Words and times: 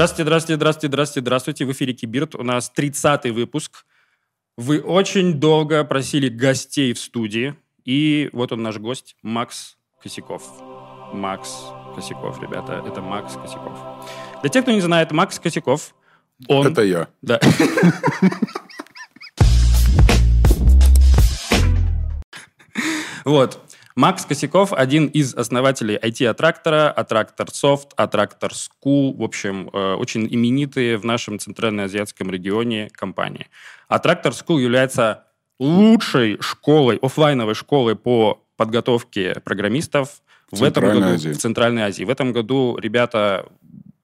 Здравствуйте, 0.00 0.22
здравствуйте, 0.22 0.56
здравствуйте, 0.56 0.88
здравствуйте, 0.92 1.20
здравствуйте. 1.22 1.64
В 1.64 1.72
эфире 1.72 1.92
Кибирт. 1.92 2.36
У 2.36 2.44
нас 2.44 2.70
30-й 2.72 3.32
выпуск. 3.32 3.84
Вы 4.56 4.80
очень 4.80 5.40
долго 5.40 5.82
просили 5.82 6.28
гостей 6.28 6.92
в 6.92 7.00
студии. 7.00 7.56
И 7.84 8.30
вот 8.32 8.52
он 8.52 8.62
наш 8.62 8.78
гость, 8.78 9.16
Макс 9.22 9.76
Косяков. 10.00 10.44
Макс 11.12 11.50
Косяков, 11.96 12.40
ребята. 12.40 12.80
Это 12.86 13.00
Макс 13.00 13.34
Косяков. 13.34 13.76
Для 14.40 14.50
тех, 14.50 14.62
кто 14.62 14.70
не 14.70 14.80
знает, 14.80 15.10
Макс 15.10 15.40
Косяков, 15.40 15.92
он... 16.46 16.68
Это 16.68 16.84
я. 16.84 17.08
Да. 17.20 17.40
Вот. 23.24 23.60
Макс 23.98 24.24
Косяков, 24.24 24.72
один 24.72 25.06
из 25.06 25.34
основателей 25.34 25.96
IT-аттрактора, 25.96 26.88
Аттрактор 26.88 27.50
Софт, 27.50 27.94
Аттрактор 27.96 28.52
School, 28.52 29.16
в 29.16 29.24
общем, 29.24 29.70
э, 29.72 29.94
очень 29.94 30.32
именитые 30.32 30.98
в 30.98 31.04
нашем 31.04 31.40
центральноазиатском 31.40 32.30
регионе 32.30 32.90
компании. 32.92 33.48
Аттрактор 33.88 34.30
School 34.30 34.60
является 34.60 35.24
лучшей 35.58 36.40
школой, 36.40 36.98
офлайновой 37.02 37.54
школой 37.54 37.96
по 37.96 38.44
подготовке 38.56 39.34
программистов 39.44 40.22
в 40.52 40.62
этом 40.62 40.84
году 40.84 41.02
Азии. 41.02 41.30
в 41.30 41.38
Центральной 41.38 41.82
Азии. 41.82 42.04
В 42.04 42.10
этом 42.10 42.32
году 42.32 42.78
ребята 42.80 43.46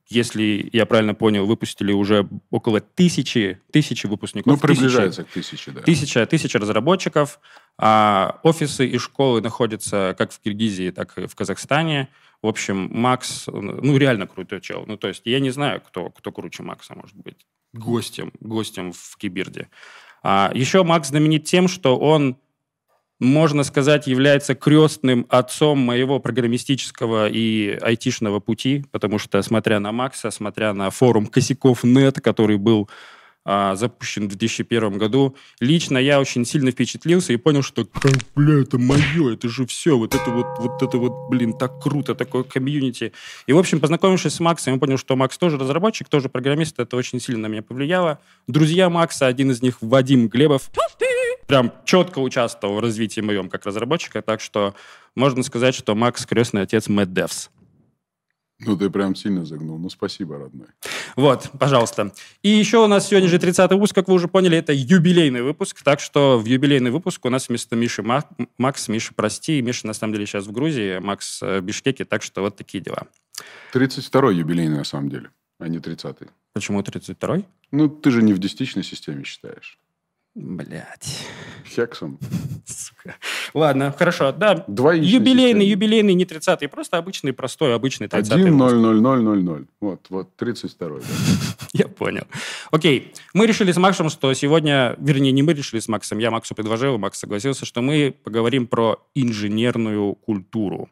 если 0.08 0.68
я 0.72 0.86
правильно 0.86 1.14
понял, 1.14 1.46
выпустили 1.46 1.92
уже 1.92 2.28
около 2.50 2.80
тысячи, 2.80 3.60
тысячи 3.72 4.06
выпускников. 4.06 4.54
Ну, 4.54 4.58
приближается 4.60 5.24
тысячи, 5.24 5.30
к 5.30 5.50
тысяче, 5.50 5.70
да. 5.70 5.80
Тысяча, 5.80 6.26
тысяча 6.26 6.58
разработчиков. 6.58 7.40
А 7.78 8.40
офисы 8.42 8.86
и 8.86 8.98
школы 8.98 9.40
находятся 9.40 10.14
как 10.16 10.32
в 10.32 10.40
Киргизии, 10.40 10.90
так 10.90 11.18
и 11.18 11.26
в 11.26 11.34
Казахстане. 11.34 12.08
В 12.42 12.46
общем, 12.46 12.88
Макс, 12.92 13.46
ну, 13.46 13.96
реально 13.96 14.26
крутой 14.26 14.60
чел. 14.60 14.84
Ну, 14.86 14.96
то 14.96 15.08
есть 15.08 15.22
я 15.24 15.40
не 15.40 15.50
знаю, 15.50 15.80
кто, 15.80 16.10
кто 16.10 16.30
круче 16.30 16.62
Макса 16.62 16.94
может 16.94 17.16
быть. 17.16 17.46
Гостем, 17.72 18.32
гостем 18.40 18.92
в 18.92 19.16
Кибирде. 19.16 19.68
А 20.22 20.50
еще 20.54 20.84
Макс 20.84 21.08
знаменит 21.08 21.44
тем, 21.44 21.68
что 21.68 21.98
он 21.98 22.38
можно 23.20 23.62
сказать, 23.62 24.06
является 24.06 24.54
крестным 24.54 25.26
отцом 25.28 25.78
моего 25.78 26.18
программистического 26.18 27.28
и 27.28 27.78
айтишного 27.80 28.40
пути, 28.40 28.84
потому 28.90 29.18
что, 29.18 29.40
смотря 29.42 29.80
на 29.80 29.92
Макса, 29.92 30.30
смотря 30.30 30.72
на 30.74 30.90
форум 30.90 31.26
Косяков.нет, 31.26 32.20
который 32.20 32.58
был 32.58 32.88
запущен 33.44 34.24
в 34.24 34.28
2001 34.28 34.98
году, 34.98 35.36
лично 35.60 35.98
я 35.98 36.20
очень 36.20 36.44
сильно 36.44 36.70
впечатлился 36.70 37.32
и 37.32 37.36
понял, 37.36 37.62
что, 37.62 37.86
бля, 38.34 38.62
это 38.62 38.78
мое, 38.78 39.34
это 39.34 39.48
же 39.48 39.66
все, 39.66 39.98
вот 39.98 40.14
это 40.14 40.30
вот, 40.30 40.46
вот 40.58 40.82
это 40.82 40.98
вот, 40.98 41.28
блин, 41.28 41.52
так 41.52 41.82
круто, 41.82 42.14
такое 42.14 42.42
комьюнити. 42.42 43.12
И, 43.46 43.52
в 43.52 43.58
общем, 43.58 43.80
познакомившись 43.80 44.34
с 44.34 44.40
Максом, 44.40 44.74
я 44.74 44.80
понял, 44.80 44.96
что 44.96 45.16
Макс 45.16 45.36
тоже 45.36 45.58
разработчик, 45.58 46.08
тоже 46.08 46.28
программист, 46.28 46.78
это 46.78 46.96
очень 46.96 47.20
сильно 47.20 47.42
на 47.42 47.52
меня 47.52 47.62
повлияло. 47.62 48.18
Друзья 48.46 48.88
Макса, 48.88 49.26
один 49.26 49.50
из 49.50 49.60
них 49.60 49.76
Вадим 49.80 50.28
Глебов, 50.28 50.70
прям 51.46 51.72
четко 51.84 52.20
участвовал 52.20 52.76
в 52.76 52.80
развитии 52.80 53.20
моем 53.20 53.48
как 53.48 53.66
разработчика, 53.66 54.22
так 54.22 54.40
что 54.40 54.74
можно 55.14 55.42
сказать, 55.42 55.74
что 55.74 55.94
Макс 55.94 56.24
крестный 56.26 56.62
отец 56.62 56.88
Mad 56.88 57.12
Devs. 57.12 57.50
Ну, 58.66 58.76
ты 58.76 58.90
прям 58.90 59.14
сильно 59.14 59.44
загнул. 59.44 59.78
Ну, 59.78 59.90
спасибо, 59.90 60.38
родной. 60.38 60.68
Вот, 61.16 61.50
пожалуйста. 61.58 62.12
И 62.42 62.48
еще 62.48 62.78
у 62.84 62.86
нас 62.86 63.08
сегодня 63.08 63.28
же 63.28 63.36
30-й 63.38 63.74
выпуск, 63.74 63.94
как 63.94 64.08
вы 64.08 64.14
уже 64.14 64.28
поняли, 64.28 64.56
это 64.58 64.72
юбилейный 64.72 65.42
выпуск, 65.42 65.82
так 65.82 66.00
что 66.00 66.38
в 66.38 66.44
юбилейный 66.46 66.90
выпуск 66.90 67.24
у 67.24 67.30
нас 67.30 67.48
вместо 67.48 67.76
Миши 67.76 68.02
Мак- 68.02 68.28
Макс, 68.58 68.88
Миша, 68.88 69.12
прости, 69.14 69.60
Миша 69.62 69.86
на 69.86 69.92
самом 69.94 70.14
деле 70.14 70.26
сейчас 70.26 70.46
в 70.46 70.52
Грузии, 70.52 70.98
Макс 70.98 71.42
э, 71.42 71.60
в 71.60 71.64
Бишкеке, 71.64 72.04
так 72.04 72.22
что 72.22 72.40
вот 72.40 72.56
такие 72.56 72.82
дела. 72.82 73.06
32-й 73.72 74.36
юбилейный, 74.36 74.78
на 74.78 74.84
самом 74.84 75.08
деле, 75.10 75.30
а 75.58 75.68
не 75.68 75.78
30-й. 75.78 76.28
Почему 76.52 76.80
32-й? 76.80 77.44
Ну, 77.72 77.88
ты 77.88 78.10
же 78.10 78.22
не 78.22 78.32
в 78.32 78.38
десятичной 78.38 78.84
системе 78.84 79.24
считаешь. 79.24 79.78
Блять. 80.34 81.26
Хексом. 81.64 82.18
Сука. 82.66 83.14
Ладно, 83.54 83.94
хорошо, 83.96 84.32
да. 84.32 84.64
Двоичной 84.66 85.08
Юбилейный, 85.08 85.60
системе. 85.60 85.70
юбилейный, 85.70 86.14
не 86.14 86.24
30-й, 86.24 86.68
просто 86.68 86.98
обычный, 86.98 87.32
простой, 87.32 87.74
обычный 87.74 88.08
30-й. 88.08 88.34
1, 88.34 88.56
выпуск. 88.56 88.74
0, 88.74 88.80
0, 88.80 89.00
0, 89.00 89.22
0, 89.22 89.42
0. 89.42 89.66
Вот, 89.80 90.06
вот, 90.08 90.30
32-й. 90.36 91.00
да. 91.00 91.56
Я 91.72 91.86
понял. 91.88 92.24
Окей. 92.72 93.12
Мы 93.32 93.46
решили 93.46 93.70
с 93.70 93.76
Максом, 93.76 94.08
что 94.08 94.32
сегодня... 94.34 94.96
Вернее, 94.98 95.30
не 95.30 95.42
мы 95.42 95.52
решили 95.52 95.80
с 95.80 95.88
Максом, 95.88 96.18
я 96.18 96.30
Максу 96.30 96.54
предложил, 96.54 96.98
Макс 96.98 97.18
согласился, 97.18 97.64
что 97.64 97.80
мы 97.82 98.14
поговорим 98.24 98.66
про 98.66 99.04
инженерную 99.14 100.14
культуру. 100.14 100.88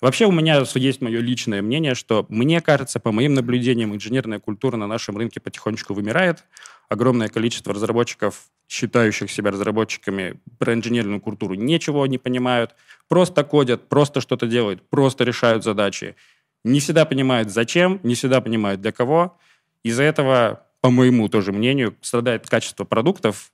Вообще 0.00 0.26
у 0.26 0.32
меня 0.32 0.64
есть 0.74 1.00
мое 1.00 1.20
личное 1.20 1.60
мнение, 1.60 1.94
что 1.94 2.24
мне 2.28 2.60
кажется, 2.60 3.00
по 3.00 3.12
моим 3.12 3.34
наблюдениям, 3.34 3.94
инженерная 3.94 4.38
культура 4.38 4.76
на 4.76 4.86
нашем 4.86 5.16
рынке 5.16 5.40
потихонечку 5.40 5.92
вымирает. 5.92 6.44
Огромное 6.88 7.28
количество 7.28 7.74
разработчиков, 7.74 8.46
считающих 8.70 9.30
себя 9.32 9.50
разработчиками, 9.50 10.40
про 10.58 10.74
инженерную 10.74 11.20
культуру 11.20 11.54
ничего 11.54 12.06
не 12.06 12.18
понимают. 12.18 12.76
Просто 13.08 13.42
кодят, 13.42 13.88
просто 13.88 14.20
что-то 14.20 14.46
делают, 14.46 14.88
просто 14.88 15.24
решают 15.24 15.64
задачи. 15.64 16.14
Не 16.62 16.78
всегда 16.78 17.04
понимают, 17.04 17.50
зачем, 17.50 17.98
не 18.04 18.14
всегда 18.14 18.40
понимают, 18.40 18.80
для 18.80 18.92
кого. 18.92 19.36
Из-за 19.82 20.04
этого, 20.04 20.66
по 20.80 20.90
моему 20.90 21.28
тоже 21.28 21.50
мнению, 21.50 21.96
страдает 22.00 22.48
качество 22.48 22.84
продуктов, 22.84 23.50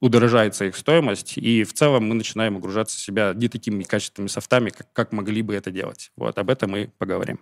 удорожается 0.00 0.64
их 0.64 0.74
стоимость, 0.74 1.36
и 1.36 1.62
в 1.62 1.74
целом 1.74 2.08
мы 2.08 2.14
начинаем 2.14 2.56
огружаться 2.56 2.98
себя 2.98 3.34
не 3.34 3.48
такими 3.48 3.82
качественными 3.82 4.28
софтами, 4.28 4.70
как, 4.70 4.90
как 4.94 5.12
могли 5.12 5.42
бы 5.42 5.54
это 5.54 5.70
делать. 5.70 6.12
Вот, 6.16 6.38
об 6.38 6.48
этом 6.48 6.70
мы 6.70 6.90
поговорим. 6.96 7.40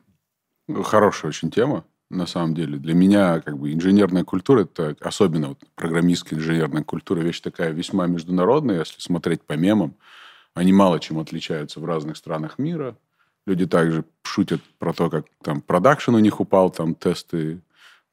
Хорошая 0.83 1.29
очень 1.29 1.53
тема, 1.53 1.85
на 2.11 2.27
самом 2.27 2.55
деле. 2.55 2.79
Для 2.79 2.95
меня 2.95 3.41
как 3.41 3.59
бы 3.59 3.73
инженерная 3.73 4.25
культура, 4.25 4.63
это 4.63 4.97
особенно 5.01 5.49
вот, 5.49 5.59
программистская 5.75 6.39
инженерная 6.39 6.83
культура, 6.83 7.21
вещь 7.21 7.41
такая 7.41 7.71
весьма 7.73 8.07
международная, 8.07 8.81
если 8.81 9.01
смотреть 9.01 9.43
по 9.43 9.55
мемам. 9.55 9.95
Они 10.55 10.73
мало 10.73 10.99
чем 11.01 11.19
отличаются 11.19 11.81
в 11.81 11.85
разных 11.85 12.17
странах 12.17 12.59
мира. 12.59 12.97
Люди 13.47 13.67
также 13.67 14.05
шутят 14.23 14.61
про 14.79 14.93
то, 14.93 15.11
как 15.11 15.27
там 15.43 15.61
продакшн 15.61 16.15
у 16.15 16.19
них 16.19 16.41
упал, 16.41 16.71
там 16.71 16.95
тесты 16.95 17.61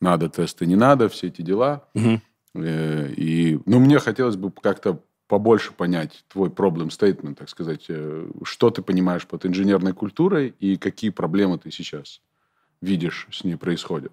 надо, 0.01 0.29
тесты 0.29 0.65
не 0.65 0.75
надо, 0.75 1.09
все 1.09 1.27
эти 1.27 1.41
дела. 1.41 1.87
Э, 2.53 3.11
И, 3.15 3.59
ну, 3.65 3.79
мне 3.79 3.99
хотелось 3.99 4.35
бы 4.35 4.51
как-то 4.51 5.01
побольше 5.27 5.73
понять 5.73 6.23
твой 6.27 6.49
проблем 6.49 6.87
statement, 6.89 7.35
так 7.35 7.49
сказать. 7.49 7.85
Э, 7.89 8.29
Что 8.43 8.69
ты 8.69 8.81
понимаешь 8.81 9.25
под 9.25 9.45
инженерной 9.45 9.93
культурой 9.93 10.53
и 10.59 10.77
какие 10.77 11.09
проблемы 11.09 11.57
ты 11.57 11.71
сейчас 11.71 12.21
видишь 12.85 13.27
с 13.31 13.43
ней 13.43 13.55
происходят? 13.55 14.11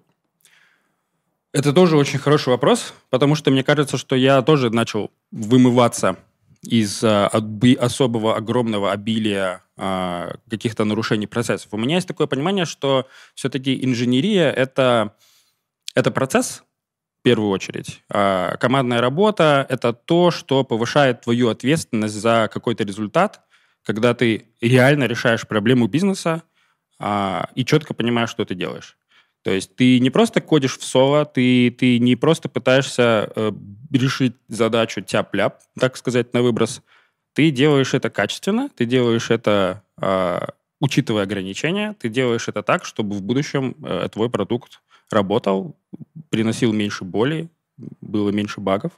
Это 1.53 1.71
тоже 1.71 1.97
очень 1.97 2.17
хороший 2.17 2.49
вопрос, 2.49 2.93
потому 3.11 3.35
что 3.35 3.51
мне 3.51 3.63
кажется, 3.63 3.97
что 3.97 4.15
я 4.15 4.41
тоже 4.41 4.71
начал 4.71 5.11
вымываться 5.31 6.17
из 6.63 7.03
а, 7.03 7.29
особого 7.79 8.35
огромного 8.35 8.91
обилия 8.91 9.61
а, 9.77 10.35
каких-то 10.49 10.83
нарушений 10.83 11.27
процессов. 11.27 11.67
У 11.71 11.77
меня 11.77 11.95
есть 11.95 12.07
такое 12.07 12.25
понимание, 12.25 12.65
что 12.65 13.07
все-таки 13.35 13.85
инженерия 13.85 14.49
это, 14.49 15.15
это 15.93 16.09
процесс, 16.09 16.63
в 17.19 17.23
первую 17.23 17.51
очередь. 17.51 18.01
А 18.09 18.57
командная 18.57 18.99
работа– 18.99 19.65
это 19.69 19.93
то, 19.93 20.31
что 20.31 20.63
повышает 20.63 21.21
твою 21.21 21.49
ответственность 21.49 22.15
за 22.15 22.49
какой-то 22.51 22.83
результат, 22.83 23.41
когда 23.83 24.13
ты 24.13 24.47
реально 24.59 25.03
решаешь 25.03 25.47
проблему 25.47 25.87
бизнеса 25.87 26.43
а, 26.99 27.49
и 27.55 27.65
четко 27.65 27.93
понимаешь, 27.93 28.29
что 28.29 28.45
ты 28.45 28.55
делаешь. 28.55 28.97
То 29.43 29.51
есть 29.51 29.75
ты 29.75 29.99
не 29.99 30.09
просто 30.09 30.39
кодишь 30.39 30.77
в 30.77 30.83
соло, 30.83 31.25
ты, 31.25 31.69
ты 31.71 31.99
не 31.99 32.15
просто 32.15 32.47
пытаешься 32.47 33.29
э, 33.35 33.51
решить 33.91 34.35
задачу 34.47 35.01
тяп-ляп, 35.01 35.59
так 35.77 35.97
сказать, 35.97 36.33
на 36.33 36.41
выброс. 36.41 36.81
Ты 37.33 37.51
делаешь 37.51 37.93
это 37.93 38.09
качественно, 38.09 38.69
ты 38.69 38.85
делаешь 38.85 39.31
это, 39.31 39.83
э, 40.01 40.39
учитывая 40.79 41.23
ограничения, 41.23 41.93
ты 41.99 42.07
делаешь 42.07 42.47
это 42.47 42.63
так, 42.63 42.85
чтобы 42.85 43.17
в 43.17 43.21
будущем 43.21 43.75
э, 43.83 44.07
твой 44.11 44.29
продукт 44.29 44.81
работал, 45.11 45.75
приносил 46.29 46.71
меньше 46.71 47.03
боли, 47.03 47.49
было 47.99 48.29
меньше 48.29 48.61
багов. 48.61 48.93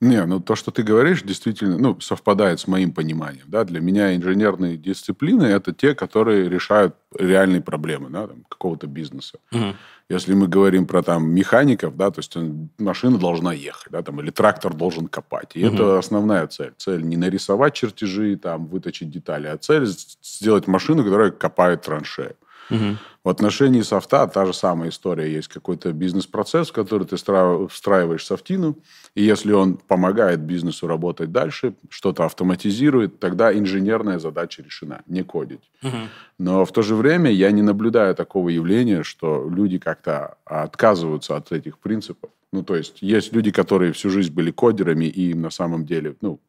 Не, 0.00 0.24
ну 0.26 0.38
то, 0.38 0.54
что 0.54 0.70
ты 0.70 0.84
говоришь, 0.84 1.22
действительно 1.22 1.76
ну, 1.76 2.00
совпадает 2.00 2.60
с 2.60 2.68
моим 2.68 2.92
пониманием. 2.92 3.46
Да? 3.48 3.64
Для 3.64 3.80
меня 3.80 4.14
инженерные 4.14 4.76
дисциплины– 4.76 5.42
это 5.44 5.72
те, 5.72 5.94
которые 5.94 6.48
решают 6.48 6.94
реальные 7.18 7.62
проблемы 7.62 8.08
да, 8.08 8.28
там, 8.28 8.44
какого-то 8.48 8.86
бизнеса. 8.86 9.38
Мгм. 9.50 9.74
Если 10.08 10.34
мы 10.34 10.46
говорим 10.46 10.86
про 10.86 11.02
там 11.02 11.28
механиков, 11.30 11.96
да, 11.96 12.12
то 12.12 12.20
есть 12.20 12.36
машина 12.78 13.18
должна 13.18 13.52
ехать, 13.52 13.90
да, 13.90 14.02
там, 14.02 14.20
или 14.20 14.30
трактор 14.30 14.72
должен 14.72 15.08
копать. 15.08 15.50
И 15.56 15.64
Мгм. 15.64 15.74
это 15.74 15.98
основная 15.98 16.46
цель. 16.46 16.72
Цель 16.78 17.02
не 17.02 17.16
нарисовать 17.16 17.74
чертежи, 17.74 18.36
там, 18.36 18.66
выточить 18.68 19.10
детали, 19.10 19.48
а 19.48 19.56
цель 19.58 19.84
сделать 20.22 20.68
машину, 20.68 21.02
которая 21.02 21.32
копает 21.32 21.82
траншею. 21.82 22.36
Угу. 22.70 22.96
В 23.24 23.28
отношении 23.28 23.82
софта 23.82 24.26
та 24.26 24.46
же 24.46 24.52
самая 24.52 24.90
история. 24.90 25.32
Есть 25.32 25.48
какой-то 25.48 25.92
бизнес-процесс, 25.92 26.70
в 26.70 26.72
который 26.72 27.06
ты 27.06 27.16
встраиваешь 27.16 28.24
софтину, 28.24 28.78
и 29.14 29.22
если 29.22 29.52
он 29.52 29.76
помогает 29.76 30.40
бизнесу 30.40 30.86
работать 30.86 31.32
дальше, 31.32 31.74
что-то 31.90 32.24
автоматизирует, 32.24 33.18
тогда 33.18 33.52
инженерная 33.52 34.18
задача 34.18 34.62
решена, 34.62 35.02
не 35.06 35.22
кодить. 35.22 35.70
Угу. 35.82 35.96
Но 36.38 36.64
в 36.64 36.72
то 36.72 36.82
же 36.82 36.94
время 36.94 37.30
я 37.30 37.50
не 37.50 37.62
наблюдаю 37.62 38.14
такого 38.14 38.48
явления, 38.48 39.02
что 39.02 39.48
люди 39.48 39.78
как-то 39.78 40.36
отказываются 40.44 41.36
от 41.36 41.52
этих 41.52 41.78
принципов. 41.78 42.30
Ну, 42.52 42.62
то 42.62 42.76
есть 42.76 43.02
есть 43.02 43.32
люди, 43.34 43.50
которые 43.50 43.92
всю 43.92 44.08
жизнь 44.08 44.32
были 44.32 44.50
кодерами, 44.50 45.04
и 45.04 45.32
им 45.32 45.42
на 45.42 45.50
самом 45.50 45.84
деле, 45.84 46.16
ну, 46.22 46.40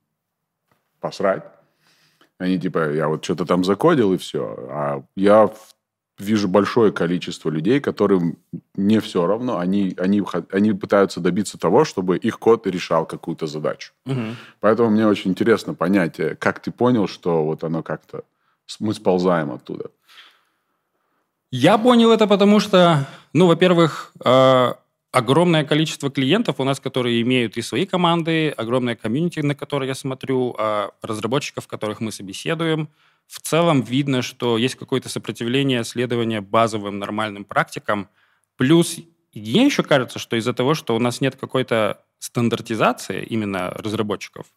посрать. 1.02 1.44
Они 2.38 2.58
типа, 2.58 2.94
я 2.94 3.10
вот 3.10 3.26
что-то 3.26 3.46
там 3.46 3.66
закодил, 3.66 4.14
и 4.14 4.18
все. 4.18 4.56
А 4.70 5.04
я 5.18 5.52
вижу 6.20 6.48
большое 6.48 6.92
количество 6.92 7.50
людей, 7.50 7.80
которым 7.80 8.38
не 8.76 9.00
все 9.00 9.26
равно. 9.26 9.58
Они, 9.58 9.96
они, 9.98 10.22
они 10.52 10.74
пытаются 10.74 11.22
добиться 11.22 11.58
того, 11.58 11.86
чтобы 11.86 12.18
их 12.18 12.40
код 12.40 12.68
решал 12.68 13.06
какую-то 13.06 13.48
задачу. 13.48 13.94
Угу. 14.06 14.36
Поэтому 14.60 14.90
мне 14.90 15.08
очень 15.08 15.32
интересно 15.32 15.74
понять, 15.74 16.20
э, 16.20 16.36
как 16.36 16.60
ты 16.60 16.72
понял, 16.72 17.08
что 17.08 17.46
вот 17.46 17.64
оно 17.64 17.82
как-то... 17.82 18.24
Мы 18.80 18.94
сползаем 18.94 19.52
оттуда. 19.52 19.90
Я 21.52 21.78
понял 21.78 22.12
это 22.12 22.28
потому, 22.28 22.60
что, 22.60 23.08
ну, 23.34 23.48
во-первых, 23.48 24.12
э, 24.24 24.74
огромное 25.12 25.64
количество 25.64 26.12
клиентов 26.12 26.60
у 26.60 26.64
нас, 26.64 26.80
которые 26.80 27.22
имеют 27.22 27.58
и 27.58 27.64
свои 27.64 27.88
команды, 27.88 28.50
огромное 28.52 28.96
комьюнити, 28.96 29.40
на 29.40 29.56
которое 29.56 29.88
я 29.88 29.96
смотрю, 29.96 30.56
э, 30.60 30.90
разработчиков, 31.02 31.66
которых 31.68 32.02
мы 32.02 32.12
собеседуем– 32.12 32.90
в 33.30 33.40
целом 33.42 33.84
видно, 33.84 34.24
что 34.24 34.58
есть 34.58 34.74
какое-то 34.74 35.08
сопротивление 35.08 35.84
следования 35.84 36.42
базовым 36.42 36.98
нормальным 36.98 37.46
практикам. 37.46 38.10
Плюс 38.58 38.98
мне 39.36 39.66
еще 39.66 39.84
кажется, 39.84 40.18
что 40.18 40.36
из-за 40.36 40.54
того, 40.54 40.74
что 40.74 40.96
у 40.96 41.00
нас 41.00 41.22
нет 41.22 41.36
какой-то 41.36 42.02
стандартизации 42.18 43.24
именно 43.24 43.70
разработчиков, 43.70 44.48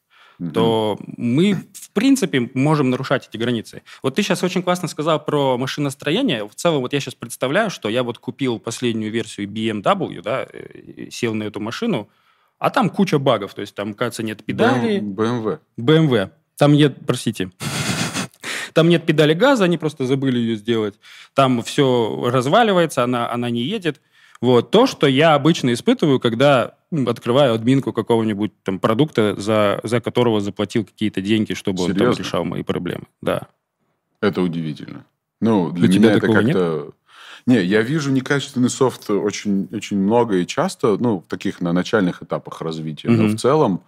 mm-hmm. 0.41 0.51
то 0.53 0.99
мы, 1.19 1.55
в 1.75 1.91
принципе, 1.91 2.51
можем 2.55 2.89
нарушать 2.89 3.29
эти 3.29 3.37
границы. 3.37 3.83
Вот 4.03 4.15
ты 4.15 4.23
сейчас 4.23 4.43
очень 4.43 4.63
классно 4.63 4.89
сказал 4.89 5.23
про 5.23 5.59
машиностроение. 5.59 6.49
В 6.49 6.55
целом, 6.55 6.81
вот 6.81 6.95
я 6.95 7.01
сейчас 7.01 7.15
представляю, 7.15 7.69
что 7.69 7.91
я 7.91 8.03
вот 8.03 8.19
купил 8.19 8.59
последнюю 8.59 9.13
версию 9.13 9.49
BMW, 9.49 10.23
да, 10.23 10.49
сел 11.11 11.35
на 11.35 11.43
эту 11.43 11.61
машину, 11.61 12.09
а 12.59 12.71
там 12.71 12.89
куча 12.89 13.19
багов. 13.19 13.53
То 13.53 13.61
есть 13.61 13.75
там, 13.75 13.93
кажется, 13.93 14.23
нет 14.23 14.43
педали. 14.43 14.99
BMW. 14.99 15.59
BMW. 15.79 16.31
Там 16.57 16.73
нет, 16.73 16.97
простите, 17.07 17.51
там 18.73 18.89
нет 18.89 19.05
педали 19.07 19.35
газа, 19.35 19.65
они 19.65 19.79
просто 19.79 20.07
забыли 20.07 20.39
ее 20.39 20.57
сделать. 20.57 20.95
Там 21.35 21.63
все 21.63 22.29
разваливается, 22.31 23.05
она, 23.05 23.31
она 23.31 23.51
не 23.51 23.63
едет. 23.63 24.01
Вот. 24.41 24.71
То, 24.71 24.87
что 24.87 25.07
я 25.07 25.35
обычно 25.35 25.73
испытываю, 25.73 26.19
когда 26.19 26.75
открываю 27.07 27.55
админку 27.55 27.93
какого-нибудь 27.93 28.53
там 28.65 28.81
продукта, 28.81 29.35
за, 29.39 29.81
за 29.85 30.01
которого 30.01 30.41
заплатил 30.41 30.85
какие-то 30.85 31.21
деньги, 31.21 31.55
чтобы 31.55 31.79
Серьезно? 31.79 32.09
он 32.09 32.15
там 32.15 32.25
решал 32.25 32.45
мои 32.45 32.63
проблемы. 32.63 33.05
Да. 33.23 33.47
Это 34.21 34.43
удивительно. 34.43 35.05
Ну, 35.41 35.71
для 35.71 35.89
У 35.89 35.93
меня 35.93 36.13
это 36.13 36.27
как-то... 36.27 36.85
Нет? 36.85 36.95
Не, 37.47 37.65
я 37.65 37.83
вижу 37.83 38.13
некачественный 38.13 38.71
софт 38.71 39.11
очень, 39.11 39.69
очень 39.73 39.99
много 39.99 40.37
и 40.39 40.47
часто, 40.47 40.97
ну, 40.99 41.19
в 41.19 41.27
таких 41.27 41.61
на 41.61 41.73
начальных 41.73 42.23
этапах 42.23 42.61
развития. 42.61 43.09
Mm-hmm. 43.09 43.17
Но 43.17 43.29
в 43.29 43.37
целом, 43.37 43.83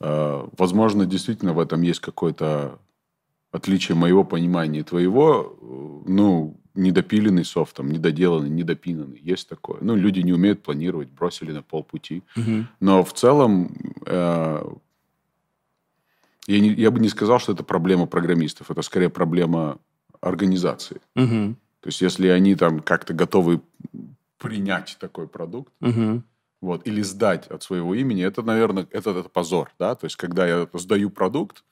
э, 0.00 0.46
возможно, 0.56 1.04
действительно 1.04 1.52
в 1.52 1.58
этом 1.58 1.82
есть 1.82 2.00
какой-то 2.00 2.78
отличие 3.52 3.96
моего 3.96 4.24
понимания 4.24 4.80
и 4.80 4.84
твоего, 4.84 5.56
э, 5.60 6.10
ну, 6.10 6.56
недопиленный 6.74 7.44
софтом, 7.44 7.90
недоделанный, 7.90 8.48
недопинанный. 8.48 9.20
Есть 9.20 9.48
такое. 9.48 9.78
Ну, 9.80 9.96
люди 9.96 10.20
не 10.20 10.32
умеют 10.32 10.62
планировать, 10.62 11.10
бросили 11.10 11.52
на 11.52 11.62
полпути. 11.62 12.22
Угу. 12.36 12.66
Но 12.80 13.04
в 13.04 13.12
целом 13.12 13.76
э, 14.06 14.64
я, 16.46 16.60
не, 16.60 16.68
я 16.70 16.90
бы 16.90 17.00
не 17.00 17.08
сказал, 17.08 17.38
что 17.38 17.52
это 17.52 17.64
проблема 17.64 18.06
программистов. 18.06 18.70
Это 18.70 18.82
скорее 18.82 19.08
проблема 19.10 19.78
организации. 20.20 21.00
Угу. 21.16 21.54
То 21.80 21.86
есть, 21.86 22.00
если 22.00 22.28
они 22.28 22.54
там 22.54 22.80
как-то 22.80 23.14
готовы 23.14 23.60
принять 24.38 24.96
такой 25.00 25.28
продукт, 25.28 25.72
угу. 25.80 26.22
вот, 26.60 26.86
или 26.86 27.02
сдать 27.02 27.46
от 27.48 27.62
своего 27.62 27.94
имени, 27.94 28.24
это, 28.24 28.42
наверное, 28.42 28.86
это, 28.90 29.10
это 29.10 29.28
позор, 29.28 29.72
да. 29.78 29.94
То 29.94 30.04
есть, 30.06 30.16
когда 30.16 30.46
я 30.46 30.68
сдаю 30.74 31.10
продукт, 31.10 31.64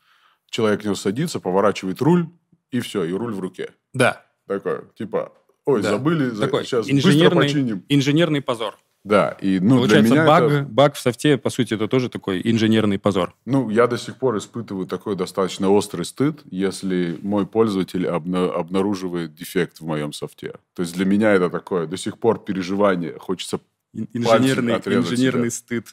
человек 0.50 0.85
него 0.85 0.95
садится, 0.95 1.41
поворачивает 1.41 2.00
руль, 2.00 2.29
и 2.71 2.81
все, 2.81 3.05
и 3.05 3.12
руль 3.12 3.35
в 3.35 3.41
руке. 3.41 3.71
Да. 3.93 4.25
Такое, 4.47 4.85
типа, 4.97 5.33
ой, 5.65 5.83
да. 5.83 5.91
забыли, 5.91 6.31
Такой 6.31 6.65
сейчас 6.65 6.87
быстро 6.89 7.31
починим. 7.31 7.85
Инженерный 7.89 8.41
позор. 8.41 8.77
Да, 9.05 9.37
и 9.41 9.61
ну, 9.61 9.77
Получается, 9.77 10.12
для 10.12 10.23
меня 10.23 10.27
баг, 10.27 10.43
это... 10.45 10.62
баг 10.65 10.95
в 10.95 11.00
софте, 11.00 11.39
по 11.39 11.50
сути, 11.50 11.75
это 11.75 11.87
тоже 11.87 12.09
такой 12.09 12.43
инженерный 12.45 12.99
позор. 12.99 13.35
Ну, 13.47 13.71
я 13.71 13.87
до 13.87 13.97
сих 13.97 14.17
пор 14.17 14.37
испытываю 14.39 14.87
такой 14.87 15.17
достаточно 15.17 15.71
острый 15.71 16.05
стыд, 16.05 16.41
если 16.50 17.19
мой 17.23 17.47
пользователь 17.47 18.06
обна- 18.06 18.50
обнаруживает 18.50 19.35
дефект 19.35 19.81
в 19.81 19.87
моем 19.87 20.12
софте. 20.12 20.55
То 20.75 20.83
есть 20.83 20.95
для 20.95 21.05
меня 21.05 21.33
это 21.33 21.49
такое 21.49 21.87
до 21.87 21.97
сих 21.97 22.19
пор 22.19 22.41
переживание. 22.43 23.17
Хочется 23.19 23.61
инженерный, 23.95 24.75
инженерный 24.75 25.50
себя. 25.50 25.83
стыд. 25.83 25.87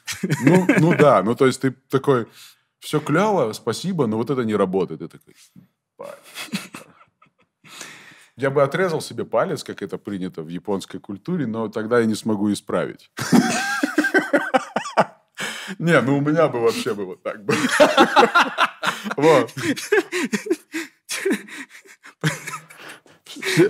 Ну, 0.44 0.66
ну 0.80 0.96
да, 0.98 1.22
ну 1.22 1.34
то 1.34 1.46
есть 1.46 1.60
ты 1.60 1.74
такой, 1.88 2.26
все 2.80 3.00
клево, 3.00 3.52
спасибо, 3.52 4.06
но 4.06 4.16
вот 4.16 4.30
это 4.30 4.42
не 4.42 4.54
работает. 4.54 5.02
И 5.02 5.08
такой, 5.08 5.34
я 8.36 8.50
бы 8.50 8.62
отрезал 8.62 9.00
себе 9.00 9.24
палец, 9.24 9.64
как 9.64 9.82
это 9.82 9.96
принято 9.98 10.42
в 10.42 10.48
японской 10.48 10.98
культуре, 10.98 11.46
но 11.46 11.68
тогда 11.68 12.00
я 12.00 12.06
не 12.06 12.14
смогу 12.14 12.52
исправить. 12.52 13.10
Не, 15.78 16.00
ну 16.00 16.18
у 16.18 16.20
меня 16.20 16.48
бы 16.48 16.60
вообще 16.60 16.94
бы 16.94 17.06
вот 17.06 17.22
так 17.22 17.44
было. 17.44 17.56
Вот. 19.16 19.52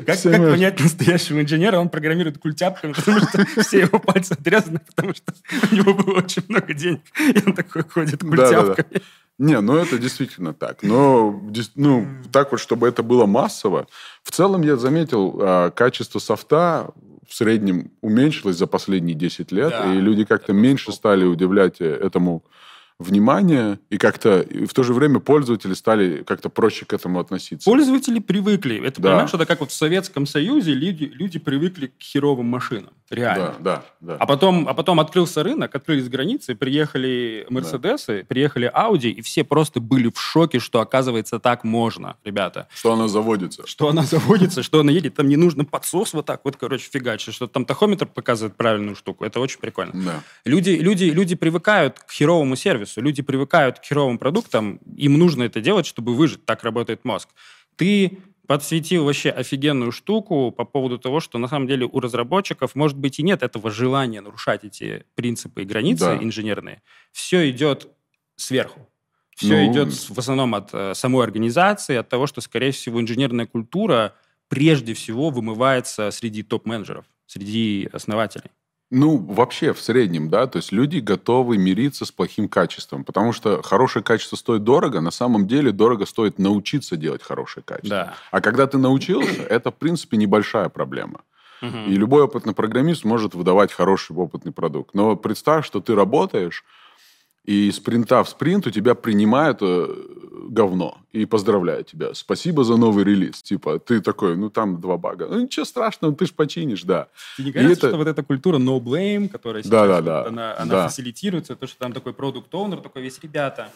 Как, 0.07 0.23
как 0.23 0.33
понять 0.33 0.81
настоящего 0.81 1.41
инженера? 1.41 1.79
Он 1.79 1.89
программирует 1.89 2.39
культяпками, 2.39 2.93
потому 2.93 3.21
что 3.21 3.45
все 3.63 3.81
его 3.81 3.99
пальцы 3.99 4.33
отрезаны, 4.33 4.81
потому 4.81 5.15
что 5.15 5.33
у 5.71 5.75
него 5.75 5.95
было 5.95 6.19
очень 6.19 6.43
много 6.49 6.75
денег, 6.75 7.01
и 7.19 7.43
он 7.47 7.55
такой 7.55 7.83
ходит 7.83 8.21
культяпками. 8.23 8.75
Да, 8.75 8.75
да, 8.75 8.85
да. 8.93 9.01
Не, 9.39 9.61
ну 9.61 9.77
это 9.77 9.99
действительно 9.99 10.55
так. 10.55 10.83
Но 10.83 11.43
ну, 11.75 12.07
так 12.33 12.53
вот, 12.53 12.61
чтобы 12.61 12.89
это 12.89 13.03
было 13.03 13.27
массово. 13.27 13.87
В 14.23 14.31
целом 14.31 14.63
я 14.63 14.77
заметил, 14.77 15.39
а, 15.41 15.71
качество 15.71 16.19
софта 16.19 16.91
в 17.29 17.35
среднем 17.35 17.91
уменьшилось 18.01 18.57
за 18.57 18.67
последние 18.67 19.15
10 19.15 19.53
лет, 19.53 19.71
да, 19.71 19.93
и 19.93 19.99
люди 19.99 20.25
как-то 20.25 20.53
меньше 20.53 20.93
стали 20.93 21.25
удивлять 21.25 21.81
э, 21.81 21.87
этому 21.87 22.45
внимание, 22.99 23.79
и 23.91 23.99
как-то 23.99 24.41
и 24.41 24.65
в 24.65 24.73
то 24.73 24.83
же 24.83 24.95
время 24.95 25.21
пользователи 25.21 25.75
стали 25.75 26.23
как-то 26.23 26.49
проще 26.49 26.87
к 26.87 26.93
этому 26.93 27.21
относиться. 27.21 27.69
Пользователи 27.69 28.21
привыкли. 28.21 28.81
Это, 28.85 29.03
да. 29.03 29.11
понимаешь, 29.11 29.35
это 29.35 29.45
как 29.45 29.61
вот 29.61 29.71
в 29.71 29.75
Советском 29.75 30.27
Союзе 30.27 30.73
люди, 30.73 31.05
люди 31.05 31.39
привыкли 31.39 31.89
к 31.89 32.03
херовым 32.03 32.47
машинам. 32.47 32.93
Реально. 33.11 33.55
Да, 33.61 33.85
да, 34.01 34.15
да. 34.15 34.17
А 34.19 34.27
потом, 34.27 34.69
а 34.69 34.75
потом 34.75 34.99
открылся 34.99 35.43
рынок, 35.43 35.75
открылись 35.75 36.09
границы, 36.09 36.55
приехали 36.55 37.47
Мерседесы, 37.51 38.19
да. 38.23 38.27
приехали 38.27 38.71
Ауди, 38.73 39.11
и 39.11 39.21
все 39.23 39.45
просто 39.45 39.81
были 39.81 40.11
в 40.11 40.21
шоке, 40.21 40.59
что, 40.59 40.81
оказывается, 40.81 41.39
так 41.39 41.63
можно, 41.63 42.17
ребята. 42.25 42.69
Что 42.75 42.95
она 42.95 43.07
заводится. 43.07 43.67
Что 43.67 43.89
она 43.89 44.03
заводится, 44.03 44.63
что 44.63 44.81
она 44.81 44.91
едет. 44.91 45.15
Там 45.15 45.29
не 45.29 45.37
нужно 45.37 45.65
подсос 45.65 46.15
вот 46.15 46.27
так 46.27 46.41
вот, 46.45 46.57
короче, 46.57 46.89
фигачить, 46.91 47.35
что 47.35 47.47
там 47.47 47.65
тахометр 47.65 48.07
показывает 48.07 48.57
правильную 48.57 48.97
штуку. 48.97 49.25
Это 49.25 49.39
очень 49.41 49.61
прикольно. 49.61 49.93
Да. 49.95 50.23
Люди, 50.45 50.71
люди, 50.71 51.05
люди 51.05 51.37
привыкают 51.37 52.01
к 52.01 52.11
херовому 52.11 52.57
сервису, 52.57 53.01
люди 53.01 53.23
привыкают 53.23 53.79
к 53.79 53.85
херовым 53.85 54.19
продуктам, 54.19 54.81
им 54.97 55.19
нужно 55.19 55.45
это 55.45 55.61
делать, 55.61 55.87
чтобы 55.87 56.15
выжить. 56.15 56.45
Так 56.45 56.65
работает 56.65 57.05
мозг. 57.05 57.29
Ты 57.77 58.19
подсветил 58.47 59.05
вообще 59.05 59.31
офигенную 59.31 59.93
штуку 59.93 60.51
по 60.51 60.65
поводу 60.65 60.99
того, 60.99 61.21
что 61.21 61.39
на 61.39 61.49
самом 61.49 61.67
деле 61.67 61.87
у 61.91 62.01
разработчиков, 62.01 62.75
может 62.75 62.97
быть, 62.97 63.19
и 63.19 63.23
нет 63.23 63.43
этого 63.43 63.71
желания 63.71 64.21
нарушать 64.21 64.65
эти 64.65 65.05
принципы 65.15 65.63
и 65.63 65.65
границы 65.65 66.05
да. 66.05 66.17
инженерные. 66.17 66.83
Все 67.13 67.51
идет 67.51 67.89
сверху. 68.37 68.89
Все 69.35 69.65
ну... 69.65 69.73
идет 69.73 69.93
в 69.93 70.19
основном 70.19 70.55
от 70.55 70.71
э, 70.73 70.95
самой 70.95 71.25
организации, 71.25 71.97
от 71.97 72.09
того, 72.09 72.27
что, 72.27 72.41
скорее 72.41 72.71
всего, 72.71 73.01
инженерная 73.01 73.47
культура 73.47 74.15
прежде 74.49 74.95
всего 74.95 75.31
вымывается 75.31 76.11
среди 76.11 76.43
топ-менеджеров, 76.43 77.05
среди 77.27 77.89
основателей. 77.93 78.51
Ну, 78.91 79.19
вообще, 79.19 79.73
в 79.73 79.81
среднем, 79.81 80.29
да, 80.29 80.47
то 80.47 80.59
есть 80.59 80.71
люди 80.71 80.99
готовы 80.99 81.59
мириться 81.59 82.05
с 82.05 82.13
плохим 82.13 82.49
качеством, 82.49 83.03
потому 83.03 83.33
что 83.33 83.61
хорошее 83.63 84.05
качество 84.05 84.37
стоит 84.37 84.63
дорого, 84.63 85.01
на 85.01 85.11
самом 85.11 85.49
деле 85.49 85.73
дорого 85.73 86.07
стоит 86.07 86.39
научиться 86.39 86.97
делать 86.97 87.23
хорошее 87.23 87.65
качество. 87.65 87.89
Да. 87.89 88.15
А 88.31 88.41
когда 88.41 88.67
ты 88.69 88.79
научился, 88.79 89.43
это, 89.51 89.73
в 89.73 89.75
принципе, 89.75 90.17
небольшая 90.17 90.69
проблема. 90.69 91.23
И 91.63 91.97
любой 91.97 92.23
опытный 92.23 92.55
программист 92.55 93.05
может 93.05 93.35
выдавать 93.35 93.73
хороший 93.73 94.15
опытный 94.15 94.53
продукт. 94.53 94.95
Но 94.95 95.17
представь, 95.17 95.67
что 95.67 95.81
ты 95.81 95.95
работаешь, 95.95 96.65
и 97.47 97.71
спринта 97.71 98.23
в 98.25 98.29
спринт 98.29 98.67
у 98.67 98.71
тебя 98.71 98.95
принимают 98.95 99.59
э, 99.61 99.87
говно 100.49 100.99
и 101.13 101.27
поздравляют 101.27 101.89
тебя. 101.89 102.13
Спасибо 102.13 102.65
за 102.65 102.77
новый 102.77 103.05
релиз. 103.05 103.43
Типа, 103.43 103.79
ты 103.79 104.01
такой, 104.01 104.37
ну 104.37 104.51
там 104.51 104.81
два 104.81 104.97
бага. 104.97 105.27
Ну 105.29 105.41
ничего 105.41 105.65
страшного, 105.65 106.15
ты 106.15 106.27
ж 106.27 106.33
починишь, 106.33 106.83
да. 106.83 107.09
И 107.39 107.45
не 107.45 107.53
кажется, 107.53 107.73
это... 107.73 107.89
что 107.89 107.97
вот 107.99 108.09
эта 108.09 108.23
культура 108.25 108.59
no 108.59 108.81
blame, 108.81 109.29
которая 109.29 109.63
сейчас 109.63 109.71
да, 109.71 109.87
да, 109.87 110.01
да. 110.01 110.27
Она, 110.27 110.59
она 110.59 110.71
да. 110.71 110.89
фасилитируется, 110.89 111.55
то, 111.55 111.67
что 111.67 111.79
там 111.79 111.93
такой 111.93 112.13
продукт 112.13 112.53
оунер 112.53 112.81
такой 112.81 113.03
весь, 113.03 113.19
ребята, 113.23 113.71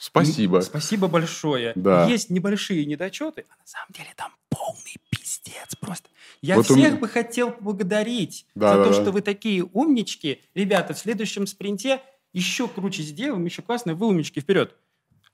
Спасибо. 0.00 0.60
Спасибо 0.60 1.08
большое. 1.08 1.72
Да. 1.76 2.06
Есть 2.06 2.28
небольшие 2.28 2.84
недочеты, 2.84 3.46
а 3.48 3.56
на 3.58 3.66
самом 3.66 3.88
деле 3.96 4.10
там 4.16 4.32
полный 4.50 4.96
пиздец 5.08 5.74
просто. 5.80 6.10
Я 6.42 6.56
Вот 6.56 6.70
у 6.70 6.74
всех 6.74 6.90
меня- 6.90 7.00
бы 7.00 7.08
хотел 7.08 7.52
поблагодарить 7.52 8.44
Да, 8.54 8.72
за 8.72 8.78
да, 8.78 8.84
то, 8.84 8.90
да. 8.90 9.00
что 9.00 9.12
вы 9.12 9.22
такие 9.22 9.64
умнички. 9.64 10.42
Ребята, 10.54 10.92
в 10.92 10.98
следующем 10.98 11.46
спринте 11.46 12.02
еще 12.34 12.68
круче 12.68 13.02
сделаем, 13.02 13.44
еще 13.44 13.62
классные 13.62 13.94
вы 13.94 14.08
умнички 14.08 14.40
вперед. 14.40 14.74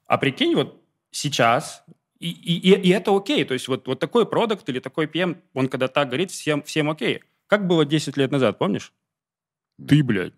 А 0.07 0.19
прикинь, 0.19 0.55
вот 0.55 0.81
сейчас, 1.11 1.85
и, 2.19 2.31
и, 2.31 2.73
и- 2.75 2.91
это 2.91 3.17
окей, 3.17 3.45
то 3.45 3.55
есть 3.55 3.67
вот, 3.69 3.87
вот 3.89 3.99
такой 3.99 4.27
продукт 4.27 4.69
или 4.69 4.79
такой 4.79 5.07
PM, 5.07 5.39
он 5.55 5.69
когда 5.69 5.89
так 5.89 6.09
говорит, 6.09 6.31
всем, 6.31 6.63
всем 6.63 6.91
окей. 6.91 7.23
Как 7.47 7.67
было 7.67 7.85
10 7.85 8.17
лет 8.17 8.31
назад, 8.31 8.59
помнишь? 8.59 8.93
Ты, 9.89 10.05
блядь. 10.05 10.35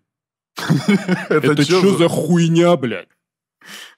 Это, 1.29 1.61
что 1.63 1.97
за 1.97 2.07
хуйня, 2.07 2.75
блядь? 2.77 3.09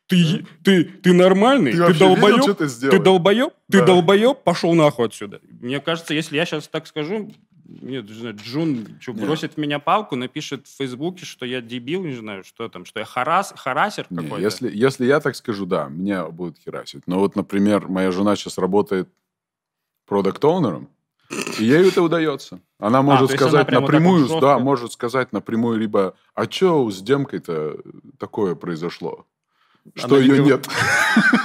Ты, 0.08 0.46
ты, 0.64 0.84
ты 0.84 1.14
нормальный? 1.14 1.72
Ты 1.72 1.78
Ты, 1.78 1.94
видел, 1.94 2.16
долбоеб? 2.16 2.58
ты 2.58 2.68
Ты 2.68 3.00
долбоеб? 3.00 3.54
Ты 3.72 3.86
долбоеб? 3.86 4.44
Пошел 4.44 4.74
нахуй 4.76 5.08
отсюда. 5.08 5.42
Мне 5.62 5.80
кажется, 5.80 6.14
если 6.14 6.36
я 6.36 6.46
сейчас 6.46 6.68
так 6.68 6.86
скажу, 6.88 7.32
нет, 7.68 8.08
не 8.08 8.14
знаю, 8.14 8.36
Джун 8.36 8.98
что, 9.00 9.14
бросит 9.14 9.54
в 9.54 9.58
меня 9.58 9.80
палку, 9.80 10.16
напишет 10.16 10.68
в 10.68 10.78
Фейсбуке, 10.78 11.26
что 11.26 11.46
я 11.46 11.62
дебил, 11.62 12.04
не 12.04 12.16
знаю, 12.16 12.44
что 12.44 12.70
там, 12.70 12.86
что 12.86 13.00
я 13.00 13.06
харас, 13.06 13.54
харасер 13.58 14.06
какой-то. 14.08 14.38
если, 14.38 14.70
если 14.72 15.06
я 15.06 15.20
так 15.20 15.36
скажу, 15.36 15.66
да, 15.66 15.88
меня 15.88 16.26
будут 16.28 16.60
херасить. 16.60 17.04
Но 17.08 17.20
вот, 17.20 17.36
например, 17.36 17.88
моя 17.88 18.12
жена 18.12 18.36
сейчас 18.36 18.58
работает 18.58 19.10
продакт-оунером, 20.06 20.90
и 21.60 21.64
ей 21.64 21.88
это 21.88 22.04
удается. 22.04 22.60
Она 22.78 23.02
может 23.02 23.30
А, 23.30 23.32
есть 23.32 23.42
она 23.42 23.50
сказать 23.50 23.68
так 23.68 23.82
напрямую, 23.82 24.28
вот 24.28 24.42
да, 24.42 24.60
может 24.60 24.92
сказать 24.92 25.34
напрямую, 25.34 25.80
либо, 25.80 26.16
а 26.36 26.50
что 26.50 26.90
с 26.92 27.02
демкой-то 27.02 27.80
такое 28.20 28.54
произошло? 28.56 29.26
Что 29.96 30.16
Она 30.16 30.18
ее 30.18 30.38
гов- 30.38 30.48
нет. 30.48 30.70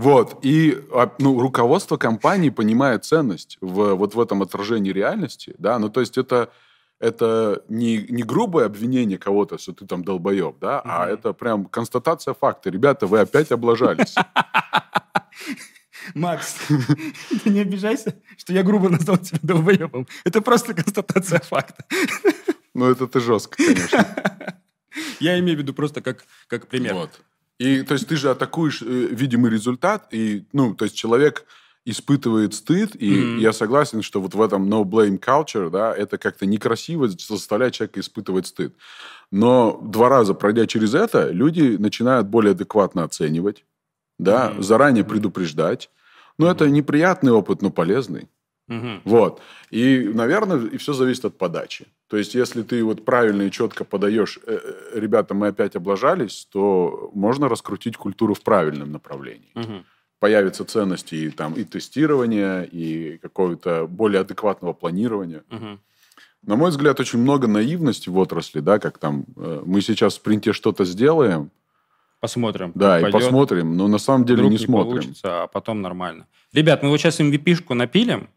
Вот. 0.00 0.38
И 0.42 0.82
а, 0.92 1.12
ну, 1.18 1.40
руководство 1.40 1.96
компании 1.98 2.50
понимает 2.50 3.04
ценность 3.04 3.58
в, 3.60 3.94
вот 3.94 4.14
в 4.14 4.20
этом 4.20 4.42
отражении 4.42 4.92
реальности. 4.92 5.54
Да? 5.58 5.78
Ну, 5.78 5.90
то 5.90 6.00
есть 6.00 6.16
это, 6.16 6.50
это 6.98 7.62
не, 7.68 7.98
не 8.08 8.22
грубое 8.22 8.64
обвинение 8.66 9.18
кого-то, 9.18 9.58
что 9.58 9.72
ты 9.72 9.86
там 9.86 10.02
долбоеб, 10.02 10.58
да? 10.58 10.80
а 10.84 11.04
Мгм. 11.04 11.12
это 11.14 11.32
прям 11.34 11.64
констатация 11.66 12.32
факта. 12.34 12.70
Ребята, 12.70 13.06
вы 13.06 13.20
опять 13.20 13.52
облажались. 13.52 14.14
Макс, 16.14 16.56
ты 17.44 17.50
не 17.50 17.60
обижайся, 17.60 18.14
что 18.38 18.52
я 18.54 18.62
грубо 18.62 18.88
назвал 18.88 19.18
тебя 19.18 19.38
долбоебом. 19.42 20.06
Это 20.24 20.40
просто 20.40 20.72
констатация 20.74 21.40
факта. 21.40 21.84
Ну, 22.74 22.90
это 22.90 23.06
ты 23.06 23.20
жестко, 23.20 23.56
конечно. 23.56 24.06
Я 25.20 25.38
имею 25.38 25.58
в 25.58 25.60
виду 25.60 25.74
просто 25.74 26.00
как, 26.00 26.24
как 26.48 26.66
пример. 26.68 26.94
Вот. 26.94 27.20
И 27.60 27.82
то 27.82 27.92
есть 27.92 28.08
ты 28.08 28.16
же 28.16 28.30
атакуешь 28.30 28.80
э, 28.80 28.86
видимый 28.86 29.50
результат, 29.50 30.08
и, 30.12 30.46
ну, 30.54 30.74
то 30.74 30.86
есть 30.86 30.96
человек 30.96 31.44
испытывает 31.84 32.54
стыд, 32.54 32.96
и 32.98 33.10
Мгм. 33.24 33.38
я 33.38 33.52
согласен, 33.52 34.00
что 34.02 34.22
вот 34.22 34.34
в 34.34 34.40
этом 34.40 34.66
no 34.66 34.82
blame 34.84 35.18
culture, 35.20 35.68
да, 35.68 35.94
это 35.94 36.16
как-то 36.16 36.46
некрасиво 36.46 37.06
заставлять 37.08 37.74
человека 37.74 38.00
испытывать 38.00 38.46
стыд. 38.46 38.74
Но 39.30 39.78
два 39.82 40.08
раза 40.08 40.32
пройдя 40.34 40.66
через 40.66 40.94
это, 40.94 41.30
люди 41.30 41.76
начинают 41.78 42.28
более 42.28 42.52
адекватно 42.52 43.04
оценивать, 43.04 43.66
да, 44.18 44.52
Мгм. 44.52 44.62
заранее 44.62 45.04
предупреждать. 45.04 45.90
Но 46.38 46.50
это 46.50 46.70
неприятный 46.70 47.32
опыт, 47.32 47.60
но 47.60 47.70
полезный. 47.70 48.28
Мгм. 48.70 49.02
Вот. 49.04 49.42
И, 49.70 50.10
наверное, 50.14 50.64
и 50.66 50.76
все 50.78 50.92
зависит 50.92 51.24
от 51.24 51.36
подачи. 51.36 51.86
То 52.08 52.16
есть, 52.16 52.34
если 52.34 52.62
ты 52.62 52.82
вот 52.84 53.04
правильно 53.04 53.42
и 53.42 53.50
четко 53.50 53.84
подаешь, 53.84 54.38
«Э, 54.46 54.58
э, 54.62 54.98
ребята, 55.00 55.34
мы 55.34 55.48
опять 55.48 55.76
облажались, 55.76 56.46
то 56.52 57.10
можно 57.14 57.48
раскрутить 57.48 57.96
культуру 57.96 58.34
в 58.34 58.40
правильном 58.42 58.92
направлении. 58.92 59.50
Мгм. 59.54 59.84
Появятся 60.20 60.64
ценности 60.64 61.14
и, 61.16 61.30
там, 61.30 61.54
и 61.54 61.64
тестирования, 61.64 62.62
и 62.62 63.18
какого-то 63.18 63.86
более 63.88 64.20
адекватного 64.20 64.72
планирования. 64.72 65.42
Мгм. 65.50 65.80
На 66.46 66.56
мой 66.56 66.70
взгляд, 66.70 67.00
очень 67.00 67.18
много 67.18 67.48
наивности 67.48 68.08
в 68.08 68.16
отрасли, 68.18 68.60
да, 68.60 68.78
как 68.78 68.98
там 68.98 69.24
э, 69.36 69.62
мы 69.66 69.80
сейчас 69.82 70.12
в 70.14 70.16
спринте 70.16 70.52
что-то 70.52 70.84
сделаем, 70.84 71.50
Посмотрим. 72.20 72.72
да, 72.74 72.98
и 72.98 73.02
пойдет. 73.02 73.20
посмотрим, 73.20 73.76
но 73.76 73.88
на 73.88 73.98
самом 73.98 74.24
деле 74.24 74.38
Вдруг 74.42 74.52
не 74.52 74.58
смотрим. 74.58 74.90
получится, 74.92 75.42
а 75.42 75.46
потом 75.46 75.80
нормально. 75.82 76.26
Ребят, 76.52 76.82
мы 76.82 76.88
вот 76.88 76.98
сейчас 76.98 77.20
MVP-шку 77.20 77.74
напилим, 77.74 78.28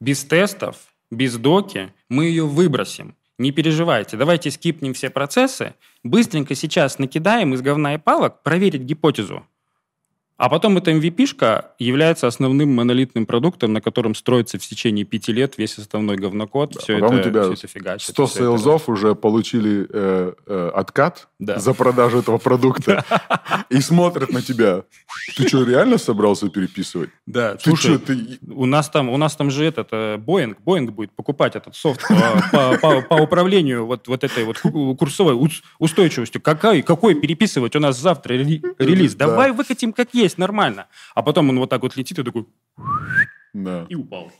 без 0.00 0.24
тестов, 0.24 0.76
без 1.10 1.36
доки, 1.36 1.92
мы 2.08 2.26
ее 2.26 2.46
выбросим. 2.46 3.16
Не 3.38 3.52
переживайте, 3.52 4.16
давайте 4.16 4.50
скипнем 4.50 4.94
все 4.94 5.10
процессы, 5.10 5.74
быстренько 6.02 6.54
сейчас 6.54 6.98
накидаем 6.98 7.54
из 7.54 7.62
говна 7.62 7.94
и 7.94 7.98
палок 7.98 8.42
проверить 8.42 8.82
гипотезу. 8.82 9.46
А 10.38 10.48
потом 10.48 10.78
эта 10.78 10.92
MVP-шка 10.92 11.64
является 11.80 12.28
основным 12.28 12.72
монолитным 12.72 13.26
продуктом, 13.26 13.72
на 13.72 13.80
котором 13.80 14.14
строится 14.14 14.56
в 14.56 14.60
течение 14.62 15.04
пяти 15.04 15.32
лет 15.32 15.58
весь 15.58 15.76
основной 15.78 16.16
говнокод. 16.16 16.74
Да, 16.74 16.80
все, 16.80 16.96
это, 16.98 17.06
у 17.06 17.20
тебя 17.22 17.42
все 17.42 17.52
это 17.54 17.66
фигачит. 17.66 18.08
100 18.10 18.26
всё 18.26 18.34
это- 18.34 18.44
сейлзов 18.44 18.88
уже 18.88 19.16
получили 19.16 19.86
э, 19.92 20.32
э, 20.46 20.70
откат 20.74 21.26
Да. 21.40 21.58
за 21.58 21.74
продажу 21.74 22.20
этого 22.20 22.38
продукта 22.38 23.04
и 23.68 23.80
смотрят 23.80 24.30
на 24.30 24.40
тебя. 24.40 24.84
Ты 25.36 25.48
что, 25.48 25.64
реально 25.64 25.98
собрался 25.98 26.48
переписывать? 26.48 27.10
Да, 27.26 27.56
слушай, 27.60 27.98
ты... 27.98 28.38
У 28.48 28.64
нас 28.66 28.88
там, 28.90 29.08
у 29.08 29.16
нас 29.16 29.34
там 29.34 29.50
же 29.50 29.64
этот 29.64 29.88
э, 29.90 30.18
Боинг, 30.18 30.58
Боинг 30.64 30.92
будет 30.92 31.10
покупать 31.10 31.56
этот 31.56 31.74
софт 31.74 32.00
по, 32.52 33.14
управлению 33.20 33.86
вот, 33.86 34.06
вот 34.06 34.22
этой 34.22 34.44
вот 34.44 34.58
ку- 34.60 34.94
курсовой 34.94 35.34
ус- 35.34 35.62
устойчивостью. 35.80 36.40
Какой, 36.40 36.82
какой 36.82 37.16
переписывать 37.16 37.74
у 37.74 37.80
нас 37.80 37.98
завтра 37.98 38.34
рели- 38.34 38.62
релиз? 38.78 39.14
Да. 39.14 39.26
Давай 39.26 39.50
выкатим 39.52 39.92
как 39.92 40.14
есть, 40.14 40.27
нормально. 40.36 40.88
А 41.14 41.22
потом 41.22 41.48
он 41.48 41.58
вот 41.58 41.70
так 41.70 41.80
вот 41.82 41.96
летит 41.96 42.18
и 42.18 42.22
такой 42.22 42.46
Да. 43.54 43.86
и 43.88 43.94
упал. 43.94 44.30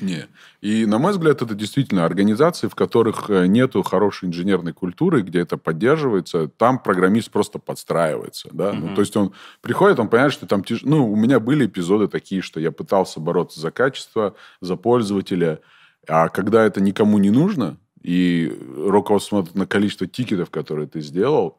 Не. 0.00 0.28
И, 0.62 0.86
на 0.86 0.98
мой 0.98 1.12
взгляд, 1.12 1.42
это 1.42 1.54
действительно 1.54 2.06
организации, 2.06 2.68
в 2.68 2.74
которых 2.74 3.28
э, 3.28 3.46
нету 3.46 3.82
хорошей 3.82 4.28
инженерной 4.28 4.72
культуры, 4.72 5.20
где 5.20 5.40
это 5.40 5.58
поддерживается, 5.58 6.48
там 6.48 6.78
программист 6.78 7.30
просто 7.30 7.58
подстраивается, 7.58 8.48
да. 8.52 8.72
Ну, 8.72 8.86
Мгм. 8.86 8.94
то 8.94 9.00
есть 9.02 9.14
он 9.16 9.34
приходит, 9.60 9.98
он 9.98 10.08
понимает, 10.08 10.32
что 10.32 10.46
там... 10.46 10.62
тяж- 10.62 10.80
Ну, 10.84 11.10
у 11.12 11.16
меня 11.16 11.38
были 11.38 11.66
эпизоды 11.66 12.08
такие, 12.08 12.40
что 12.40 12.60
я 12.60 12.72
пытался 12.72 13.20
бороться 13.20 13.60
за 13.60 13.70
качество, 13.72 14.34
за 14.62 14.76
пользователя, 14.76 15.60
а 16.08 16.28
когда 16.30 16.64
это 16.64 16.80
никому 16.80 17.18
не 17.18 17.30
нужно, 17.30 17.76
и 18.00 18.56
руководство 18.78 19.36
смотрит 19.36 19.54
на 19.54 19.66
количество 19.66 20.06
тикетов, 20.06 20.48
которые 20.48 20.86
ты 20.88 21.02
сделал, 21.02 21.58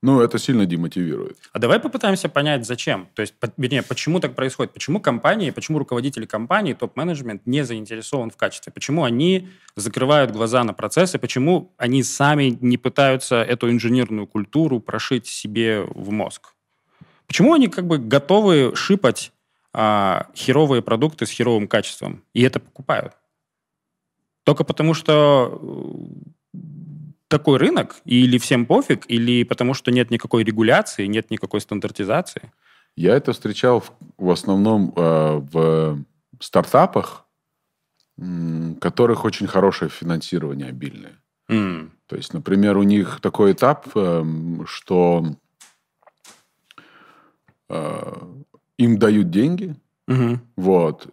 ну, 0.00 0.20
это 0.20 0.38
сильно 0.38 0.64
демотивирует. 0.64 1.38
А 1.52 1.58
давай 1.58 1.80
попытаемся 1.80 2.28
понять, 2.28 2.64
зачем. 2.64 3.08
То 3.14 3.22
есть, 3.22 3.34
вернее, 3.56 3.82
почему 3.82 4.20
так 4.20 4.36
происходит. 4.36 4.72
Почему 4.72 5.00
компании, 5.00 5.50
почему 5.50 5.78
руководители 5.78 6.24
компании, 6.24 6.74
топ-менеджмент 6.74 7.42
не 7.46 7.64
заинтересован 7.64 8.30
в 8.30 8.36
качестве. 8.36 8.72
Почему 8.72 9.02
они 9.02 9.48
закрывают 9.74 10.30
глаза 10.30 10.62
на 10.62 10.72
процессы, 10.72 11.18
почему 11.18 11.72
они 11.78 12.04
сами 12.04 12.56
не 12.60 12.78
пытаются 12.78 13.42
эту 13.42 13.70
инженерную 13.70 14.28
культуру 14.28 14.78
прошить 14.78 15.26
себе 15.26 15.82
в 15.82 16.10
мозг. 16.12 16.54
Почему 17.26 17.54
они 17.54 17.66
как 17.66 17.86
бы 17.86 17.98
готовы 17.98 18.76
шипать 18.76 19.32
а, 19.72 20.28
херовые 20.36 20.80
продукты 20.80 21.26
с 21.26 21.30
херовым 21.30 21.66
качеством 21.66 22.22
и 22.34 22.42
это 22.42 22.60
покупают? 22.60 23.14
Только 24.44 24.64
потому, 24.64 24.94
что 24.94 25.60
э, 25.60 26.30
такой 27.28 27.58
рынок, 27.58 27.96
или 28.04 28.38
всем 28.38 28.66
пофиг, 28.66 29.04
или 29.08 29.44
потому 29.44 29.74
что 29.74 29.90
нет 29.90 30.10
никакой 30.10 30.44
регуляции, 30.44 31.06
нет 31.06 31.30
никакой 31.30 31.60
стандартизации. 31.60 32.50
Я 32.96 33.14
это 33.14 33.32
встречал 33.32 33.80
в, 33.80 33.92
в 34.16 34.30
основном 34.30 34.92
э, 34.96 35.40
в 35.52 36.04
стартапах, 36.40 37.26
м, 38.18 38.76
которых 38.80 39.24
очень 39.24 39.46
хорошее 39.46 39.90
финансирование 39.90 40.68
обильное. 40.68 41.20
М, 41.48 41.92
То 42.06 42.16
есть, 42.16 42.32
например, 42.34 42.76
у 42.76 42.82
них 42.82 43.20
такой 43.20 43.52
этап, 43.52 43.88
эм, 43.94 44.66
что 44.66 45.24
э, 47.68 48.12
им 48.78 48.98
дают 48.98 49.30
деньги, 49.30 49.76
мгм, 50.06 50.40
вот, 50.56 51.06
э, 51.06 51.10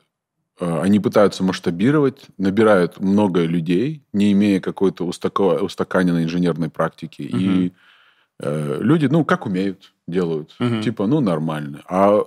они 0.60 1.00
пытаются 1.00 1.44
масштабировать, 1.44 2.26
набирают 2.38 3.00
много 3.00 3.44
людей, 3.44 4.02
не 4.14 4.32
имея 4.32 4.60
какой-то 4.60 5.06
устако- 5.06 5.60
устаканенной 5.60 6.24
инженерной 6.24 6.70
практики. 6.70 7.22
И 7.24 7.72
э, 8.40 8.78
люди, 8.82 9.06
ну, 9.08 9.24
как 9.26 9.46
умеют, 9.46 9.94
делают. 10.08 10.56
Мгм. 10.60 10.82
Типа, 10.82 11.08
ну, 11.08 11.20
нормально. 11.22 11.82
А 11.88 12.24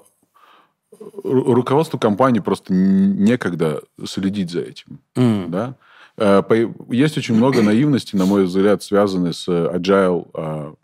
ру- 1.00 1.52
руководству 1.54 1.98
компании 1.98 2.40
просто 2.40 2.72
некогда 2.72 3.82
следить 4.06 4.50
за 4.50 4.60
этим. 4.60 5.00
м, 5.16 5.50
Да? 5.50 5.74
Э, 6.16 6.42
Есть 6.90 7.16
очень 7.18 7.34
много 7.36 7.62
наивности, 7.62 8.16
на 8.16 8.26
мой 8.26 8.44
взгляд, 8.44 8.82
связанной 8.82 9.32
с 9.34 9.48
agile 9.48 10.28
э, 10.34 10.74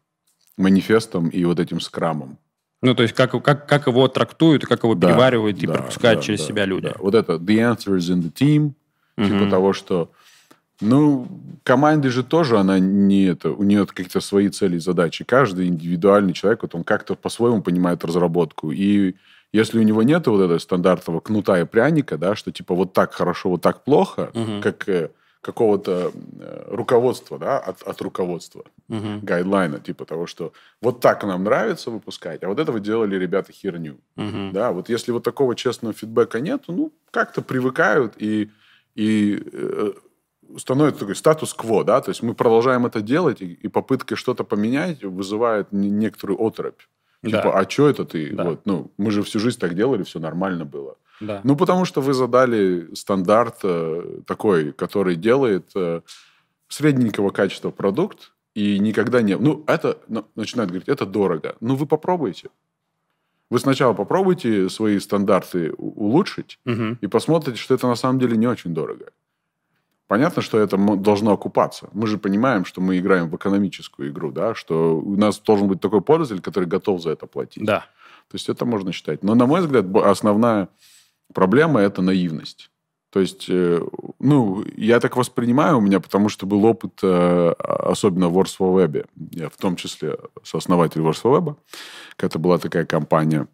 манифестом 0.56 1.28
и 1.28 1.44
вот 1.44 1.58
этим 1.60 1.80
скрамом. 1.80 2.38
Ну, 2.84 2.94
то 2.94 3.02
есть 3.02 3.14
как, 3.14 3.42
как, 3.42 3.66
как 3.66 3.86
его 3.86 4.06
трактуют, 4.08 4.66
как 4.66 4.84
его 4.84 4.94
Да, 4.94 5.08
переваривают 5.08 5.62
и 5.62 5.66
да, 5.66 5.72
пропускают 5.74 6.20
да, 6.20 6.26
через 6.26 6.40
да, 6.40 6.46
себя 6.46 6.64
люди. 6.66 6.88
да. 6.88 6.94
Вот 6.98 7.14
это 7.14 7.34
the 7.34 7.56
answer 7.74 7.96
is 7.96 8.12
in 8.12 8.22
the 8.22 8.32
team, 8.32 8.72
типа 9.16 9.42
Мгм. 9.44 9.50
того, 9.50 9.72
что 9.72 10.10
ну, 10.80 11.26
команды 11.62 12.10
же 12.10 12.22
тоже, 12.24 12.58
она 12.58 12.78
не 12.78 13.24
это, 13.26 13.50
у 13.50 13.62
нее 13.62 13.86
какие-то 13.86 14.20
свои 14.20 14.48
цели 14.48 14.76
и 14.76 14.80
задачи. 14.80 15.24
Каждый 15.24 15.68
индивидуальный 15.68 16.32
человек, 16.32 16.62
вот 16.62 16.74
он 16.74 16.84
как-то 16.84 17.14
по-своему 17.14 17.62
понимает 17.62 18.04
разработку. 18.04 18.70
И 18.72 19.14
если 19.52 19.78
у 19.78 19.82
него 19.82 20.02
нет 20.02 20.26
вот 20.26 20.42
этого 20.42 20.58
стандартного 20.58 21.20
кнута 21.20 21.60
и 21.60 21.64
пряника, 21.64 22.18
да, 22.18 22.34
что 22.34 22.50
типа 22.50 22.74
вот 22.74 22.92
так 22.92 23.14
хорошо, 23.14 23.50
вот 23.50 23.62
так 23.62 23.84
плохо, 23.84 24.30
Мгм. 24.34 24.60
как 24.60 24.88
э, 24.88 25.10
какого-то 25.44 26.10
э, 26.40 26.64
руководства, 26.70 27.38
да, 27.38 27.58
от, 27.58 27.82
от 27.82 28.00
руководства, 28.00 28.64
Мгм. 28.88 29.20
гайдлайна, 29.20 29.78
типа 29.78 30.04
того, 30.04 30.26
что 30.26 30.52
вот 30.80 31.00
так 31.00 31.22
нам 31.24 31.44
нравится 31.44 31.90
выпускать, 31.90 32.42
а 32.42 32.48
вот 32.48 32.58
это 32.58 32.72
вы 32.72 32.80
делали 32.80 33.16
ребята 33.16 33.52
херню. 33.52 33.98
Мгм. 34.16 34.52
Да, 34.52 34.72
вот 34.72 34.88
если 34.88 35.12
вот 35.12 35.22
такого 35.22 35.54
честного 35.54 35.94
фидбэка 35.94 36.40
нету, 36.40 36.72
ну, 36.72 36.92
как-то 37.10 37.42
привыкают 37.42 38.14
и, 38.16 38.50
и 38.94 39.42
э, 39.52 39.92
становится 40.56 41.00
такой 41.00 41.16
статус-кво, 41.16 41.84
да, 41.84 42.00
то 42.00 42.10
есть 42.10 42.22
мы 42.22 42.34
продолжаем 42.34 42.86
это 42.86 43.00
делать, 43.00 43.42
и, 43.42 43.52
и 43.52 43.68
попытка 43.68 44.16
что-то 44.16 44.44
поменять 44.44 45.04
вызывает 45.04 45.72
не- 45.72 45.90
некоторую 45.90 46.40
оторопь. 46.42 46.80
Да. 47.22 47.30
Типа, 47.30 47.58
а 47.58 47.70
что 47.70 47.88
это 47.88 48.04
ты? 48.04 48.30
Да. 48.34 48.44
Вот, 48.44 48.60
ну, 48.66 48.90
мы 48.98 49.10
же 49.10 49.22
всю 49.22 49.40
жизнь 49.40 49.58
так 49.58 49.74
делали, 49.74 50.02
все 50.02 50.18
нормально 50.18 50.64
было. 50.64 50.96
Да. 51.20 51.40
Ну, 51.44 51.56
потому 51.56 51.84
что 51.84 52.00
вы 52.00 52.12
задали 52.14 52.94
стандарт 52.94 53.56
э, 53.62 54.20
такой, 54.26 54.72
который 54.72 55.16
делает 55.16 55.70
э, 55.74 56.00
средненького 56.68 57.30
качества 57.30 57.70
продукт, 57.70 58.32
и 58.54 58.78
никогда 58.78 59.22
не... 59.22 59.36
Ну, 59.36 59.64
это... 59.66 59.98
ну, 60.08 60.24
начинают 60.34 60.70
говорить, 60.70 60.88
это 60.88 61.06
дорого. 61.06 61.56
Ну, 61.60 61.76
вы 61.76 61.86
попробуйте. 61.86 62.50
Вы 63.50 63.58
сначала 63.58 63.92
попробуйте 63.94 64.68
свои 64.68 64.98
стандарты 64.98 65.72
улучшить, 65.76 66.58
Мгм. 66.64 66.98
и 67.00 67.06
посмотрите, 67.06 67.58
что 67.58 67.74
это 67.74 67.86
на 67.86 67.94
самом 67.94 68.18
деле 68.18 68.36
не 68.36 68.46
очень 68.46 68.74
дорого. 68.74 69.06
Понятно, 70.06 70.42
что 70.42 70.58
это 70.58 70.76
должно 70.76 71.32
окупаться. 71.32 71.88
Мы 71.92 72.06
же 72.06 72.18
понимаем, 72.18 72.64
что 72.64 72.80
мы 72.80 72.98
играем 72.98 73.30
в 73.30 73.36
экономическую 73.36 74.10
игру, 74.10 74.32
да, 74.32 74.54
что 74.54 74.98
у 74.98 75.16
нас 75.16 75.38
должен 75.40 75.66
быть 75.66 75.80
такой 75.80 76.00
пользователь, 76.02 76.42
который 76.42 76.66
готов 76.66 77.00
за 77.02 77.10
это 77.10 77.26
платить. 77.26 77.64
Да. 77.64 77.86
То 78.28 78.34
есть 78.34 78.48
это 78.48 78.64
можно 78.64 78.92
считать. 78.92 79.22
Но, 79.22 79.34
на 79.34 79.46
мой 79.46 79.60
взгляд, 79.60 79.86
основная 80.04 80.68
проблема– 81.32 81.80
это 81.82 82.02
наивность. 82.02 82.70
То 83.10 83.20
есть, 83.20 83.46
э, 83.48 83.80
ну, 84.18 84.64
я 84.76 84.98
так 84.98 85.16
воспринимаю 85.16 85.78
у 85.78 85.80
меня, 85.80 86.00
потому 86.00 86.28
что 86.28 86.46
был 86.46 86.64
опыт, 86.64 86.98
э, 87.02 87.54
особенно 87.58 88.28
в 88.28 88.36
Wars 88.36 88.56
for. 88.58 89.06
Я 89.30 89.48
в 89.48 89.56
том 89.56 89.76
числе 89.76 90.18
сооснователь 90.42 91.00
Wars 91.00 91.22
for 91.22 91.38
Web. 91.38 91.56
Это 92.18 92.38
была 92.40 92.58
такая 92.58 92.84
компания. 92.84 93.46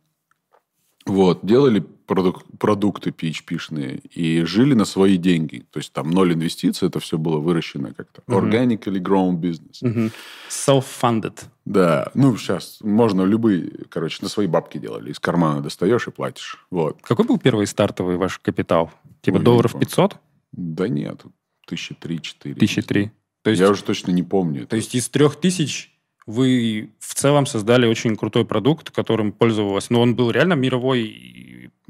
Вот, 1.05 1.41
делали 1.43 1.85
продук- 2.11 2.45
продукты 2.59 3.11
PHP-шные 3.11 4.01
и 4.15 4.43
жили 4.45 4.75
на 4.75 4.85
свои 4.85 5.17
деньги. 5.17 5.65
То 5.71 5.79
есть 5.79 5.93
там 5.93 6.11
ноль 6.11 6.33
инвестиций, 6.35 6.89
это 6.89 6.99
все 6.99 7.17
было 7.19 7.39
выращено 7.39 7.95
как-то. 7.95 8.23
Мгм. 8.27 8.39
Organically 8.51 9.01
grown 9.01 9.37
business. 9.41 9.79
Мгм. 9.83 10.11
Self-funded. 10.49 11.45
Да, 11.65 12.11
ну, 12.15 12.37
сейчас 12.37 12.79
можно 12.83 13.23
любые, 13.23 13.71
короче, 13.89 14.19
на 14.23 14.29
свои 14.29 14.47
бабки 14.47 14.79
делали. 14.79 15.13
Из 15.13 15.19
кармана 15.21 15.61
достаешь 15.61 16.09
и 16.09 16.11
платишь. 16.11 16.65
Вот. 16.71 16.99
Какой 17.03 17.25
был 17.25 17.39
первый 17.39 17.67
стартовый 17.67 18.17
ваш 18.17 18.39
капитал? 18.39 18.91
Типа 19.23 19.37
Ой, 19.37 19.43
долларов 19.45 19.75
не 19.75 19.81
помню. 19.81 19.87
500? 19.87 20.17
Да 20.53 20.89
нет, 20.89 21.23
тысячи 21.67 21.95
три-четыре. 21.95 22.55
Тысячи 22.57 22.83
три. 22.83 23.11
То 23.43 23.51
есть, 23.51 23.61
Я 23.63 23.71
уже 23.71 23.83
точно 23.85 24.11
не 24.11 24.23
помню. 24.23 24.67
то 24.67 24.77
есть 24.77 24.95
из 24.95 25.09
трех 25.09 25.37
тысяч 25.37 25.93
вы 26.27 26.91
в 26.99 27.15
целом 27.15 27.47
создали 27.47 27.87
очень 27.87 28.17
крутой 28.17 28.45
продукт, 28.45 28.91
которым 28.91 29.33
пользовалась. 29.33 29.91
Но 29.91 30.01
он 30.03 30.15
был 30.15 30.31
реально 30.31 30.53
мировой 30.55 31.03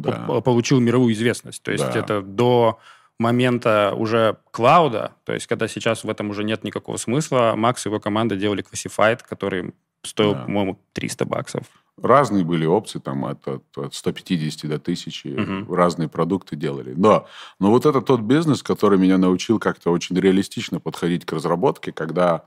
Да. 0.09 0.25
по- 0.26 0.40
получил 0.40 0.80
мировую 0.80 1.12
известность. 1.14 1.62
То 1.62 1.73
есть 1.73 1.85
Да. 1.92 1.99
это 1.99 2.23
до 2.23 2.78
момента 3.19 3.92
уже 3.97 4.37
клауда, 4.50 5.12
то 5.25 5.33
есть 5.35 5.47
когда 5.47 5.69
сейчас 5.69 6.04
в 6.04 6.09
этом 6.11 6.30
уже 6.30 6.42
нет 6.42 6.64
никакого 6.64 6.97
смысла, 6.97 7.52
Макс 7.57 7.85
и 7.85 7.88
его 7.88 8.00
команда 8.00 8.37
делали 8.37 8.64
Classified, 8.64 9.21
который 9.28 9.75
стоил, 10.02 10.33
Да. 10.33 10.45
по-моему, 10.45 10.78
300 10.95 11.26
баксов. 11.26 11.64
Разные 12.02 12.45
были 12.45 12.64
опции, 12.64 12.99
там, 12.99 13.26
от, 13.26 13.47
от, 13.47 13.62
от 13.76 13.95
150 13.95 14.66
до 14.66 14.78
1000. 14.78 15.28
Мгм. 15.37 15.71
Разные 15.75 16.09
продукты 16.09 16.57
делали. 16.57 16.95
Да, 16.97 17.26
но 17.59 17.71
вот 17.71 17.85
это 17.85 18.00
тот 18.00 18.21
бизнес, 18.23 18.62
который 18.62 18.99
меня 18.99 19.19
научил 19.19 19.59
как-то 19.59 19.90
очень 19.92 20.19
реалистично 20.19 20.80
подходить 20.80 21.26
к 21.26 21.33
разработке, 21.35 21.92
когда 21.92 22.47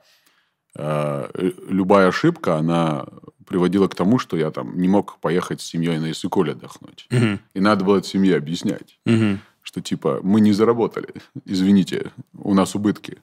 любая 0.75 2.07
ошибка, 2.07 2.55
она 2.55 3.05
приводила 3.45 3.87
к 3.87 3.95
тому, 3.95 4.19
что 4.19 4.37
я 4.37 4.51
там 4.51 4.77
не 4.79 4.87
мог 4.87 5.19
поехать 5.19 5.61
с 5.61 5.65
семьей 5.65 5.99
на 5.99 6.11
Иссыкуле 6.11 6.53
отдохнуть. 6.53 7.05
Мгм. 7.09 7.39
И 7.53 7.59
надо 7.59 7.85
было 7.85 8.01
семье 8.01 8.37
объяснять. 8.37 8.97
Мгм. 9.05 9.39
что 9.61 9.81
типа 9.81 10.19
мы 10.23 10.41
не 10.41 10.51
заработали, 10.51 11.13
извините, 11.45 12.11
у 12.37 12.53
нас 12.53 12.75
убытки. 12.75 13.19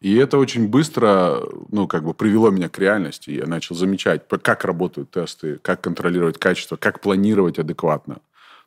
И 0.00 0.14
это 0.16 0.36
очень 0.36 0.68
быстро, 0.68 1.40
ну, 1.70 1.86
как 1.88 2.04
бы 2.04 2.12
привело 2.12 2.50
меня 2.50 2.68
к 2.68 2.78
реальности. 2.78 3.30
Я 3.30 3.46
начал 3.46 3.74
замечать, 3.74 4.28
как 4.28 4.64
работают 4.64 5.10
тесты, 5.10 5.58
как 5.62 5.80
контролировать 5.80 6.38
качество, 6.38 6.76
как 6.76 7.00
планировать 7.00 7.58
адекватно. 7.58 8.16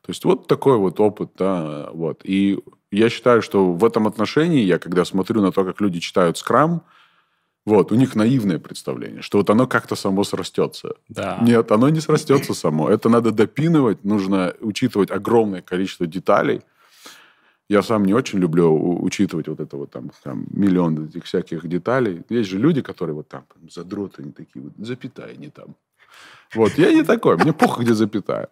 То 0.02 0.12
есть 0.12 0.26
вот 0.26 0.48
такой 0.48 0.78
вот 0.78 1.00
опыт, 1.00 1.32
да, 1.38 1.90
вот. 1.94 2.22
И 2.24 2.60
я 2.92 3.10
считаю, 3.10 3.42
что 3.44 3.74
в 3.74 3.86
этом 3.86 4.08
отношении, 4.08 4.64
я 4.64 4.80
когда 4.80 5.06
смотрю 5.06 5.42
на 5.42 5.52
то, 5.52 5.64
как 5.64 5.80
люди 5.82 6.00
читают 6.00 6.38
скрам, 6.38 6.82
вот, 7.66 7.92
у 7.92 7.96
них 7.96 8.16
наивное 8.16 8.58
представление, 8.60 9.22
что 9.22 9.38
вот 9.38 9.50
оно 9.50 9.68
как-то 9.68 9.96
само 9.96 10.24
срастется. 10.24 10.96
Да. 11.08 11.38
Нет, 11.42 11.72
оно 11.72 11.90
не 11.90 12.00
срастется 12.00 12.54
само. 12.54 12.90
Это 12.90 13.10
надо 13.10 13.32
допинывать, 13.32 14.04
нужно 14.04 14.54
учитывать 14.60 15.12
огромное 15.12 15.62
количество 15.62 16.08
деталей. 16.08 16.62
Я 17.70 17.84
сам 17.84 18.04
не 18.06 18.16
очень 18.16 18.40
люблю 18.40 18.74
учитывать 19.04 19.48
вот 19.48 19.60
это 19.60 19.78
вот 19.78 19.92
там, 19.92 20.10
там 20.24 20.48
миллион 20.50 21.06
этих 21.06 21.26
всяких 21.26 21.68
деталей. 21.68 22.24
Есть 22.30 22.50
же 22.50 22.58
люди, 22.58 22.82
которые 22.82 23.16
вот 23.16 23.28
там, 23.28 23.44
там 23.54 23.70
задроты, 23.70 24.24
они 24.24 24.32
такие 24.32 24.64
вот, 24.64 24.74
запятая 24.78 25.36
не 25.36 25.50
там. 25.50 25.76
Вот, 26.56 26.78
я 26.80 26.92
не 26.92 27.04
такой, 27.04 27.38
мне 27.38 27.54
похуй, 27.54 27.84
где 27.86 27.94
запятая. 27.94 28.50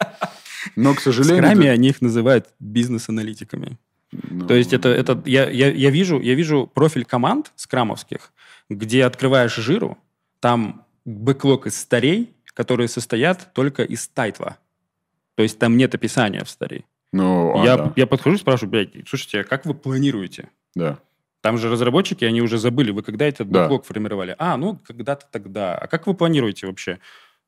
Но, 0.75 0.93
к 0.93 0.99
сожалению... 0.99 1.37
скраме 1.43 1.65
это- 1.65 1.73
они 1.73 1.89
их 1.89 2.01
называют 2.01 2.47
бизнес-аналитиками. 2.59 3.79
ну, 4.11 4.45
То 4.45 4.53
есть 4.53 4.73
это, 4.73 4.89
это 4.89 5.19
я, 5.25 5.49
я, 5.49 5.71
я, 5.71 5.89
вижу, 5.89 6.19
я 6.19 6.35
вижу 6.35 6.69
профиль 6.71 7.05
команд 7.05 7.51
скрамовских, 7.55 8.31
где 8.69 9.05
открываешь 9.05 9.55
жиру, 9.55 9.97
там 10.39 10.85
бэклог 11.05 11.67
из 11.67 11.79
старей, 11.79 12.33
которые 12.53 12.87
состоят 12.87 13.53
только 13.53 13.83
из 13.83 14.07
тайтла. 14.07 14.57
То 15.35 15.43
есть 15.43 15.59
там 15.59 15.77
нет 15.77 15.93
описания 15.95 16.43
в 16.43 16.49
старей. 16.49 16.85
Ну, 17.13 17.57
а, 17.59 17.63
я, 17.63 17.77
да, 17.77 17.93
я 17.95 18.07
подхожу 18.07 18.35
и 18.35 18.39
спрашиваю, 18.39 18.71
блядь, 18.71 19.07
слушайте, 19.07 19.41
а 19.41 19.43
как 19.43 19.65
вы 19.65 19.73
планируете? 19.73 20.49
да. 20.75 20.99
Там 21.41 21.59
же 21.59 21.69
разработчики, 21.69 22.25
они 22.25 22.41
уже 22.41 22.57
забыли, 22.57 22.89
вы 22.91 23.03
когда 23.03 23.25
этот 23.25 23.49
Да. 23.49 23.63
бэклог 23.63 23.85
формировали? 23.85 24.35
А, 24.39 24.57
ну, 24.57 24.79
когда-то 24.83 25.27
тогда. 25.31 25.77
А 25.77 25.87
как 25.87 26.07
вы 26.07 26.15
планируете 26.15 26.65
вообще? 26.65 26.99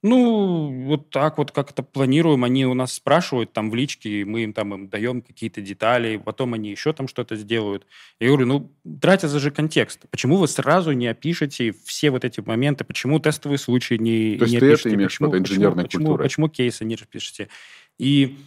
Ну, 0.02 0.86
вот 0.86 1.10
так 1.10 1.38
вот 1.38 1.52
как-то 1.52 1.84
планируем. 1.84 2.46
Они 2.46 2.66
у 2.66 2.74
нас 2.74 2.94
спрашивают 2.94 3.52
там 3.52 3.70
в 3.70 3.76
личке, 3.76 4.24
мы 4.24 4.44
им 4.44 4.54
там 4.54 4.74
им 4.74 4.88
даем 4.88 5.22
какие-то 5.22 5.60
детали, 5.60 6.16
потом 6.16 6.54
они 6.54 6.72
еще 6.72 6.94
там 6.94 7.10
что-то 7.10 7.36
сделают. 7.36 7.86
Я 8.20 8.28
говорю, 8.28 8.46
ну, 8.46 8.72
тратится 9.02 9.40
же 9.40 9.52
контекст. 9.52 10.06
Почему 10.10 10.38
вы 10.38 10.48
сразу 10.48 10.94
не 10.94 11.08
опишете 11.08 11.74
все 11.84 12.12
вот 12.12 12.24
эти 12.24 12.40
моменты? 12.40 12.86
Почему 12.86 13.20
тестовые 13.20 13.58
случаи 13.58 13.96
не, 13.96 14.38
То 14.38 14.46
есть 14.46 14.54
не 14.54 14.60
ты 14.62 14.72
это 14.72 14.94
имеешь 14.94 15.12
почему, 15.12 15.32
под 15.32 15.40
инженерной 15.42 15.84
почему, 15.84 16.06
культурой? 16.06 16.24
Почему, 16.24 16.48
почему 16.48 16.50
кейсы 16.50 16.86
не 16.86 16.96
распишете? 16.96 17.50
И 17.98 18.38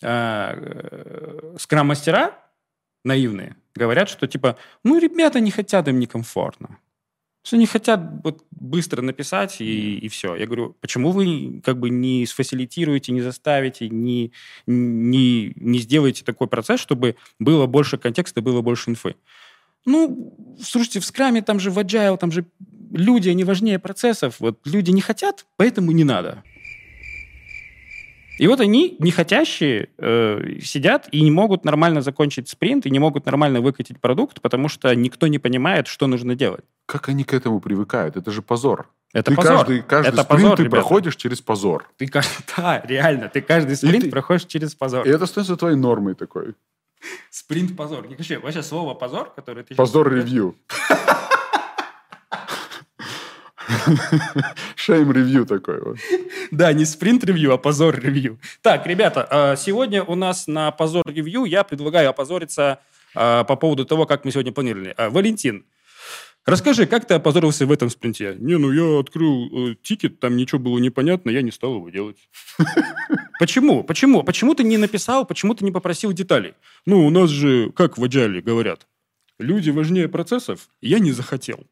э, 0.00 1.54
скрам-мастера 1.58 2.38
наивные 3.04 3.56
говорят, 3.74 4.08
что 4.08 4.26
типа, 4.26 4.56
ну, 4.84 4.98
ребята 4.98 5.40
не 5.40 5.50
хотят, 5.50 5.86
им 5.88 5.98
некомфортно. 5.98 6.78
Что 7.44 7.56
они 7.56 7.66
хотят 7.66 8.00
вот 8.24 8.42
быстро 8.50 9.02
написать 9.02 9.60
и, 9.60 9.98
и 9.98 10.08
все. 10.08 10.34
Я 10.34 10.46
говорю, 10.46 10.76
почему 10.80 11.10
вы 11.10 11.60
как 11.62 11.78
бы 11.78 11.90
не 11.90 12.24
сфасилитируете, 12.24 13.12
не 13.12 13.20
заставите, 13.20 13.90
не, 13.90 14.32
не, 14.66 15.52
не 15.56 15.78
сделаете 15.78 16.24
такой 16.24 16.48
процесс, 16.48 16.80
чтобы 16.80 17.16
было 17.38 17.66
больше 17.66 17.98
контекста, 17.98 18.40
было 18.40 18.62
больше 18.62 18.90
инфы? 18.90 19.16
Ну, 19.84 20.56
слушайте, 20.58 21.00
в 21.00 21.04
скраме 21.04 21.42
там 21.42 21.60
же 21.60 21.70
в 21.70 21.78
agile, 21.78 22.16
там 22.16 22.32
же 22.32 22.46
люди, 22.90 23.28
они 23.28 23.44
важнее 23.44 23.78
процессов. 23.78 24.36
Вот 24.38 24.60
люди 24.64 24.90
не 24.90 25.02
хотят, 25.02 25.44
поэтому 25.56 25.92
не 25.92 26.04
надо. 26.04 26.42
И 28.38 28.48
вот 28.48 28.60
они, 28.60 28.96
нехотящие, 28.98 29.88
э, 29.96 30.58
сидят 30.60 31.08
и 31.12 31.22
не 31.22 31.30
могут 31.30 31.64
нормально 31.64 32.02
закончить 32.02 32.48
спринт, 32.48 32.86
и 32.86 32.90
не 32.90 32.98
могут 32.98 33.26
нормально 33.26 33.60
выкатить 33.60 34.00
продукт, 34.00 34.40
потому 34.40 34.68
что 34.68 34.92
никто 34.94 35.28
не 35.28 35.38
понимает, 35.38 35.86
что 35.86 36.06
нужно 36.06 36.34
делать. 36.34 36.64
Как 36.86 37.08
они 37.08 37.24
к 37.24 37.32
этому 37.32 37.60
привыкают? 37.60 38.16
Это 38.16 38.30
же 38.32 38.42
позор. 38.42 38.90
Это 39.12 39.30
ты 39.30 39.36
позор. 39.36 39.58
каждый, 39.58 39.82
каждый 39.82 40.08
Это 40.08 40.22
спринт 40.24 40.42
позор, 40.42 40.56
ты 40.56 40.62
ребята. 40.64 40.76
проходишь 40.76 41.16
через 41.16 41.40
позор. 41.40 41.88
Ты, 41.96 42.10
да, 42.56 42.82
реально, 42.84 43.28
ты 43.28 43.40
каждый 43.40 43.76
спринт 43.76 44.04
ты- 44.04 44.10
проходишь 44.10 44.46
через 44.46 44.74
позор. 44.74 45.06
И 45.06 45.10
это 45.10 45.26
становится 45.26 45.56
твоей 45.56 45.76
нормой 45.76 46.14
такой. 46.14 46.54
Спринт-позор. 47.30 48.06
Не 48.08 48.16
вообще, 48.16 48.38
вообще 48.38 48.62
слово 48.62 48.94
позор, 48.94 49.32
которое 49.34 49.62
ты... 49.62 49.74
Позор 49.74 50.12
ревью. 50.12 50.56
Shame-ревью 54.76 55.46
такой 55.46 55.80
вот. 55.80 55.96
Да, 56.54 56.72
не 56.72 56.84
спринт-ревью, 56.84 57.52
а 57.52 57.58
позор-ревью. 57.58 58.38
Так, 58.62 58.86
ребята, 58.86 59.26
а, 59.28 59.56
сегодня 59.56 60.04
у 60.04 60.14
нас 60.14 60.46
на 60.46 60.70
позор-ревью 60.70 61.46
я 61.46 61.64
предлагаю 61.64 62.10
опозориться 62.10 62.78
а, 63.16 63.42
по 63.42 63.56
поводу 63.56 63.84
того, 63.84 64.06
как 64.06 64.24
мы 64.24 64.30
сегодня 64.30 64.52
планировали. 64.52 64.94
А, 64.96 65.10
Валентин, 65.10 65.64
расскажи, 66.46 66.86
как 66.86 67.06
ты 67.06 67.14
опозорился 67.14 67.66
в 67.66 67.72
этом 67.72 67.90
спринте? 67.90 68.36
Не, 68.38 68.56
ну 68.56 68.70
я 68.70 69.00
открыл 69.00 69.70
э, 69.70 69.74
тикет, 69.82 70.20
там 70.20 70.36
ничего 70.36 70.60
было 70.60 70.78
непонятно, 70.78 71.30
я 71.30 71.42
не 71.42 71.50
стал 71.50 71.74
его 71.74 71.90
делать. 71.90 72.18
Почему? 73.40 73.82
Почему? 73.82 74.22
Почему 74.22 74.54
ты 74.54 74.62
не 74.62 74.76
написал, 74.76 75.26
почему 75.26 75.56
ты 75.56 75.64
не 75.64 75.72
попросил 75.72 76.12
деталей? 76.12 76.54
Ну, 76.86 77.04
у 77.04 77.10
нас 77.10 77.30
же, 77.30 77.72
как 77.72 77.98
в 77.98 78.04
Agile 78.04 78.40
говорят, 78.42 78.86
люди 79.40 79.70
важнее 79.70 80.08
процессов, 80.08 80.68
я 80.80 81.00
не 81.00 81.10
захотел. 81.10 81.66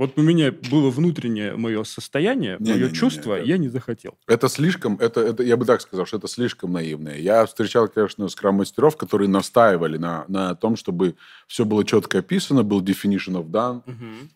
Вот 0.00 0.12
у 0.16 0.22
меня 0.22 0.50
было 0.70 0.88
внутреннее 0.88 1.56
мое 1.56 1.84
состояние, 1.84 2.56
Не, 2.58 2.70
мое 2.70 2.84
не, 2.84 2.88
не, 2.88 2.94
чувство, 2.94 3.38
не, 3.38 3.46
я 3.46 3.58
не 3.58 3.68
захотел. 3.68 4.16
Это 4.26 4.48
слишком, 4.48 4.96
это, 4.98 5.20
это, 5.20 5.42
я 5.42 5.58
бы 5.58 5.66
так 5.66 5.82
сказал, 5.82 6.06
что 6.06 6.16
это 6.16 6.26
слишком 6.26 6.72
наивное. 6.72 7.18
Я 7.18 7.44
встречал, 7.44 7.86
конечно, 7.86 8.26
скрам-мастеров, 8.28 8.96
которые 8.96 9.28
настаивали 9.28 9.98
на, 9.98 10.24
на 10.28 10.54
том, 10.54 10.76
чтобы 10.76 11.16
все 11.46 11.66
было 11.66 11.84
четко 11.84 12.20
описано, 12.20 12.62
был 12.62 12.80
definition 12.80 13.34
of 13.34 13.50
done, 13.50 13.82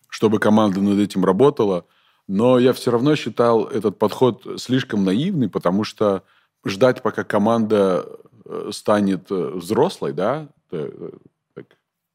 чтобы 0.07 0.37
команда 0.37 0.81
над 0.81 0.99
этим 0.99 1.25
работала. 1.25 1.87
Но 2.27 2.59
я 2.59 2.71
все 2.71 2.91
равно 2.91 3.15
считал 3.15 3.65
этот 3.65 3.97
подход 3.97 4.45
слишком 4.57 5.03
наивный, 5.03 5.49
потому 5.49 5.83
что 5.83 6.21
ждать, 6.63 7.01
пока 7.01 7.23
команда 7.23 8.05
э, 8.45 8.69
станет 8.71 9.31
э, 9.31 9.51
взрослой, 9.55 10.13
да, 10.13 10.47
э, 10.69 11.09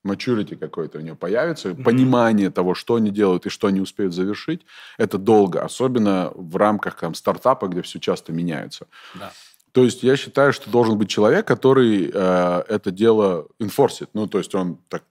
maturity 0.07 0.57
какой-то 0.57 0.99
у 0.99 1.01
нее 1.01 1.15
появится, 1.15 1.75
понимание 1.75 2.51
того, 2.51 2.75
что 2.75 2.95
они 2.95 3.11
делают 3.11 3.47
и 3.47 3.51
что 3.51 3.67
они 3.67 3.81
успеют 3.81 4.15
завершить, 4.15 4.63
это 4.99 5.19
долго, 5.19 5.63
особенно 5.63 6.33
в 6.35 6.57
рамках 6.57 6.97
там, 6.97 7.15
стартапа, 7.15 7.69
где 7.69 7.83
все 7.83 7.99
часто 7.99 8.33
меняется. 8.33 8.87
Да. 9.15 9.33
То 9.73 9.85
есть 9.85 10.03
я 10.03 10.17
считаю, 10.17 10.53
что 10.53 10.71
должен 10.71 10.99
быть 10.99 11.09
человек, 11.09 11.47
который 11.47 12.11
э, 12.13 12.63
это 12.69 12.91
дело 12.91 13.47
инфорсит. 13.61 14.11
Ну, 14.15 14.27
то 14.27 14.39
есть 14.39 14.55
он 14.55 14.79
так 14.89 15.05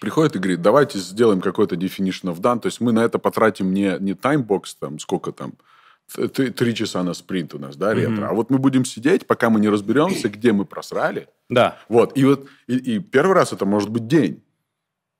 приходит 0.00 0.36
и 0.36 0.38
говорит, 0.38 0.62
давайте 0.62 0.98
сделаем 0.98 1.40
какой-то 1.40 1.76
definition 1.76 2.34
of 2.34 2.40
done. 2.40 2.60
То 2.60 2.66
есть 2.66 2.80
мы 2.80 2.92
на 2.92 3.04
это 3.04 3.18
потратим 3.18 3.72
не, 3.72 3.96
не 4.00 4.14
таймбокс, 4.14 4.74
там, 4.74 4.98
сколько 4.98 5.32
там, 5.32 5.54
три 6.14 6.74
часа 6.74 7.02
на 7.02 7.14
спринт 7.14 7.54
у 7.54 7.58
нас, 7.58 7.76
да, 7.76 7.92
ретро. 7.94 8.28
А 8.28 8.32
вот 8.32 8.50
мы 8.50 8.58
будем 8.58 8.84
сидеть, 8.84 9.26
пока 9.26 9.50
мы 9.50 9.60
не 9.60 9.68
разберемся, 9.68 10.28
где 10.28 10.52
мы 10.52 10.64
просрали. 10.64 11.28
Да. 11.48 11.78
Вот. 11.88 12.16
И 12.16 12.24
вот 12.24 12.46
и, 12.66 12.76
и 12.76 12.98
первый 12.98 13.34
раз 13.34 13.52
это 13.52 13.66
может 13.66 13.88
быть 13.90 14.06
день. 14.06 14.42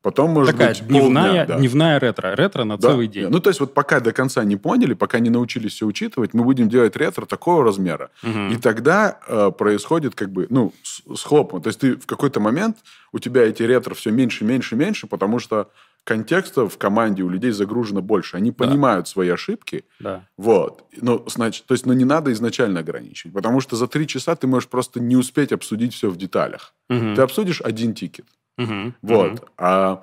Потом 0.07 0.31
может 0.31 0.53
Такая 0.53 0.68
быть 0.68 0.79
полдня, 0.83 1.01
дневная, 1.01 1.46
да. 1.46 1.59
дневная 1.59 1.99
ретро. 1.99 2.37
Ретро 2.37 2.62
на 2.62 2.77
Да, 2.77 2.90
целый 2.90 3.09
да. 3.09 3.12
день. 3.14 3.29
Ну, 3.29 3.40
то 3.40 3.51
есть 3.51 3.59
вот 3.59 3.75
пока 3.75 3.99
до 3.99 4.12
конца 4.12 4.44
не 4.44 4.57
поняли, 4.57 4.94
пока 4.94 5.18
не 5.18 5.31
научились 5.31 5.72
все 5.72 5.85
учитывать, 5.85 6.33
мы 6.33 6.44
будем 6.44 6.68
делать 6.68 6.94
ретро 6.94 7.27
такого 7.27 7.64
размера. 7.64 8.11
Мгм. 8.22 8.53
И 8.53 8.57
тогда 8.57 9.18
э, 9.27 9.51
происходит 9.51 10.14
как 10.14 10.31
бы, 10.31 10.46
ну, 10.49 10.72
с, 10.85 11.03
схлопом. 11.18 11.61
То 11.61 11.70
есть 11.70 11.81
ты 11.81 11.96
в 11.96 12.07
какой-то 12.07 12.38
момент, 12.38 12.77
у 13.11 13.18
тебя 13.18 13.42
эти 13.42 13.64
ретро 13.64 13.94
все 13.94 14.12
меньше, 14.12 14.44
меньше, 14.44 14.77
меньше, 14.77 15.09
потому 15.09 15.40
что 15.40 15.70
контекста 16.07 16.69
в 16.69 16.79
команде 16.79 17.23
у 17.25 17.29
людей 17.29 17.51
загружено 17.51 18.01
больше. 18.01 18.37
Они 18.37 18.53
понимают 18.53 19.09
свои 19.09 19.29
ошибки, 19.29 19.85
Да. 20.01 20.25
вот. 20.38 20.85
Ну, 21.03 21.25
значит, 21.27 21.66
то 21.66 21.75
есть, 21.75 21.85
ну, 21.85 21.92
не 21.92 22.05
надо 22.05 22.33
изначально 22.33 22.81
ограничивать, 22.81 23.35
потому 23.35 23.61
что 23.61 23.77
за 23.77 23.87
три 23.88 24.07
часа 24.07 24.37
ты 24.37 24.47
можешь 24.47 24.69
просто 24.69 25.01
не 25.01 25.16
успеть 25.16 25.53
обсудить 25.53 25.92
все 25.95 26.09
в 26.09 26.16
деталях. 26.16 26.75
Мгм. 26.88 27.14
Ты 27.16 27.23
обсудишь 27.23 27.61
один 27.61 27.92
тикет, 27.92 28.27
Мгм. 28.57 28.95
вот. 29.03 29.33
Мгм. 29.33 29.40
А, 29.59 30.03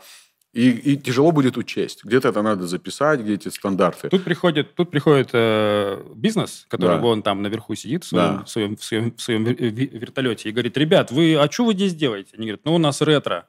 и, 0.53 0.69
и 0.69 0.97
тяжело 0.97 1.31
будет 1.31 1.57
учесть. 1.57 2.03
Где-то 2.05 2.27
это 2.29 2.41
надо 2.43 2.67
записать, 2.67 3.21
где 3.21 3.33
эти 3.35 3.47
стандарты. 3.49 4.09
Тут 4.09 4.23
приходит, 4.23 4.75
тут 4.75 4.91
приходит 4.91 5.29
э, 5.33 6.03
бизнес, 6.15 6.65
который 6.67 6.97
Да. 6.97 7.01
вон 7.01 7.23
там 7.23 7.41
наверху 7.41 7.73
сидит 7.75 8.03
в 8.03 8.07
своем, 8.09 8.37
Да. 8.37 8.43
в 8.43 8.49
своем, 8.49 8.75
в 8.75 8.83
своем, 8.83 9.13
в 9.15 9.21
своем 9.21 9.45
вертолете 9.45 10.49
и 10.49 10.51
говорит, 10.51 10.77
ребят, 10.77 11.11
вы, 11.11 11.35
а 11.37 11.49
что 11.49 11.65
вы 11.65 11.73
здесь 11.73 11.95
делаете? 11.95 12.31
Они 12.37 12.47
говорят, 12.47 12.61
ну 12.65 12.75
у 12.75 12.77
нас 12.77 13.01
ретро. 13.01 13.47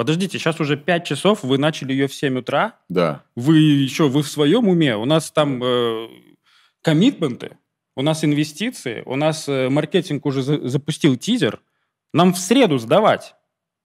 Подождите, 0.00 0.38
сейчас 0.38 0.58
уже 0.60 0.78
5 0.78 1.04
часов, 1.04 1.42
вы 1.42 1.58
начали 1.58 1.92
ее 1.92 2.08
в 2.08 2.14
7 2.14 2.38
утра, 2.38 2.74
Да. 2.88 3.22
вы 3.36 3.58
еще, 3.58 4.08
вы 4.08 4.22
в 4.22 4.28
своем 4.28 4.66
уме, 4.66 4.96
у 4.96 5.04
нас 5.04 5.30
там 5.30 5.62
э, 5.62 6.08
коммитменты, 6.80 7.58
у 7.96 8.00
нас 8.00 8.24
инвестиции, 8.24 9.02
у 9.04 9.16
нас 9.16 9.46
э, 9.46 9.68
маркетинг 9.68 10.24
уже 10.24 10.40
за- 10.40 10.66
запустил 10.66 11.16
тизер, 11.16 11.60
нам 12.14 12.32
в 12.32 12.38
среду 12.38 12.78
сдавать. 12.78 13.34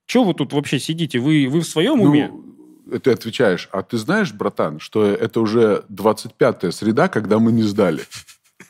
Че 0.06 0.24
вы 0.24 0.34
тут 0.34 0.54
вообще 0.54 0.80
сидите? 0.80 1.20
Вы, 1.20 1.50
вы 1.50 1.60
в 1.60 1.68
своем 1.68 2.00
уме? 2.00 2.32
Ну, 2.32 2.98
ты 2.98 3.12
отвечаешь, 3.12 3.68
а 3.74 3.84
ты 3.84 3.98
знаешь, 3.98 4.32
братан, 4.32 4.80
что 4.80 5.04
это 5.06 5.42
уже 5.42 5.84
25-я 5.92 6.72
среда, 6.72 7.10
когда 7.10 7.40
мы 7.40 7.52
не 7.52 7.64
сдали? 7.64 8.04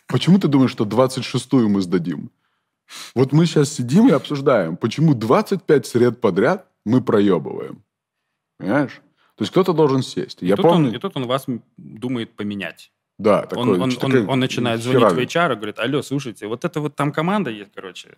Почему 0.08 0.39
ты 0.39 0.47
думаешь, 0.47 0.71
что 0.71 0.84
26-ю 0.84 1.69
мы 1.69 1.81
сдадим? 1.81 2.31
Вот 3.13 3.34
мы 3.34 3.45
сейчас 3.45 3.71
сидим 3.71 4.08
и 4.08 4.13
обсуждаем, 4.13 4.77
почему 4.77 5.13
25 5.13 5.86
сред 5.86 6.19
подряд 6.19 6.65
мы 6.86 7.02
проебываем. 7.02 7.84
Понимаешь? 8.58 9.02
То 9.36 9.41
есть 9.41 9.52
кто-то 9.52 9.74
должен 9.74 10.02
сесть. 10.02 10.41
И 10.43 10.48
Я 10.48 10.56
тут 10.56 10.63
помню... 10.65 10.89
он, 10.89 10.95
и 10.95 11.00
тут 11.00 11.17
он 11.17 11.26
вас 11.28 11.45
думает 11.78 12.36
поменять. 12.36 12.91
Да, 13.17 13.45
такой, 13.45 13.63
Он, 13.63 13.82
он, 13.82 13.91
такой 13.91 14.21
он- 14.21 14.30
он 14.30 14.39
начинает 14.39 14.82
звонить 14.82 15.02
херавый. 15.02 15.26
в 15.26 15.30
HR 15.30 15.54
и 15.54 15.56
говорит, 15.56 15.80
алло, 15.80 16.02
слушайте, 16.02 16.48
вот 16.48 16.65
это 16.65 16.80
вот 16.82 16.95
там 16.95 17.12
команда 17.12 17.50
есть, 17.50 17.71
короче. 17.74 18.17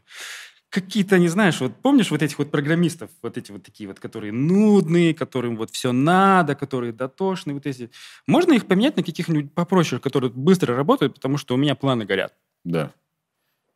Какие-то, 0.69 1.17
не 1.17 1.29
знаешь, 1.29 1.61
вот 1.61 1.71
помнишь 1.81 2.11
вот 2.11 2.21
этих 2.21 2.39
вот 2.39 2.51
программистов, 2.51 3.09
вот 3.21 3.37
эти 3.37 3.51
вот 3.51 3.63
такие 3.63 3.87
вот, 3.87 3.99
которые 3.99 4.33
нудные, 4.33 5.13
которым 5.13 5.55
вот 5.55 5.71
все 5.71 5.91
надо, 5.93 6.55
которые 6.55 6.91
дотошные, 6.91 7.53
вот 7.53 7.65
эти. 7.65 7.89
Можно 8.27 8.53
их 8.53 8.65
поменять 8.65 8.97
на 8.97 9.03
каких-нибудь 9.03 9.53
попроще, 9.53 10.01
которые 10.01 10.29
быстро 10.31 10.75
работают, 10.75 11.13
потому 11.13 11.37
что 11.37 11.53
у 11.53 11.57
меня 11.57 11.75
планы 11.75 12.05
горят. 12.05 12.33
Да. 12.65 12.91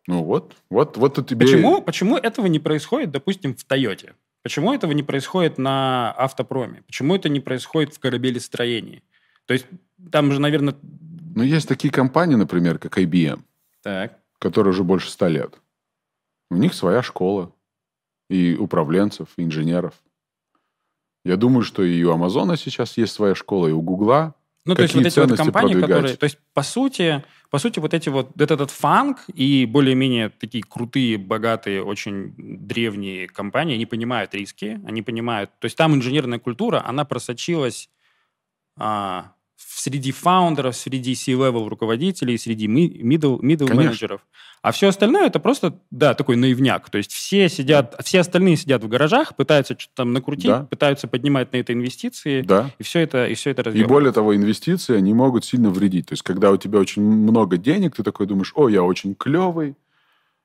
Ну 0.08 0.23
вот, 0.23 0.56
вот, 0.69 0.97
вот 0.97 1.17
у 1.19 1.23
тебя... 1.23 1.45
Почему, 1.45 1.82
почему 1.82 2.17
этого 2.17 2.47
не 2.47 2.60
происходит, 2.60 3.12
допустим, 3.12 3.56
в 3.56 3.63
Тойоте? 3.63 4.15
Почему 4.43 4.73
этого 4.73 4.91
не 4.91 5.04
происходит 5.04 5.58
на 5.58 6.12
автопроме? 6.13 6.82
Почему 6.88 7.15
это 7.15 7.30
не 7.30 7.39
происходит 7.39 7.93
в 7.93 7.99
корабелестроении? 7.99 9.04
То 9.45 9.54
есть 9.54 9.67
там 10.12 10.32
же, 10.32 10.39
наверное... 10.39 10.75
Ну, 11.36 11.43
есть 11.43 11.67
такие 11.67 11.91
компании, 11.93 12.36
например, 12.36 12.80
как 12.80 12.97
IBM, 12.97 13.43
Так. 13.84 14.19
которые 14.39 14.71
уже 14.71 14.84
больше 14.84 15.10
ста 15.10 15.27
лет. 15.27 15.62
У 16.49 16.56
них 16.56 16.73
своя 16.73 17.01
школа. 17.04 17.54
И 18.30 18.56
управленцев, 18.56 19.27
и 19.38 19.43
инженеров. 19.43 19.93
Я 21.25 21.36
думаю, 21.36 21.63
что 21.63 21.84
и 21.84 22.01
у 22.04 22.12
Амазона 22.12 22.58
сейчас 22.58 22.97
есть 22.97 23.13
своя 23.13 23.36
школа, 23.36 23.67
и 23.67 23.71
у 23.71 23.82
Гугла. 23.82 24.36
Ну, 24.63 24.76
то 24.76 24.84
есть 24.84 24.93
Какие 24.93 25.04
вот 25.04 25.12
эти 25.12 25.32
вот 25.32 25.38
компании, 25.38 25.74
продвигать? 25.74 25.89
которые... 25.89 26.17
То 26.17 26.24
есть, 26.26 26.38
по 26.54 26.62
сути, 26.62 27.24
по 27.50 27.58
сути, 27.58 27.80
вот 27.80 27.93
эти 27.93 28.10
вот... 28.10 28.32
вот 28.36 28.52
этот 28.52 28.69
фанк 28.69 29.26
и 29.34 29.65
более-менее 29.65 30.30
такие 30.30 30.63
крутые, 30.63 31.17
богатые, 31.17 31.84
очень 31.84 32.34
древние 32.38 33.28
компании, 33.28 33.76
они 33.76 33.88
понимают 33.88 34.36
риски, 34.36 34.80
они 34.86 35.02
понимают... 35.02 35.50
То 35.60 35.65
есть 35.65 35.78
там 35.78 35.95
инженерная 35.95 36.38
культура, 36.38 36.84
она 36.86 37.06
просочилась 37.06 37.89
а, 38.78 39.34
среди 39.67 40.12
фаундеров, 40.12 40.76
среди 40.76 41.15
C-level 41.15 41.67
руководителей, 41.69 42.38
среди 42.38 42.67
middle, 42.67 43.39
middle 43.39 43.74
менеджеров. 43.74 44.21
А 44.62 44.71
все 44.71 44.89
остальное 44.89 45.26
это 45.26 45.39
просто, 45.39 45.80
да, 45.89 46.13
такой 46.13 46.36
наивняк. 46.36 46.88
То 46.91 47.00
есть 47.00 47.12
все 47.12 47.50
сидят, 47.50 47.95
все 48.04 48.19
остальные 48.19 48.58
сидят 48.58 48.84
в 48.84 48.88
гаражах, 48.88 49.36
пытаются 49.36 49.74
что-то 49.78 49.95
там 49.95 50.13
накрутить, 50.13 50.45
Да. 50.52 50.63
пытаются 50.69 51.08
поднимать 51.08 51.52
на 51.52 51.58
это 51.58 51.74
инвестиции, 51.74 52.41
Да. 52.41 52.69
и 52.78 52.84
все 52.84 53.00
это, 53.00 53.26
и 53.26 53.34
все 53.34 53.50
это 53.50 53.67
И 53.71 53.84
более 53.84 54.12
того, 54.12 54.36
инвестиции, 54.36 54.95
они 54.95 55.15
могут 55.15 55.45
сильно 55.45 55.71
вредить. 55.71 56.08
То 56.08 56.13
есть, 56.13 56.21
когда 56.21 56.52
у 56.52 56.58
тебя 56.58 56.78
очень 56.78 57.02
много 57.02 57.58
денег, 57.58 57.95
ты 57.95 58.04
такой 58.04 58.28
думаешь, 58.28 58.52
о, 58.56 58.69
я 58.69 58.84
очень 58.84 59.15
клевый, 59.15 59.76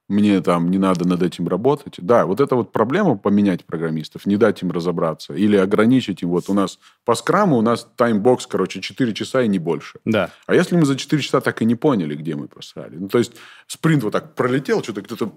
мне 0.08 0.40
там 0.40 0.70
не 0.70 0.78
надо 0.78 1.06
над 1.06 1.22
этим 1.22 1.48
работать. 1.48 1.94
Да, 1.98 2.26
вот 2.26 2.40
это 2.40 2.54
вот 2.54 2.72
проблема 2.72 3.16
поменять 3.16 3.64
программистов, 3.64 4.26
не 4.26 4.36
дать 4.36 4.62
им 4.62 4.70
разобраться. 4.70 5.34
Или 5.34 5.56
ограничить 5.56 6.22
им. 6.22 6.30
Вот 6.30 6.48
у 6.48 6.54
нас 6.54 6.78
по 7.04 7.14
скраму 7.14 7.56
у 7.56 7.62
нас 7.62 7.88
таймбокс, 7.96 8.46
короче, 8.46 8.80
4 8.80 9.14
часа 9.14 9.42
и 9.42 9.48
не 9.48 9.58
больше. 9.58 9.98
Да. 10.04 10.30
А 10.46 10.54
если 10.54 10.76
мы 10.76 10.86
за 10.86 10.96
4 10.96 11.20
часа 11.22 11.40
так 11.40 11.60
и 11.62 11.64
не 11.64 11.74
поняли, 11.74 12.14
где 12.14 12.36
мы 12.36 12.46
просрали? 12.48 12.96
Ну, 12.96 13.08
то 13.08 13.18
есть, 13.18 13.32
спринт 13.66 14.04
вот 14.04 14.12
так 14.12 14.34
пролетел, 14.34 14.82
что-то 14.82 15.02
где-то 15.02 15.32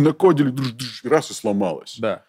накодили, 0.00 0.52
раз 1.04 1.30
и 1.30 1.34
сломалось. 1.34 1.96
Да. 1.98 2.24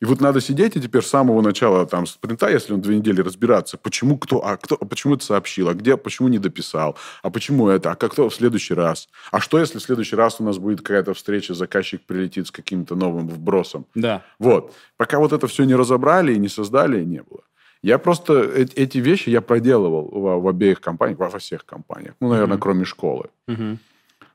И 0.00 0.06
вот 0.06 0.20
надо 0.20 0.40
сидеть 0.40 0.76
и 0.76 0.80
теперь 0.80 1.02
с 1.02 1.08
самого 1.08 1.42
начала 1.42 1.84
там 1.86 2.06
спринта, 2.06 2.48
если 2.48 2.72
он 2.72 2.80
две 2.80 2.96
недели 2.96 3.20
разбираться, 3.20 3.76
почему 3.76 4.16
кто, 4.16 4.44
а 4.44 4.56
кто, 4.56 4.76
а 4.80 4.84
почему 4.86 5.14
это 5.14 5.24
сообщил, 5.24 5.68
а 5.68 5.74
где, 5.74 5.96
почему 5.98 6.28
не 6.28 6.38
дописал, 6.38 6.96
а 7.22 7.30
почему 7.30 7.68
это, 7.68 7.90
а 7.92 7.96
как 7.96 8.12
кто 8.12 8.28
в 8.30 8.34
следующий 8.34 8.72
раз, 8.74 9.08
а 9.30 9.40
что 9.40 9.58
если 9.58 9.78
в 9.78 9.82
следующий 9.82 10.16
раз 10.16 10.40
у 10.40 10.44
нас 10.44 10.56
будет 10.58 10.80
какая-то 10.80 11.12
встреча, 11.12 11.52
заказчик 11.54 12.00
прилетит 12.06 12.46
с 12.46 12.50
каким-то 12.50 12.94
новым 12.96 13.28
вбросом. 13.28 13.84
Да. 13.94 14.22
Вот. 14.38 14.74
Пока 14.96 15.18
вот 15.18 15.32
это 15.32 15.46
все 15.46 15.64
не 15.64 15.74
разобрали 15.74 16.32
и 16.34 16.38
не 16.38 16.48
создали, 16.48 17.04
не 17.04 17.22
было. 17.22 17.42
Я 17.82 17.98
просто 17.98 18.32
э- 18.34 18.66
эти 18.76 18.98
вещи 18.98 19.28
я 19.30 19.40
проделывал 19.42 20.08
в, 20.10 20.42
в 20.42 20.48
обеих 20.48 20.80
компаниях, 20.80 21.18
во, 21.18 21.38
всех 21.38 21.64
компаниях. 21.66 22.14
Ну, 22.20 22.28
наверное, 22.30 22.54
Мгм. 22.56 22.62
кроме 22.62 22.84
школы. 22.84 23.28
Мгм. 23.48 23.78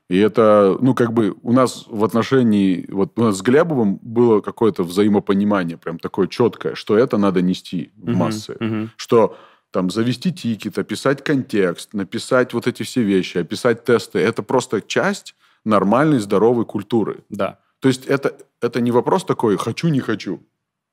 И 0.08 0.18
это, 0.18 0.76
ну, 0.80 0.94
как 0.94 1.12
бы 1.12 1.34
у 1.42 1.52
нас 1.52 1.86
в 1.88 2.04
отношении, 2.04 2.86
вот 2.88 3.18
у 3.18 3.24
нас 3.24 3.38
с 3.38 3.42
Глебовым 3.42 3.98
было 4.02 4.40
какое-то 4.40 4.84
взаимопонимание 4.84 5.76
прям 5.76 5.98
такое 5.98 6.28
четкое, 6.28 6.74
что 6.74 6.96
это 6.96 7.18
надо 7.18 7.42
нести 7.42 7.90
в 7.96 8.14
массы. 8.14 8.56
Мгм. 8.60 8.90
Что 8.96 9.36
там, 9.72 9.90
завести 9.90 10.32
тикет, 10.32 10.78
описать 10.78 11.24
контекст, 11.24 11.92
написать 11.92 12.54
вот 12.54 12.66
эти 12.68 12.84
все 12.84 13.02
вещи, 13.02 13.38
описать 13.38 13.84
тесты. 13.84 14.20
Это 14.20 14.42
просто 14.42 14.80
часть 14.80 15.34
нормальной, 15.64 16.20
здоровой 16.20 16.64
культуры. 16.64 17.24
Да. 17.28 17.58
То 17.80 17.88
есть 17.88 18.06
это, 18.06 18.36
это 18.60 18.80
не 18.80 18.92
вопрос 18.92 19.24
такой 19.24 19.56
«хочу, 19.56 19.88
не 19.88 20.00
хочу». 20.00 20.40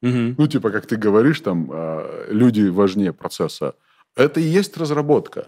Мгм. 0.02 0.36
Ну, 0.38 0.48
типа, 0.48 0.72
как 0.72 0.86
ты 0.86 0.98
говоришь, 0.98 1.40
там, 1.40 1.70
э, 1.72 2.28
люди 2.30 2.68
важнее 2.68 3.14
процесса. 3.14 3.76
Это 4.16 4.40
и 4.40 4.44
есть 4.44 4.76
разработка. 4.76 5.48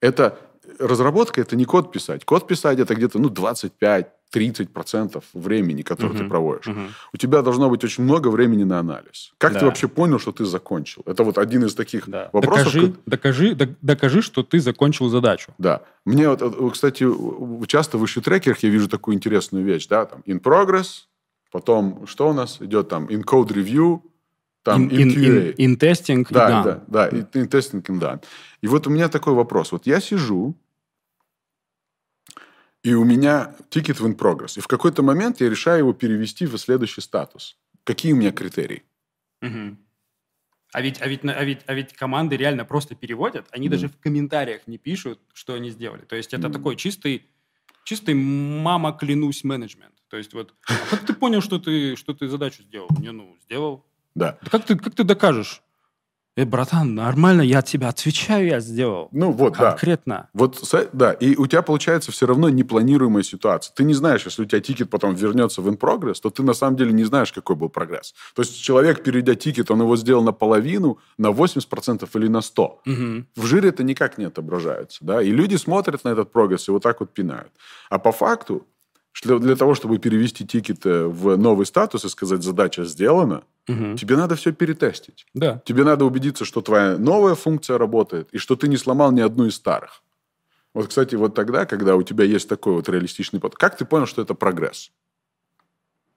Это 0.00 0.38
разработка– 0.78 1.40
это 1.42 1.56
не 1.56 1.64
код 1.64 1.92
писать. 1.92 2.24
Код 2.24 2.46
писать– 2.46 2.78
это 2.80 2.94
где-то, 2.94 3.18
ну, 3.18 3.28
25-30% 4.34 5.22
времени, 5.34 5.82
которое 5.82 6.12
ты 6.14 6.22
Мгм. 6.22 6.28
проводишь. 6.30 6.66
Мгм. 6.66 6.88
У 7.12 7.16
тебя 7.16 7.42
должно 7.42 7.70
быть 7.70 7.84
очень 7.84 8.04
много 8.04 8.28
времени 8.28 8.64
на 8.64 8.78
анализ. 8.78 9.32
Как 9.38 9.52
Да. 9.52 9.60
ты 9.60 9.64
вообще 9.66 9.88
понял, 9.88 10.18
что 10.18 10.32
ты 10.32 10.44
закончил? 10.44 11.02
Это 11.06 11.22
вот 11.24 11.38
один 11.38 11.64
из 11.64 11.74
таких 11.74 12.08
Да. 12.08 12.30
вопросов. 12.32 12.64
Докажи, 12.72 12.92
ко- 12.92 12.98
докажи, 13.06 13.54
док- 13.54 13.76
докажи, 13.82 14.22
что 14.22 14.42
ты 14.42 14.58
закончил 14.60 15.08
задачу. 15.08 15.52
Да. 15.58 15.80
Мне 16.04 16.28
вот, 16.28 16.72
кстати, 16.72 17.06
часто 17.66 17.98
в 17.98 18.04
issue-трекерах 18.04 18.58
я 18.62 18.70
вижу 18.70 18.88
такую 18.88 19.14
интересную 19.16 19.64
вещь, 19.64 19.86
да, 19.88 20.04
там, 20.06 20.22
in 20.26 20.40
progress, 20.40 21.06
потом, 21.52 22.06
что 22.06 22.28
у 22.28 22.32
нас 22.32 22.58
идет 22.60 22.88
там, 22.88 23.06
in 23.06 23.22
code 23.24 23.48
review, 23.52 24.00
там, 24.64 24.88
in, 24.88 24.90
in, 24.90 25.14
in, 25.14 25.54
in- 25.54 25.54
in 25.56 25.76
testing 25.78 26.22
и 26.28 26.32
Да, 26.34 26.48
done. 26.48 26.64
да, 26.64 26.84
да, 26.88 27.08
и 27.08 27.20
in 27.22 27.48
testing 27.48 27.82
and 27.82 28.00
done. 28.00 28.24
И 28.62 28.66
вот 28.66 28.86
у 28.86 28.90
меня 28.90 29.08
такой 29.08 29.34
вопрос. 29.34 29.70
Вот 29.72 29.86
я 29.86 30.00
сижу, 30.00 30.56
и 32.82 32.94
у 32.94 33.04
меня 33.04 33.54
тикет 33.70 34.00
в 34.00 34.06
in 34.06 34.16
progress. 34.16 34.58
И 34.58 34.60
в 34.60 34.66
какой-то 34.66 35.02
момент 35.02 35.40
я 35.40 35.48
решаю 35.50 35.78
его 35.78 35.92
перевести 35.92 36.46
в 36.46 36.56
следующий 36.58 37.02
статус. 37.02 37.56
Какие 37.84 38.12
у 38.12 38.16
меня 38.16 38.32
критерии? 38.32 38.82
Мгм. 39.42 39.78
А 40.72 40.80
ведь, 40.80 41.00
а, 41.02 41.06
ведь, 41.06 41.20
а, 41.24 41.44
ведь, 41.44 41.60
а 41.66 41.74
ведь 41.74 41.92
команды 41.92 42.36
реально 42.36 42.64
просто 42.64 42.94
переводят, 42.94 43.46
они 43.52 43.68
Мгм. 43.68 43.70
даже 43.76 43.88
в 43.88 43.96
комментариях 43.98 44.66
не 44.66 44.78
пишут, 44.78 45.20
что 45.34 45.52
они 45.54 45.70
сделали. 45.70 46.02
То 46.06 46.16
есть 46.16 46.32
это 46.34 46.48
Мгм. 46.48 46.52
такой 46.52 46.76
чистый, 46.76 47.22
чистый 47.84 48.14
мама 48.14 48.92
клянусь 48.92 49.44
менеджмент. 49.44 49.94
То 50.08 50.16
есть 50.16 50.32
вот, 50.34 50.54
а 50.68 50.72
как 50.90 51.06
ты 51.06 51.12
понял, 51.12 51.42
что 51.42 51.58
ты, 51.58 51.96
что 51.96 52.14
ты 52.14 52.28
задачу 52.28 52.62
сделал? 52.62 52.88
Не, 52.98 53.12
ну, 53.12 53.36
сделал. 53.44 53.84
Да. 54.14 54.38
Да 54.42 54.50
как 54.50 54.64
ты, 54.64 54.76
как 54.76 54.94
ты 54.94 55.04
докажешь? 55.04 55.60
Э, 56.36 56.44
братан, 56.44 56.96
нормально, 56.96 57.42
я 57.42 57.60
от 57.60 57.66
тебя 57.66 57.88
отвечаю, 57.90 58.48
я 58.48 58.58
сделал. 58.58 59.08
Ну 59.12 59.30
вот, 59.30 59.52
да. 59.56 59.70
Конкретно. 59.70 60.28
Вот, 60.34 60.56
с- 60.58 60.88
да, 60.92 61.12
и 61.12 61.36
у 61.36 61.46
тебя 61.46 61.62
получается 61.62 62.10
все 62.10 62.26
равно 62.26 62.48
непланируемая 62.48 63.22
ситуация. 63.22 63.72
Ты 63.72 63.84
не 63.84 63.94
знаешь, 63.94 64.24
если 64.24 64.42
у 64.42 64.44
тебя 64.44 64.60
тикет 64.60 64.90
потом 64.90 65.14
вернется 65.14 65.62
в 65.62 65.68
in 65.68 65.78
progress, 65.78 66.16
то 66.20 66.30
ты 66.30 66.42
на 66.42 66.52
самом 66.54 66.76
деле 66.76 66.92
не 66.92 67.04
знаешь, 67.04 67.32
какой 67.32 67.54
был 67.54 67.68
прогресс. 67.68 68.14
То 68.34 68.42
есть 68.42 68.60
человек, 68.60 69.04
перейдя 69.04 69.36
тикет, 69.36 69.70
он 69.70 69.82
его 69.82 69.96
сделал 69.96 70.24
наполовину, 70.24 70.98
на 71.18 71.30
80% 71.30 72.08
или 72.14 72.26
на 72.26 72.40
100%. 72.40 72.78
Мгм. 72.84 73.28
В 73.36 73.46
Джире 73.46 73.68
это 73.68 73.84
никак 73.84 74.18
не 74.18 74.24
отображается. 74.24 75.04
Да? 75.04 75.22
И 75.22 75.30
люди 75.30 75.54
смотрят 75.54 76.02
на 76.02 76.08
этот 76.08 76.32
прогресс 76.32 76.66
и 76.66 76.72
вот 76.72 76.82
так 76.82 76.98
вот 76.98 77.14
пинают. 77.14 77.52
А 77.90 78.00
по 78.00 78.10
факту, 78.10 78.66
что 79.14 79.38
для 79.38 79.54
того, 79.54 79.74
чтобы 79.76 79.98
перевести 79.98 80.44
тикет 80.44 80.84
в 80.84 81.36
новый 81.36 81.66
статус 81.66 82.04
и 82.04 82.08
сказать, 82.08 82.42
задача 82.42 82.84
сделана, 82.84 83.44
Мгм. 83.68 83.96
тебе 83.96 84.16
надо 84.16 84.34
все 84.34 84.52
перетестить. 84.52 85.24
Да. 85.34 85.62
Тебе 85.64 85.84
надо 85.84 86.04
убедиться, 86.04 86.44
что 86.44 86.60
твоя 86.62 86.98
новая 86.98 87.36
функция 87.36 87.78
работает, 87.78 88.28
и 88.32 88.38
что 88.38 88.56
ты 88.56 88.66
не 88.66 88.76
сломал 88.76 89.12
ни 89.12 89.20
одну 89.20 89.46
из 89.46 89.54
старых. 89.54 90.02
Вот, 90.74 90.88
кстати, 90.88 91.14
вот 91.14 91.32
тогда, 91.36 91.64
когда 91.64 91.94
у 91.94 92.02
тебя 92.02 92.24
есть 92.24 92.48
такой 92.48 92.72
вот 92.74 92.88
реалистичный 92.88 93.38
подход, 93.38 93.56
как 93.56 93.76
ты 93.76 93.84
понял, 93.84 94.06
что 94.06 94.20
это 94.20 94.34
прогресс? 94.34 94.90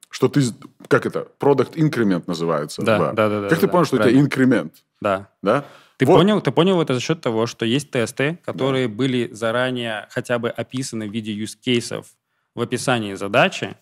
Что 0.09 0.27
ты, 0.27 0.41
как 0.87 1.05
это, 1.05 1.27
product 1.39 1.75
increment 1.75 2.23
называется? 2.25 2.81
Да, 2.81 3.11
да, 3.13 3.29
да, 3.29 3.41
да, 3.41 3.49
Как 3.49 3.59
ты 3.59 3.67
да, 3.67 3.71
понял, 3.71 3.85
что 3.85 3.97
у 3.97 3.99
тебя 3.99 4.05
правильно. 4.05 4.21
инкремент? 4.25 4.73
Да. 5.01 5.29
Да? 5.43 5.65
Ты 5.97 6.07
Вот. 6.07 6.15
понял, 6.15 6.41
ты 6.41 6.51
понял 6.51 6.81
это 6.81 6.95
за 6.95 6.99
счет 6.99 7.21
того, 7.21 7.45
что 7.45 7.63
есть 7.63 7.91
тесты, 7.91 8.39
которые 8.43 8.87
были 8.87 9.29
заранее 9.31 10.07
хотя 10.09 10.39
бы 10.39 10.49
описаны 10.49 11.07
в 11.07 11.11
виде 11.13 11.31
use 11.37 11.55
кейсов 11.61 12.07
в 12.57 12.61
описании 12.61 13.13
задачи, 13.13 13.77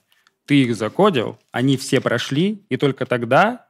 ты 0.46 0.64
их 0.64 0.76
закодил, 0.76 1.40
они 1.52 1.78
все 1.78 2.02
прошли, 2.02 2.64
и 2.70 2.78
только 2.78 3.06
тогда 3.06 3.68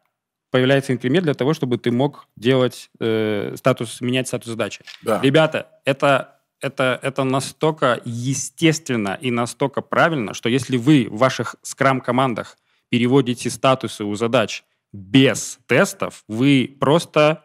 появляется 0.50 0.94
инкремент 0.94 1.26
для 1.26 1.36
того, 1.36 1.54
чтобы 1.54 1.78
ты 1.78 1.92
мог 1.92 2.28
делать 2.36 2.90
э, 3.00 3.54
статус, 3.56 4.02
менять 4.02 4.28
статус 4.28 4.48
задачи. 4.48 4.82
Да. 5.04 5.22
Ребята, 5.22 5.68
это, 5.86 6.40
это, 6.60 7.00
это 7.04 7.24
настолько 7.24 8.02
естественно 8.04 9.18
и 9.22 9.30
настолько 9.30 9.82
правильно, 9.82 10.34
что 10.34 10.50
если 10.50 10.78
вы 10.78 11.08
в 11.10 11.18
ваших 11.18 11.56
скрам-командах 11.62 12.58
переводите 12.90 13.50
статусы 13.52 14.04
у 14.04 14.16
задач 14.16 14.64
без 14.92 15.60
тестов, 15.68 16.24
вы 16.28 16.76
просто 16.80 17.45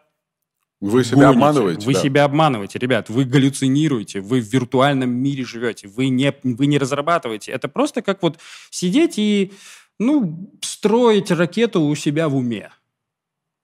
Вы 0.81 1.03
себя 1.03 1.27
гоните. 1.27 1.37
обманываете. 1.37 1.85
Вы 1.85 1.93
да. 1.93 1.99
себя 1.99 2.23
обманываете, 2.23 2.79
ребят. 2.79 3.09
Вы 3.09 3.25
галлюцинируете, 3.25 4.19
вы 4.19 4.41
в 4.41 4.45
виртуальном 4.45 5.11
мире 5.11 5.45
живете, 5.45 5.87
вы 5.87 6.09
не, 6.09 6.33
вы 6.43 6.65
не 6.65 6.79
разрабатываете. 6.79 7.51
Это 7.51 7.67
просто 7.67 8.01
как 8.01 8.23
вот 8.23 8.39
сидеть 8.71 9.19
и, 9.19 9.53
ну, 9.99 10.51
строить 10.61 11.29
ракету 11.29 11.81
у 11.81 11.93
себя 11.95 12.27
в 12.27 12.35
уме. 12.35 12.71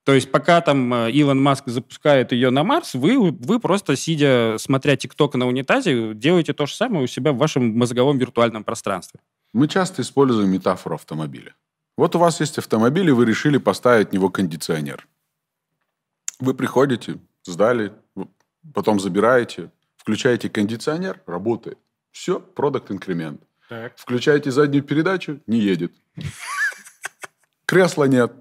То 0.05 0.13
есть 0.13 0.31
пока 0.31 0.61
там 0.61 0.93
э, 0.93 1.11
Илон 1.11 1.41
Маск 1.41 1.67
запускает 1.67 2.31
ее 2.31 2.49
на 2.49 2.63
Марс, 2.63 2.93
вы, 2.93 3.31
вы 3.31 3.59
просто, 3.59 3.97
сидя, 3.97 4.55
смотря 4.57 4.95
ТикТок 4.95 5.35
на 5.35 5.47
унитазе, 5.47 6.13
делаете 6.13 6.53
то 6.53 6.65
же 6.65 6.75
самое 6.75 7.03
у 7.03 7.07
себя 7.07 7.33
в 7.33 7.37
вашем 7.37 7.77
мозговом 7.77 8.17
виртуальном 8.17 8.63
пространстве. 8.63 9.19
Мы 9.53 9.67
часто 9.67 10.03
используем 10.03 10.49
метафору 10.49 10.95
автомобиля. 10.95 11.55
Вот 11.97 12.15
у 12.15 12.19
вас 12.19 12.39
есть 12.39 12.57
автомобиль, 12.57 13.09
и 13.09 13.11
вы 13.11 13.25
решили 13.25 13.57
поставить 13.57 14.09
в 14.09 14.13
него 14.13 14.29
кондиционер. 14.29 15.07
Вы 16.39 16.53
приходите, 16.53 17.19
сдали, 17.43 17.93
потом 18.73 18.99
забираете, 18.99 19.71
включаете 19.97 20.49
кондиционер, 20.49 21.21
работает. 21.25 21.77
Все, 22.11 22.39
продукт 22.39 22.91
инкремент. 22.91 23.41
Включаете 23.95 24.51
заднюю 24.51 24.83
передачу, 24.83 25.41
не 25.47 25.59
едет. 25.59 25.93
Кресла 27.65 28.05
нет. 28.05 28.31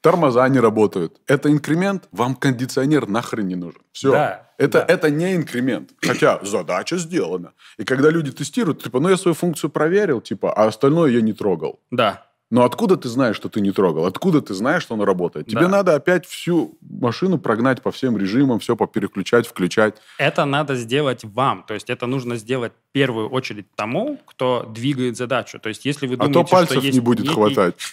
Тормоза 0.00 0.48
не 0.48 0.60
работают. 0.60 1.20
Это 1.26 1.52
инкремент, 1.52 2.08
вам 2.10 2.34
кондиционер 2.34 3.06
нахрен 3.06 3.46
не 3.46 3.54
нужен. 3.54 3.82
Все. 3.92 4.12
Да, 4.12 4.50
это, 4.56 4.78
да. 4.78 4.94
это 4.94 5.10
не 5.10 5.36
инкремент. 5.36 5.90
Хотя 6.00 6.42
задача 6.42 6.96
сделана. 6.96 7.52
И 7.76 7.84
когда 7.84 8.08
люди 8.08 8.32
тестируют, 8.32 8.82
типа, 8.82 8.98
ну 9.00 9.10
я 9.10 9.18
свою 9.18 9.34
функцию 9.34 9.68
проверил, 9.70 10.22
типа, 10.22 10.54
а 10.54 10.68
остальное 10.68 11.10
я 11.10 11.20
не 11.20 11.34
трогал. 11.34 11.80
Да. 11.90 12.29
Но 12.50 12.64
откуда 12.64 12.96
ты 12.96 13.08
знаешь, 13.08 13.36
что 13.36 13.48
ты 13.48 13.60
не 13.60 13.70
трогал? 13.70 14.06
Откуда 14.06 14.42
ты 14.42 14.54
знаешь, 14.54 14.82
что 14.82 14.94
оно 14.94 15.04
работает? 15.04 15.46
Тебе 15.46 15.62
Да. 15.62 15.68
надо 15.68 15.94
опять 15.94 16.26
всю 16.26 16.76
машину 16.80 17.38
прогнать 17.38 17.80
по 17.80 17.92
всем 17.92 18.18
режимам, 18.18 18.58
все 18.58 18.74
попереключать, 18.74 19.46
включать. 19.46 19.94
Это 20.18 20.44
надо 20.44 20.74
сделать 20.74 21.22
вам. 21.24 21.64
То 21.66 21.74
есть 21.74 21.90
это 21.90 22.06
нужно 22.06 22.36
сделать 22.36 22.72
в 22.72 22.92
первую 22.92 23.28
очередь 23.28 23.66
тому, 23.76 24.18
кто 24.26 24.64
двигает 24.68 25.16
задачу. 25.16 25.60
То 25.60 25.68
есть 25.68 25.84
если 25.84 26.08
вы 26.08 26.14
А 26.14 26.26
думаете, 26.26 26.40
то 26.40 26.46
что 26.46 26.56
пальцев 26.56 26.82
есть 26.82 26.94
не 26.94 27.00
будет 27.00 27.20
некий- 27.20 27.34
хватать. 27.34 27.74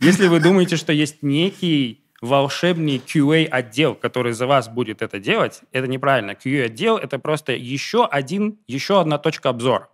Если 0.00 0.26
вы 0.28 0.40
думаете, 0.40 0.76
что 0.76 0.92
есть 0.92 1.22
некий 1.22 2.02
волшебный 2.20 2.98
QA-отдел, 2.98 3.94
который 3.94 4.32
за 4.32 4.46
вас 4.46 4.68
будет 4.68 5.02
это 5.02 5.18
делать, 5.20 5.60
это 5.72 5.86
неправильно. 5.86 6.32
QA-отдел— 6.32 6.96
это 6.98 7.18
просто 7.18 7.52
еще, 7.52 8.04
один, 8.06 8.58
еще 8.66 9.00
одна 9.00 9.18
точка 9.18 9.50
обзора. 9.50 9.88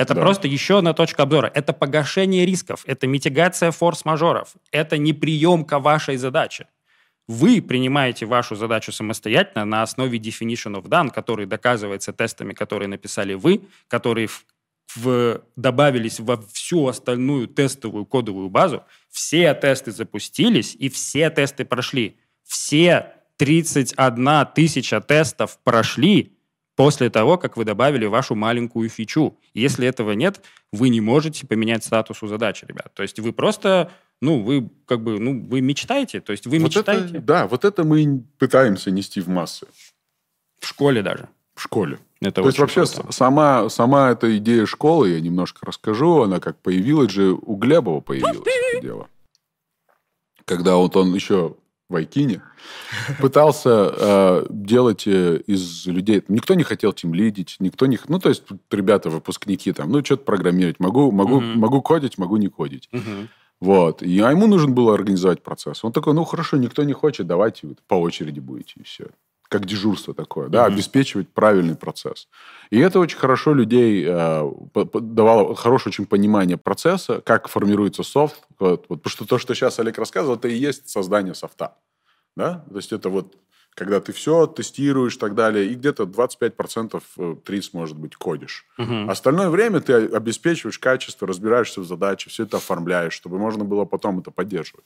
Это 0.00 0.14
Да. 0.14 0.20
просто 0.22 0.48
еще 0.48 0.78
одна 0.78 0.92
точка 0.94 1.24
обзора. 1.24 1.50
Это 1.54 1.72
погашение 1.72 2.46
рисков, 2.46 2.82
это 2.86 3.06
митигация 3.06 3.70
форс-мажоров, 3.70 4.54
это 4.72 4.96
не 4.98 5.12
приемка 5.12 5.78
вашей 5.78 6.16
задачи. 6.16 6.66
Вы 7.28 7.60
принимаете 7.62 8.24
вашу 8.26 8.56
задачу 8.56 8.92
самостоятельно 8.92 9.64
на 9.64 9.82
основе 9.82 10.18
definition 10.18 10.74
of 10.80 10.84
done, 10.88 11.10
который 11.10 11.46
доказывается 11.46 12.12
тестами, 12.12 12.54
которые 12.54 12.88
написали 12.88 13.34
вы, 13.34 13.60
которые 13.88 14.26
в- 14.26 14.44
в- 14.96 15.42
добавились 15.54 16.18
во 16.18 16.36
всю 16.52 16.86
остальную 16.88 17.46
тестовую 17.46 18.06
кодовую 18.06 18.48
базу. 18.48 18.82
Все 19.10 19.52
тесты 19.54 19.92
запустились, 19.92 20.74
и 20.74 20.88
все 20.88 21.30
тесты 21.30 21.64
прошли. 21.64 22.16
Все 22.44 23.12
31 23.36 24.44
тысяча 24.46 25.00
тестов 25.00 25.58
прошли 25.62 26.32
после 26.84 27.10
того, 27.10 27.36
как 27.36 27.56
вы 27.56 27.64
добавили 27.64 28.06
вашу 28.06 28.34
маленькую 28.34 28.88
фичу. 28.88 29.36
Если 29.52 29.86
этого 29.86 30.12
нет, 30.12 30.42
вы 30.72 30.88
не 30.88 31.00
можете 31.00 31.46
поменять 31.46 31.84
статус 31.84 32.22
у 32.22 32.26
задачи, 32.26 32.64
ребят. 32.66 32.90
То 32.94 33.02
есть 33.02 33.18
вы 33.18 33.32
просто, 33.32 33.90
ну, 34.22 34.42
вы 34.42 34.70
как 34.86 35.02
бы, 35.02 35.18
ну, 35.18 35.42
вы 35.46 35.60
мечтаете. 35.60 36.20
То 36.20 36.32
есть 36.32 36.46
вы 36.46 36.58
Вот 36.58 36.74
это, 36.74 36.92
мечтаете 36.92 37.18
да, 37.18 37.46
вот 37.46 37.64
это 37.64 37.84
мы 37.84 38.24
пытаемся 38.38 38.90
нести 38.90 39.20
в 39.20 39.28
массы 39.28 39.66
в 40.58 40.66
школе 40.66 41.02
даже. 41.02 41.28
в 41.54 41.62
школе. 41.62 41.98
Это 42.22 42.40
То 42.42 42.46
есть 42.46 42.58
вообще 42.58 42.86
круто. 42.86 43.12
сама, 43.12 43.68
сама 43.68 44.10
эта 44.12 44.36
идея 44.38 44.64
школы, 44.66 45.10
я 45.10 45.20
немножко 45.20 45.66
расскажу, 45.66 46.22
она 46.22 46.40
как 46.40 46.58
появилась 46.58 47.12
же, 47.12 47.32
у 47.32 47.56
Глебова 47.56 48.00
появилось 48.00 48.38
это 48.38 48.80
дело. 48.82 49.08
Когда 50.46 50.76
вот 50.76 50.96
он 50.96 51.14
еще 51.14 51.56
в 51.90 51.96
Айкине 51.96 52.40
пытался 53.20 53.92
э, 53.96 54.46
делать 54.48 55.06
э, 55.06 55.42
из 55.46 55.86
людей... 55.86 56.22
Никто 56.28 56.54
не 56.54 56.62
хотел 56.62 56.92
тем 56.92 57.12
лидить, 57.12 57.56
никто 57.58 57.86
не... 57.86 57.98
Ну, 58.08 58.18
то 58.18 58.28
есть 58.28 58.44
ребята, 58.70 59.10
выпускники 59.10 59.72
там, 59.72 59.90
ну, 59.90 60.04
что-то 60.04 60.24
программировать. 60.24 60.78
Могу, 60.78 61.10
могу, 61.10 61.40
Мгм. 61.40 61.58
могу 61.58 61.82
кодить, 61.82 62.16
могу 62.16 62.36
не 62.36 62.48
кодить. 62.48 62.88
Мгм. 62.92 63.28
Вот. 63.60 64.02
И 64.02 64.20
а 64.20 64.30
ему 64.30 64.46
нужно 64.46 64.72
было 64.72 64.94
организовать 64.94 65.42
процесс. 65.42 65.84
Он 65.84 65.92
такой, 65.92 66.14
ну, 66.14 66.24
хорошо, 66.24 66.56
никто 66.56 66.84
не 66.84 66.92
хочет, 66.92 67.26
давайте 67.26 67.66
вот 67.66 67.78
по 67.86 67.94
очереди 67.96 68.40
будете, 68.40 68.74
и 68.76 68.84
все. 68.84 69.06
Как 69.50 69.66
дежурство 69.66 70.14
такое, 70.14 70.48
да, 70.48 70.66
mm-hmm. 70.66 70.72
обеспечивать 70.72 71.28
правильный 71.28 71.74
процесс. 71.74 72.28
И 72.70 72.78
это 72.78 73.00
очень 73.00 73.18
хорошо 73.18 73.52
людей 73.52 74.06
э, 74.08 74.50
давало 74.74 75.56
хорошее 75.56 75.90
очень 75.90 76.06
понимание 76.06 76.56
процесса, 76.56 77.20
как 77.20 77.48
формируется 77.48 78.02
софт. 78.02 78.40
Вот, 78.58 78.86
вот, 78.88 79.02
потому 79.02 79.10
что 79.10 79.26
то, 79.26 79.38
что 79.38 79.54
сейчас 79.54 79.80
Олег 79.80 79.98
рассказывал, 79.98 80.36
это 80.36 80.46
и 80.46 80.54
есть 80.54 80.88
создание 80.88 81.34
софта. 81.34 81.74
Да? 82.36 82.64
То 82.70 82.76
есть 82.76 82.92
это 82.92 83.08
вот 83.08 83.36
когда 83.74 84.00
ты 84.00 84.12
все 84.12 84.46
тестируешь 84.46 85.16
и 85.16 85.18
так 85.18 85.34
далее, 85.34 85.66
и 85.66 85.74
где-то 85.74 86.04
25%, 86.04 87.02
30% 87.16 87.42
э, 87.42 87.60
может 87.72 87.96
быть, 87.96 88.16
кодишь. 88.16 88.66
Угу. 88.78 89.08
Остальное 89.08 89.48
время 89.48 89.80
ты 89.80 89.92
обеспечиваешь 89.94 90.78
качество, 90.78 91.26
разбираешься 91.26 91.80
в 91.80 91.86
задаче, 91.86 92.30
все 92.30 92.44
это 92.44 92.58
оформляешь, 92.58 93.14
чтобы 93.14 93.38
можно 93.38 93.64
было 93.64 93.84
потом 93.84 94.18
это 94.18 94.30
поддерживать. 94.30 94.84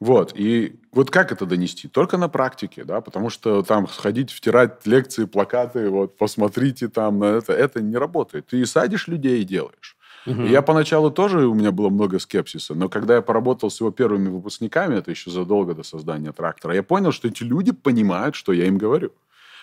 Вот. 0.00 0.32
И 0.36 0.78
вот 0.92 1.10
как 1.10 1.32
это 1.32 1.44
донести? 1.44 1.88
Только 1.88 2.18
на 2.18 2.28
практике, 2.28 2.84
да, 2.84 3.00
потому 3.00 3.30
что 3.30 3.62
там 3.62 3.88
сходить, 3.88 4.30
втирать 4.30 4.86
лекции, 4.86 5.24
плакаты, 5.24 5.90
вот, 5.90 6.16
посмотрите 6.16 6.88
там 6.88 7.18
на 7.18 7.24
это, 7.38 7.52
это 7.52 7.82
не 7.82 7.96
работает. 7.96 8.46
Ты 8.46 8.64
садишь 8.64 9.08
людей 9.08 9.42
и 9.42 9.44
делаешь. 9.44 9.96
Угу. 10.26 10.42
И 10.42 10.50
я 10.50 10.62
поначалу 10.62 11.10
тоже, 11.10 11.46
у 11.46 11.54
меня 11.54 11.72
было 11.72 11.88
много 11.88 12.18
скепсиса, 12.18 12.74
но 12.74 12.88
когда 12.88 13.16
я 13.16 13.22
поработал 13.22 13.70
с 13.70 13.80
его 13.80 13.90
первыми 13.90 14.28
выпускниками, 14.28 14.96
это 14.96 15.10
еще 15.10 15.30
задолго 15.30 15.74
до 15.74 15.82
создания 15.82 16.32
трактора, 16.32 16.74
я 16.74 16.82
понял, 16.82 17.12
что 17.12 17.28
эти 17.28 17.42
люди 17.42 17.72
понимают, 17.72 18.34
что 18.34 18.52
я 18.52 18.66
им 18.66 18.78
говорю. 18.78 19.12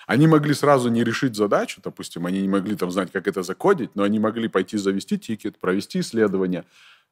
Они 0.08 0.28
могли 0.28 0.54
сразу 0.54 0.90
не 0.90 1.04
решить 1.04 1.36
задачу, 1.36 1.82
допустим, 1.84 2.26
они 2.26 2.42
не 2.42 2.48
могли 2.48 2.76
там 2.76 2.92
знать, 2.92 3.12
как 3.12 3.28
это 3.28 3.42
закодить, 3.42 3.92
но 3.96 4.04
они 4.04 4.20
могли 4.20 4.48
пойти 4.48 4.78
завести 4.78 5.18
тикет, 5.18 5.58
провести 5.58 6.02
исследование, 6.02 6.64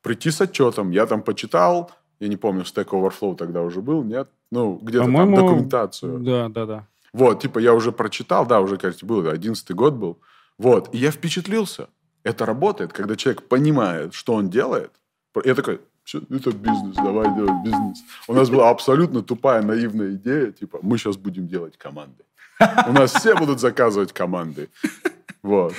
прийти 0.02 0.30
с 0.30 0.42
отчетом. 0.42 0.92
Я 0.92 1.06
там 1.06 1.24
почитал, 1.24 1.92
я 2.24 2.30
не 2.30 2.38
помню, 2.38 2.64
Stack 2.64 2.88
Overflow 2.92 3.36
тогда 3.36 3.62
уже 3.62 3.82
был, 3.82 4.02
нет? 4.02 4.30
Ну, 4.50 4.80
где-то 4.82 5.12
там 5.12 5.36
документацию. 5.36 6.20
Да, 6.20 6.48
да, 6.48 6.66
да. 6.66 6.88
Вот, 7.12 7.42
типа, 7.42 7.60
я 7.60 7.74
уже 7.74 7.92
прочитал, 7.92 8.46
да, 8.46 8.62
уже, 8.62 8.78
кажется, 8.78 9.06
был, 9.06 9.28
одиннадцатый 9.28 9.76
год 9.76 9.96
был. 9.96 10.20
Вот, 10.58 10.96
и 10.96 10.98
я 10.98 11.12
впечатлился. 11.12 11.90
Это 12.24 12.46
работает, 12.46 12.94
когда 12.94 13.18
человек 13.18 13.44
понимает, 13.44 14.14
что 14.14 14.36
он 14.36 14.50
делает. 14.50 14.92
Я 15.44 15.54
такой, 15.54 15.82
это 16.14 16.52
бизнес, 16.54 16.96
давай 16.96 17.36
делать 17.36 17.62
бизнес. 17.66 18.00
У 18.30 18.34
нас 18.34 18.50
была 18.50 18.70
абсолютно 18.70 19.22
тупая, 19.22 19.62
наивная 19.62 20.14
идея, 20.14 20.52
типа, 20.52 20.80
мы 20.82 20.98
сейчас 20.98 21.18
будем 21.18 21.48
делать 21.48 21.78
команды. 21.78 22.24
У 22.88 22.94
нас 22.94 23.12
все 23.14 23.36
будут 23.36 23.60
заказывать 23.60 24.14
команды. 24.14 24.70
Вот. 25.42 25.74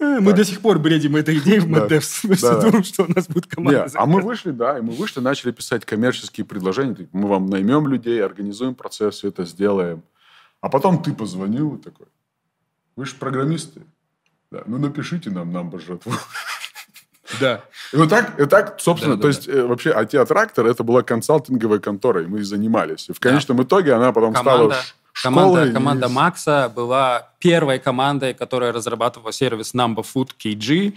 Э, 0.00 0.20
мы 0.20 0.32
до 0.32 0.44
сих 0.44 0.60
пор 0.60 0.78
бредим 0.78 1.16
этой 1.16 1.38
идеей 1.38 1.58
в 1.60 1.66
MadDevs. 1.66 2.20
Мы 2.24 2.34
все 2.36 2.60
думаем, 2.60 2.84
что 2.84 3.04
у 3.04 3.08
нас 3.08 3.26
будет 3.26 3.46
команда. 3.46 3.88
А 3.94 4.06
мы 4.06 4.20
вышли, 4.20 4.52
да, 4.52 4.78
и 4.78 4.80
мы 4.80 4.92
вышли, 4.92 5.20
начали 5.20 5.50
писать 5.50 5.84
коммерческие 5.84 6.46
предложения. 6.46 6.94
Типа, 6.94 7.10
мы 7.16 7.28
вам 7.28 7.46
наймем 7.46 7.88
людей, 7.88 8.24
организуем 8.24 8.74
процесс, 8.74 9.16
все 9.16 9.28
это 9.28 9.44
сделаем. 9.44 10.02
А 10.60 10.68
потом 10.68 11.02
ты 11.02 11.12
позвонил 11.12 11.76
и 11.76 11.82
такой, 11.82 12.06
вы 12.96 13.06
же 13.06 13.14
программисты. 13.14 13.82
Да, 14.50 14.62
ну 14.66 14.78
напишите 14.78 15.30
нам 15.30 15.54
number 15.54 15.78
жертву. 15.84 16.12
Да. 17.40 17.62
И 17.92 17.96
вот 17.96 18.08
так, 18.08 18.40
и 18.40 18.46
так 18.46 18.80
собственно, 18.80 19.16
да, 19.16 19.20
то 19.20 19.22
да, 19.22 19.28
есть 19.28 19.46
да. 19.46 19.52
Э, 19.52 19.66
вообще 19.66 19.90
IT 19.90 20.26
Трактор 20.26 20.66
это 20.66 20.82
была 20.82 21.02
консалтинговая 21.02 21.78
контора, 21.78 22.22
и 22.22 22.26
мы 22.26 22.40
и 22.40 22.42
занимались. 22.42 23.10
И 23.10 23.12
в 23.12 23.20
конечном 23.20 23.58
да. 23.58 23.64
итоге 23.64 23.92
она 23.92 24.12
потом 24.12 24.32
команда, 24.32 24.74
стала 24.74 24.84
Команда, 25.22 25.72
команда 25.72 26.06
и... 26.06 26.10
Макса 26.10 26.72
была 26.74 27.30
первой 27.38 27.78
командой, 27.78 28.34
которая 28.34 28.72
разрабатывала 28.72 29.32
сервис 29.32 29.74
Number 29.74 30.04
Food 30.04 30.30
KG. 30.38 30.94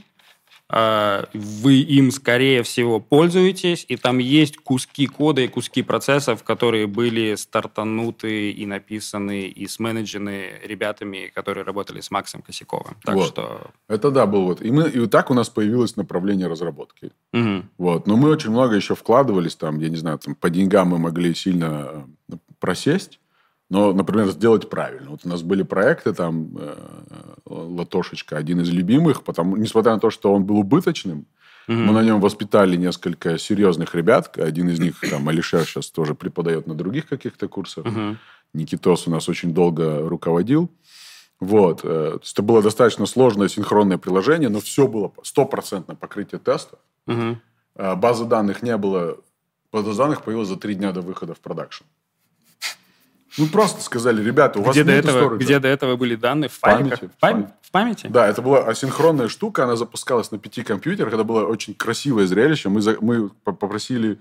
А, 0.73 1.27
вы 1.33 1.81
им, 1.81 2.11
скорее 2.11 2.63
всего, 2.63 3.01
пользуетесь, 3.01 3.85
и 3.89 3.97
там 3.97 4.19
есть 4.19 4.55
куски 4.57 5.05
кода 5.05 5.41
и 5.41 5.49
куски 5.49 5.81
процессов, 5.83 6.43
которые 6.43 6.87
были 6.87 7.35
стартануты 7.35 8.51
и 8.51 8.65
написаны, 8.65 9.47
и 9.47 9.67
сменеджены 9.67 10.61
ребятами, 10.63 11.29
которые 11.35 11.65
работали 11.65 11.99
с 11.99 12.09
Максом 12.09 12.41
Косяковым. 12.41 12.95
Так 13.03 13.15
вот. 13.15 13.27
что... 13.27 13.71
Это 13.89 14.11
да, 14.11 14.25
был 14.25 14.43
вот. 14.43 14.61
И, 14.61 14.71
мы, 14.71 14.87
и 14.87 15.05
так 15.07 15.29
у 15.29 15.33
нас 15.33 15.49
появилось 15.49 15.97
направление 15.97 16.47
разработки. 16.47 17.11
Угу. 17.33 17.63
Вот. 17.77 18.07
Но 18.07 18.15
мы 18.15 18.29
очень 18.29 18.51
много 18.51 18.73
еще 18.75 18.95
вкладывались 18.95 19.57
там, 19.57 19.77
я 19.79 19.89
не 19.89 19.97
знаю, 19.97 20.19
там, 20.19 20.35
по 20.35 20.49
деньгам 20.49 20.87
мы 20.87 20.99
могли 20.99 21.35
сильно 21.35 22.07
э, 22.29 22.35
просесть. 22.61 23.19
Но, 23.71 23.93
например, 23.93 24.27
сделать 24.31 24.69
правильно. 24.69 25.11
Вот 25.11 25.21
у 25.23 25.29
нас 25.29 25.43
были 25.43 25.63
проекты, 25.63 26.13
там, 26.13 26.49
э, 26.59 26.75
Латошечка, 27.45 28.35
один 28.35 28.59
из 28.59 28.69
любимых, 28.69 29.23
потому, 29.23 29.55
несмотря 29.55 29.93
на 29.93 29.99
то, 30.01 30.09
что 30.09 30.33
он 30.33 30.43
был 30.43 30.57
убыточным, 30.57 31.19
угу. 31.69 31.77
мы 31.77 31.93
на 31.93 32.03
нем 32.03 32.19
воспитали 32.19 32.75
несколько 32.75 33.37
серьезных 33.37 33.95
ребят. 33.95 34.37
Один 34.37 34.67
из 34.67 34.79
них, 34.81 34.99
там, 35.09 35.29
Алишер, 35.29 35.63
сейчас 35.63 35.89
тоже 35.89 36.15
преподает 36.15 36.67
на 36.67 36.75
других 36.75 37.07
каких-то 37.07 37.47
курсах. 37.47 37.85
Угу. 37.85 38.17
Никитос 38.55 39.07
у 39.07 39.09
нас 39.09 39.29
очень 39.29 39.53
долго 39.53 40.01
руководил. 40.01 40.69
Вот. 41.39 41.79
Э, 41.85 42.11
то 42.15 42.19
есть 42.21 42.33
это 42.33 42.41
было 42.41 42.61
достаточно 42.61 43.05
сложное 43.05 43.47
синхронное 43.47 43.97
приложение, 43.97 44.49
но 44.49 44.59
все 44.59 44.85
было 44.85 45.13
стопроцентное 45.23 45.95
покрытие 45.95 46.39
тестов. 46.39 46.79
Угу. 47.07 47.37
Базы 47.95 48.25
данных 48.25 48.63
не 48.63 48.75
было. 48.75 49.15
База 49.71 49.95
данных 49.95 50.23
появилась 50.23 50.49
за 50.49 50.57
три 50.57 50.75
дня 50.75 50.91
до 50.91 50.99
выхода 50.99 51.33
в 51.33 51.39
продакшн. 51.39 51.85
Ну, 53.37 53.47
просто 53.47 53.81
сказали, 53.81 54.23
ребята, 54.23 54.59
у 54.59 54.63
вас 54.63 54.75
где 54.75 54.83
до 54.83 54.91
этого, 54.91 55.37
Где 55.37 55.59
до 55.59 55.67
этого 55.67 55.95
были 55.95 56.15
данные? 56.15 56.49
В, 56.49 56.53
в 56.53 56.59
памяти. 56.59 57.09
В, 57.15 57.19
пам... 57.19 57.53
в 57.61 57.71
памяти? 57.71 58.07
Да, 58.07 58.27
это 58.27 58.41
была 58.41 58.59
асинхронная 58.65 59.29
штука, 59.29 59.63
она 59.63 59.75
запускалась 59.75 60.31
на 60.31 60.37
пяти 60.37 60.63
компьютерах, 60.63 61.13
это 61.13 61.23
было 61.23 61.45
очень 61.45 61.73
красивое 61.73 62.27
зрелище. 62.27 62.69
Мы, 62.69 62.81
за... 62.81 62.97
мы 62.99 63.29
попросили 63.29 64.19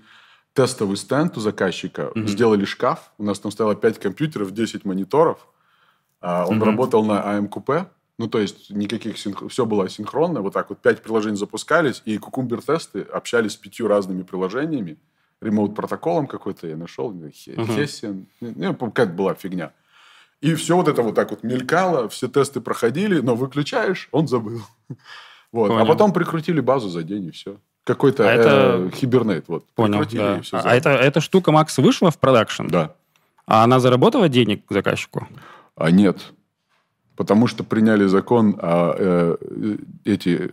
тестовый 0.53 0.97
стенд 0.97 1.37
у 1.37 1.41
заказчика, 1.41 2.11
угу. 2.13 2.27
сделали 2.27 2.65
шкаф, 2.65 3.11
у 3.17 3.23
нас 3.23 3.39
там 3.39 3.51
стояло 3.51 3.75
пять 3.75 3.99
компьютеров, 3.99 4.51
10 4.51 4.85
мониторов, 4.85 5.47
а, 6.19 6.45
он 6.45 6.57
угу. 6.57 6.65
работал 6.65 7.03
на 7.03 7.37
AMQP, 7.37 7.87
ну, 8.17 8.27
то 8.27 8.39
есть 8.39 8.69
никаких 8.69 9.17
синх... 9.17 9.49
все 9.49 9.65
было 9.65 9.85
асинхронно, 9.85 10.41
вот 10.41 10.53
так 10.53 10.69
вот 10.69 10.79
пять 10.79 11.01
приложений 11.01 11.37
запускались, 11.37 12.01
и 12.05 12.17
кукумбер-тесты 12.17 13.01
общались 13.01 13.53
с 13.53 13.57
пятью 13.57 13.87
разными 13.87 14.23
приложениями, 14.23 14.97
ремоут-протоколом 15.41 16.27
какой-то 16.27 16.67
я 16.67 16.77
нашел, 16.77 17.11
uh-huh. 17.11 18.25
ну, 18.39 18.75
какая-то 18.75 19.13
была 19.13 19.33
фигня. 19.33 19.71
И 20.41 20.55
все 20.55 20.75
вот 20.75 20.87
это 20.87 21.01
вот 21.01 21.15
так 21.15 21.29
вот 21.31 21.43
мелькало, 21.43 22.09
все 22.09 22.27
тесты 22.27 22.61
проходили, 22.61 23.19
но 23.21 23.35
выключаешь, 23.35 24.09
он 24.11 24.27
забыл. 24.27 24.61
Вот. 25.53 25.69
А 25.69 25.83
потом 25.83 26.13
прикрутили 26.13 26.61
базу 26.61 26.87
за 26.87 27.03
день, 27.03 27.25
и 27.25 27.31
все. 27.31 27.57
Какой-то 27.83 28.23
а 28.23 28.31
это... 28.31 28.87
э, 28.87 28.89
хибернет. 28.95 29.49
Вот. 29.49 29.65
Понял, 29.75 30.05
да. 30.09 30.41
все 30.41 30.57
а 30.63 30.73
это, 30.73 30.91
эта 30.91 31.19
штука, 31.19 31.51
Макс, 31.51 31.77
вышла 31.77 32.09
в 32.09 32.17
продакшн? 32.17 32.67
Да. 32.67 32.95
А 33.45 33.65
она 33.65 33.81
заработала 33.81 34.29
денег 34.29 34.63
заказчику? 34.69 35.27
А 35.75 35.91
нет. 35.91 36.31
Потому 37.17 37.47
что 37.47 37.65
приняли 37.65 38.05
закон, 38.05 38.57
а 38.61 38.95
э, 38.97 39.77
эти 40.05 40.51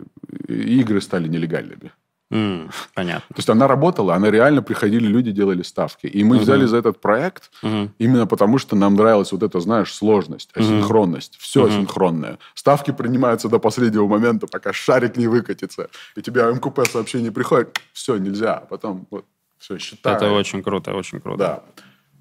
игры 0.48 1.00
стали 1.00 1.28
нелегальными. 1.28 1.92
Mm, 2.30 2.70
понятно. 2.94 3.26
То 3.28 3.38
есть 3.38 3.48
она 3.48 3.66
работала, 3.66 4.14
она 4.14 4.30
реально 4.30 4.62
приходили 4.62 5.06
люди, 5.06 5.30
делали 5.30 5.62
ставки. 5.62 6.06
И 6.06 6.24
мы 6.24 6.36
uh-huh. 6.36 6.40
взяли 6.40 6.66
за 6.66 6.76
этот 6.76 7.00
проект 7.00 7.50
uh-huh. 7.62 7.88
именно 7.98 8.26
потому, 8.26 8.58
что 8.58 8.76
нам 8.76 8.96
нравилась 8.96 9.32
вот 9.32 9.42
эта, 9.42 9.60
знаешь, 9.60 9.94
сложность, 9.94 10.50
асинхронность. 10.54 11.34
Uh-huh. 11.34 11.42
Все 11.42 11.64
uh-huh. 11.64 11.70
асинхронное. 11.70 12.38
Ставки 12.54 12.90
принимаются 12.90 13.48
до 13.48 13.58
последнего 13.58 14.06
момента, 14.06 14.46
пока 14.46 14.74
шарик 14.74 15.16
не 15.16 15.26
выкатится. 15.26 15.88
И 16.16 16.22
тебе 16.22 16.42
МКП 16.42 16.86
сообщение 16.86 17.32
приходит, 17.32 17.80
все, 17.94 18.18
нельзя. 18.18 18.56
А 18.56 18.66
потом 18.66 19.06
вот, 19.10 19.24
все, 19.56 19.78
считаю. 19.78 20.16
Это 20.16 20.30
очень 20.30 20.62
круто, 20.62 20.92
очень 20.92 21.20
круто. 21.20 21.38
Да. 21.38 21.62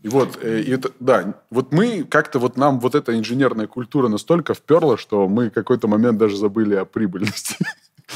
И 0.03 0.09
вот, 0.09 0.39
э, 0.41 0.61
и 0.61 0.71
это, 0.71 0.91
да, 1.01 1.33
вот 1.49 1.73
мы 1.73 2.05
как-то 2.05 2.39
вот 2.39 2.55
нам 2.55 2.79
вот 2.79 2.95
эта 2.95 3.17
инженерная 3.17 3.67
культура 3.67 4.07
настолько 4.07 4.53
вперла, 4.53 4.97
что 4.97 5.27
мы 5.27 5.49
какой-то 5.49 5.89
момент 5.89 6.17
даже 6.17 6.37
забыли 6.37 6.75
о 6.75 6.85
прибыльности. 6.85 7.57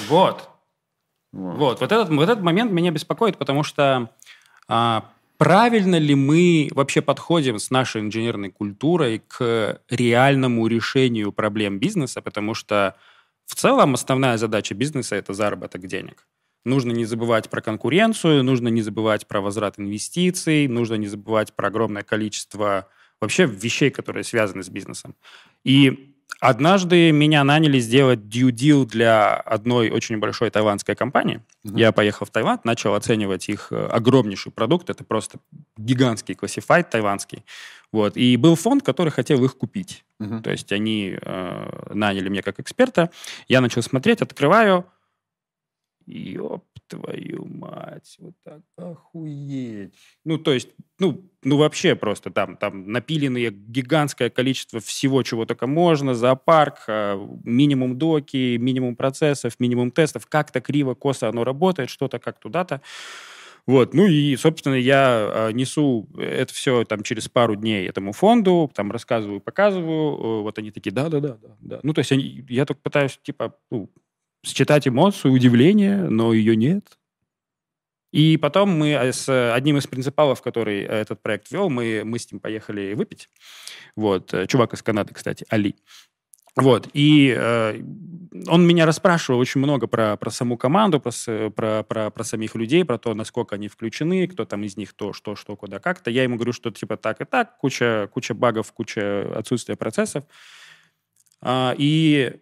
Вот. 0.08 0.48
Вот. 1.32 1.80
вот, 1.80 1.92
этот, 1.92 2.10
вот 2.10 2.24
этот 2.24 2.44
момент 2.44 2.72
меня 2.72 2.92
беспокоит, 2.92 3.38
потому 3.38 3.64
что 3.64 4.10
а, 4.68 5.06
правильно 5.38 5.98
ли 5.98 6.14
мы 6.14 6.70
вообще 6.72 7.02
подходим 7.02 7.58
с 7.58 7.72
нашей 7.72 8.02
инженерной 8.02 8.52
культурой 8.52 9.24
к 9.28 9.82
реальному 9.90 10.68
решению 10.68 11.32
проблем 11.32 11.80
бизнеса, 11.80 12.22
потому 12.22 12.54
что 12.54 12.96
в 13.46 13.56
целом 13.56 13.94
основная 13.94 14.38
задача 14.38 14.76
бизнеса– 14.76 15.16
это 15.18 15.34
заработок 15.34 15.88
денег. 15.88 16.28
Нужно 16.64 16.92
не 16.92 17.06
забывать 17.06 17.50
про 17.50 17.62
конкуренцию, 17.62 18.44
нужно 18.44 18.68
не 18.68 18.82
забывать 18.82 19.28
про 19.28 19.42
возврат 19.42 19.80
инвестиций, 19.80 20.68
нужно 20.68 20.96
не 20.96 21.08
забывать 21.08 21.54
про 21.54 21.70
огромное 21.70 22.04
количество 22.04 22.88
вообще 23.20 23.46
вещей, 23.46 23.90
которые 23.90 24.24
связаны 24.24 24.64
с 24.64 24.70
бизнесом. 24.70 25.16
И 25.64 26.11
Однажды 26.40 27.12
меня 27.12 27.44
наняли 27.44 27.80
сделать 27.80 28.20
due 28.20 28.52
deal 28.52 28.86
для 28.86 29.36
одной 29.36 29.92
очень 29.92 30.18
большой 30.18 30.50
тайванской 30.50 30.96
компании. 30.96 31.42
Uh-huh. 31.64 31.78
Я 31.78 31.92
поехал 31.92 32.26
в 32.26 32.32
Таиланд, 32.32 32.66
начал 32.66 32.96
оценивать 32.96 33.48
их 33.50 33.68
э, 33.72 33.86
огромнейший 33.86 34.52
продукт. 34.52 34.90
Это 34.90 35.04
просто 35.04 35.40
гигантский 35.78 36.34
классифайт 36.34 36.90
тайванский. 36.90 37.46
Вот. 37.92 38.18
И 38.18 38.38
был 38.38 38.56
фонд, 38.56 38.84
который 38.84 39.12
хотел 39.12 39.44
их 39.44 39.58
купить. 39.58 40.04
Uh-huh. 40.20 40.42
То 40.42 40.52
есть 40.52 40.72
они 40.72 41.18
э, 41.22 41.94
наняли 41.94 42.30
меня 42.30 42.42
как 42.42 42.60
эксперта. 42.60 43.12
Я 43.48 43.62
начал 43.62 43.84
смотреть, 43.84 44.22
открываю. 44.22 44.86
Ёп 46.08 46.66
твою 46.92 47.46
мать, 47.46 48.18
вот 48.20 48.34
так, 48.44 48.62
охуеть. 48.76 49.94
Ну, 50.26 50.38
то 50.38 50.52
есть, 50.52 50.70
ну, 51.00 51.24
ну 51.44 51.58
вообще 51.58 51.96
просто 51.96 52.32
там, 52.32 52.58
там 52.58 52.92
напиленные 52.92 53.50
гигантское 53.52 54.30
количество 54.30 54.82
всего, 54.82 55.24
чего 55.24 55.46
только 55.46 55.68
можно, 55.68 56.14
зоопарк, 56.14 56.84
а, 56.88 57.16
минимум 57.46 57.98
доки, 57.98 58.58
минимум 58.58 58.96
процессов, 58.96 59.54
минимум 59.60 59.92
тестов, 59.92 60.26
как-то 60.28 60.60
криво, 60.60 60.94
косо 60.94 61.30
оно 61.30 61.44
работает, 61.46 61.90
что-то 61.90 62.20
как 62.20 62.40
туда-то. 62.40 62.82
Вот, 63.68 63.94
ну 63.94 64.08
и, 64.08 64.36
собственно, 64.38 64.74
я 64.74 65.50
э, 65.50 65.52
несу 65.54 66.10
это 66.18 66.52
все 66.52 66.84
там 66.84 67.04
через 67.04 67.30
пару 67.30 67.56
дней 67.56 67.88
этому 67.88 68.12
фонду, 68.12 68.72
там 68.74 68.92
рассказываю, 68.92 69.40
показываю, 69.40 70.42
вот 70.42 70.58
они 70.58 70.72
такие, 70.72 70.92
да-да-да, 70.92 71.38
да. 71.60 71.80
Ну, 71.84 71.94
то 71.94 72.00
есть 72.00 72.12
они, 72.12 72.44
я 72.50 72.66
только 72.66 72.82
пытаюсь, 72.82 73.20
типа, 73.22 73.56
ну, 73.70 73.92
считать 74.44 74.88
эмоцию, 74.88 75.34
удивление, 75.34 75.98
но 75.98 76.34
ее 76.34 76.56
нет. 76.56 76.98
И 78.12 78.38
потом 78.38 78.78
мы 78.78 78.94
с 78.94 79.54
одним 79.54 79.78
из 79.78 79.88
принципалов, 79.88 80.42
который 80.42 80.82
этот 80.82 81.22
проект 81.22 81.50
вел, 81.52 81.70
мы, 81.70 82.02
мы 82.04 82.20
с 82.20 82.30
ним 82.32 82.42
поехали 82.42 82.94
выпить. 82.94 83.30
Вот, 83.96 84.34
э, 84.34 84.48
чувак 84.48 84.74
из 84.74 84.82
Канады, 84.82 85.14
кстати, 85.14 85.46
Али. 85.50 85.76
Вот, 86.58 86.90
и 86.92 87.34
э, 87.38 87.82
он 88.48 88.68
меня 88.68 88.86
расспрашивал 88.86 89.40
очень 89.40 89.62
много 89.62 89.88
про, 89.88 90.18
про 90.18 90.30
саму 90.30 90.58
команду, 90.58 91.00
про, 91.00 91.12
про, 91.50 91.84
про, 91.84 92.10
про 92.10 92.24
самих 92.26 92.56
людей, 92.56 92.84
про 92.84 92.98
то, 92.98 93.14
насколько 93.14 93.56
они 93.56 93.70
включены, 93.70 94.28
кто 94.28 94.44
там 94.44 94.64
из 94.66 94.76
них 94.76 94.92
то, 94.94 95.14
что, 95.14 95.38
что, 95.38 95.56
куда, 95.56 95.80
как-то. 95.80 96.12
Я 96.12 96.24
ему 96.24 96.36
говорю, 96.36 96.52
что 96.52 96.70
типа 96.70 96.98
так 96.98 97.22
и 97.22 97.26
так, 97.26 97.58
куча, 97.58 98.10
куча 98.14 98.34
багов, 98.34 98.74
куча 98.74 99.32
отсутствия 99.34 99.78
процессов. 99.78 100.26
А, 101.40 101.74
и 101.78 102.42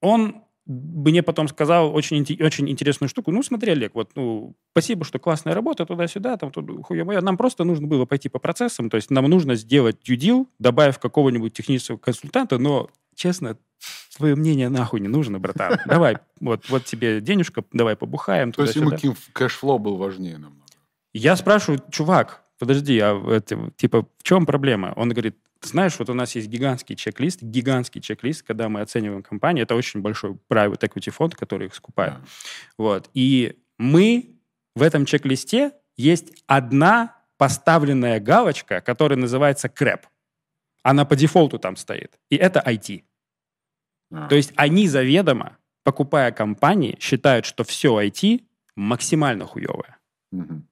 он 0.00 0.44
мне 0.68 1.22
потом 1.22 1.48
сказал 1.48 1.94
очень, 1.94 2.20
очень 2.40 2.68
интересную 2.68 3.08
штуку. 3.08 3.32
Ну, 3.32 3.42
смотри, 3.42 3.72
Олег, 3.72 3.94
вот, 3.94 4.10
ну, 4.14 4.54
спасибо, 4.72 5.04
что 5.06 5.18
классная 5.18 5.54
работа 5.54 5.86
туда-сюда, 5.86 6.36
там, 6.36 6.50
тут, 6.50 6.68
хуя 6.84 7.04
моя. 7.06 7.22
Нам 7.22 7.38
просто 7.38 7.64
нужно 7.64 7.86
было 7.86 8.04
пойти 8.04 8.28
по 8.28 8.38
процессам, 8.38 8.90
то 8.90 8.96
есть 8.96 9.10
нам 9.10 9.24
нужно 9.24 9.54
сделать 9.54 9.96
due 10.06 10.46
добавив 10.58 10.98
какого-нибудь 10.98 11.54
технического 11.54 11.96
консультанта, 11.96 12.58
но, 12.58 12.90
честно, 13.14 13.56
твое 14.14 14.36
мнение 14.36 14.68
нахуй 14.68 15.00
не 15.00 15.08
нужно, 15.08 15.38
братан. 15.38 15.78
Давай, 15.86 16.18
вот, 16.40 16.68
вот 16.68 16.84
тебе 16.84 17.22
денежка, 17.22 17.64
давай 17.72 17.96
побухаем. 17.96 18.52
То 18.52 18.62
есть 18.62 18.76
ему 18.76 18.92
cash 19.32 19.55
flow 19.55 19.78
был 19.78 19.96
важнее 19.96 20.34
намного? 20.34 20.66
Я 21.14 21.34
спрашиваю, 21.36 21.82
чувак, 21.90 22.44
подожди, 22.58 22.98
а 22.98 23.16
это, 23.30 23.72
типа, 23.76 24.02
в 24.18 24.22
чем 24.22 24.44
проблема? 24.44 24.92
Он 24.96 25.08
говорит, 25.08 25.36
ты 25.60 25.68
знаешь, 25.68 25.98
вот 25.98 26.08
у 26.08 26.14
нас 26.14 26.34
есть 26.36 26.48
гигантский 26.48 26.96
чек-лист, 26.96 27.42
гигантский 27.42 28.00
чек-лист, 28.00 28.42
когда 28.42 28.68
мы 28.68 28.80
оцениваем 28.80 29.22
компанию. 29.22 29.64
Это 29.64 29.74
очень 29.74 30.00
большой 30.00 30.38
private 30.48 30.80
equity 30.80 31.10
фонд, 31.10 31.34
который 31.34 31.66
их 31.66 31.74
скупает. 31.74 32.14
Yeah. 32.14 32.28
Вот. 32.78 33.10
И 33.14 33.58
мы 33.76 34.38
в 34.76 34.82
этом 34.82 35.04
чек-листе 35.04 35.72
есть 35.96 36.44
одна 36.46 37.16
поставленная 37.38 38.20
галочка, 38.20 38.80
которая 38.80 39.18
называется 39.18 39.68
CREP. 39.68 40.04
Она 40.82 41.04
по 41.04 41.16
дефолту 41.16 41.58
там 41.58 41.76
стоит. 41.76 42.18
И 42.30 42.36
это 42.36 42.60
IT. 42.60 43.04
Yeah. 44.12 44.28
То 44.28 44.36
есть 44.36 44.52
они 44.56 44.86
заведомо, 44.86 45.58
покупая 45.82 46.30
компании, 46.32 46.96
считают, 47.00 47.46
что 47.46 47.64
все 47.64 48.00
IT 48.00 48.44
максимально 48.76 49.44
хуевое. 49.44 49.98
Mm-hmm. 50.32 50.62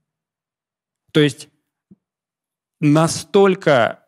То 1.12 1.20
есть 1.20 1.49
настолько 2.80 4.06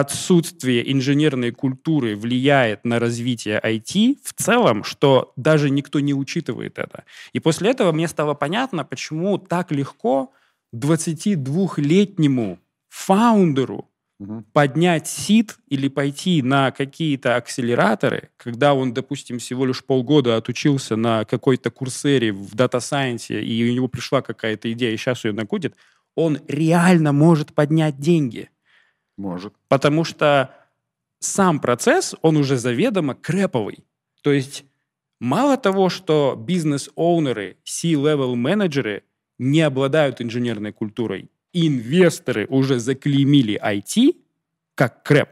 отсутствие 0.00 0.92
инженерной 0.92 1.52
культуры 1.52 2.16
влияет 2.16 2.84
на 2.84 2.98
развитие 2.98 3.60
IT 3.62 4.18
в 4.24 4.32
целом, 4.32 4.82
что 4.82 5.32
даже 5.36 5.70
никто 5.70 6.00
не 6.00 6.12
учитывает 6.12 6.80
это. 6.80 7.04
И 7.32 7.38
после 7.38 7.70
этого 7.70 7.92
мне 7.92 8.08
стало 8.08 8.34
понятно, 8.34 8.84
почему 8.84 9.38
так 9.38 9.70
легко 9.70 10.32
22-летнему 10.74 12.58
founder 12.88 13.75
у 13.75 13.88
угу. 14.18 14.44
поднять 14.52 15.06
seed 15.06 15.58
или 15.68 15.86
пойти 15.86 16.42
на 16.42 16.72
какие-то 16.72 17.36
акселераторы, 17.36 18.30
когда 18.36 18.74
он, 18.74 18.94
допустим, 18.94 19.38
всего 19.38 19.64
лишь 19.64 19.84
полгода 19.84 20.36
отучился 20.36 20.96
на 20.96 21.24
какой-то 21.24 21.70
курсере 21.70 22.32
в 22.32 22.52
data 22.56 22.82
science 22.82 23.27
е, 23.27 23.40
и 23.40 23.70
у 23.70 23.72
него 23.72 23.86
пришла 23.86 24.22
какая-то 24.22 24.72
идея, 24.72 24.92
и 24.92 24.96
сейчас 24.96 25.24
ее 25.24 25.32
накрутит, 25.32 25.76
он 26.16 26.40
реально 26.48 27.12
может 27.12 27.54
поднять 27.54 28.00
деньги– 28.00 28.50
может. 29.16 29.54
Потому 29.68 30.04
что 30.04 30.54
сам 31.18 31.60
процесс, 31.60 32.14
он 32.22 32.36
уже 32.36 32.56
заведомо 32.56 33.14
crap 33.14 33.45
овый. 33.45 33.84
То 34.22 34.32
есть 34.32 34.64
мало 35.20 35.56
того, 35.56 35.88
что 35.88 36.34
бизнес-оунеры, 36.36 37.56
C-level 37.64 38.34
менеджеры 38.34 39.04
не 39.38 39.60
обладают 39.62 40.20
инженерной 40.20 40.72
культурой, 40.72 41.30
инвесторы 41.52 42.46
уже 42.48 42.78
заклеймили 42.78 43.60
IT 43.62 44.16
как 44.74 45.02
крэп. 45.02 45.28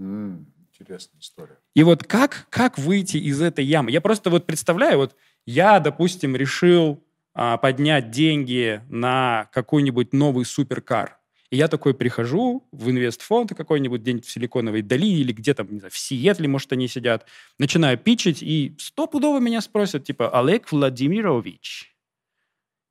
Mm, 0.00 0.44
интересная 0.72 1.20
история. 1.20 1.58
И 1.74 1.82
вот 1.82 2.04
как, 2.04 2.46
как 2.50 2.78
выйти 2.78 3.16
из 3.16 3.42
этой 3.42 3.64
ямы? 3.64 3.90
Я 3.90 4.00
просто 4.00 4.30
вот 4.30 4.46
представляю, 4.46 4.98
вот 4.98 5.16
я, 5.44 5.80
допустим, 5.80 6.36
решил 6.36 7.02
а, 7.34 7.56
поднять 7.58 8.10
деньги 8.10 8.80
на 8.88 9.48
какой-нибудь 9.52 10.12
новый 10.12 10.44
суперкар. 10.44 11.18
И 11.56 11.58
я 11.58 11.68
такой 11.68 11.94
прихожу 11.94 12.68
в 12.70 12.90
инвестфонд 12.90 13.54
какой-нибудь 13.56 14.02
день 14.02 14.20
в 14.20 14.30
Силиконовой 14.30 14.82
Дали 14.82 15.06
или 15.06 15.32
где 15.32 15.54
там, 15.54 15.72
не 15.72 15.78
знаю, 15.78 15.90
в 15.90 15.96
Сиэтле, 15.96 16.48
может, 16.48 16.70
они 16.74 16.86
сидят, 16.86 17.24
начинаю 17.58 17.96
pitch 17.96 18.22
ить, 18.22 18.42
и 18.42 18.74
стопудово 18.78 19.40
меня 19.40 19.62
спросят, 19.62 20.04
типа, 20.04 20.38
Олег 20.38 20.70
Владимирович, 20.70 21.96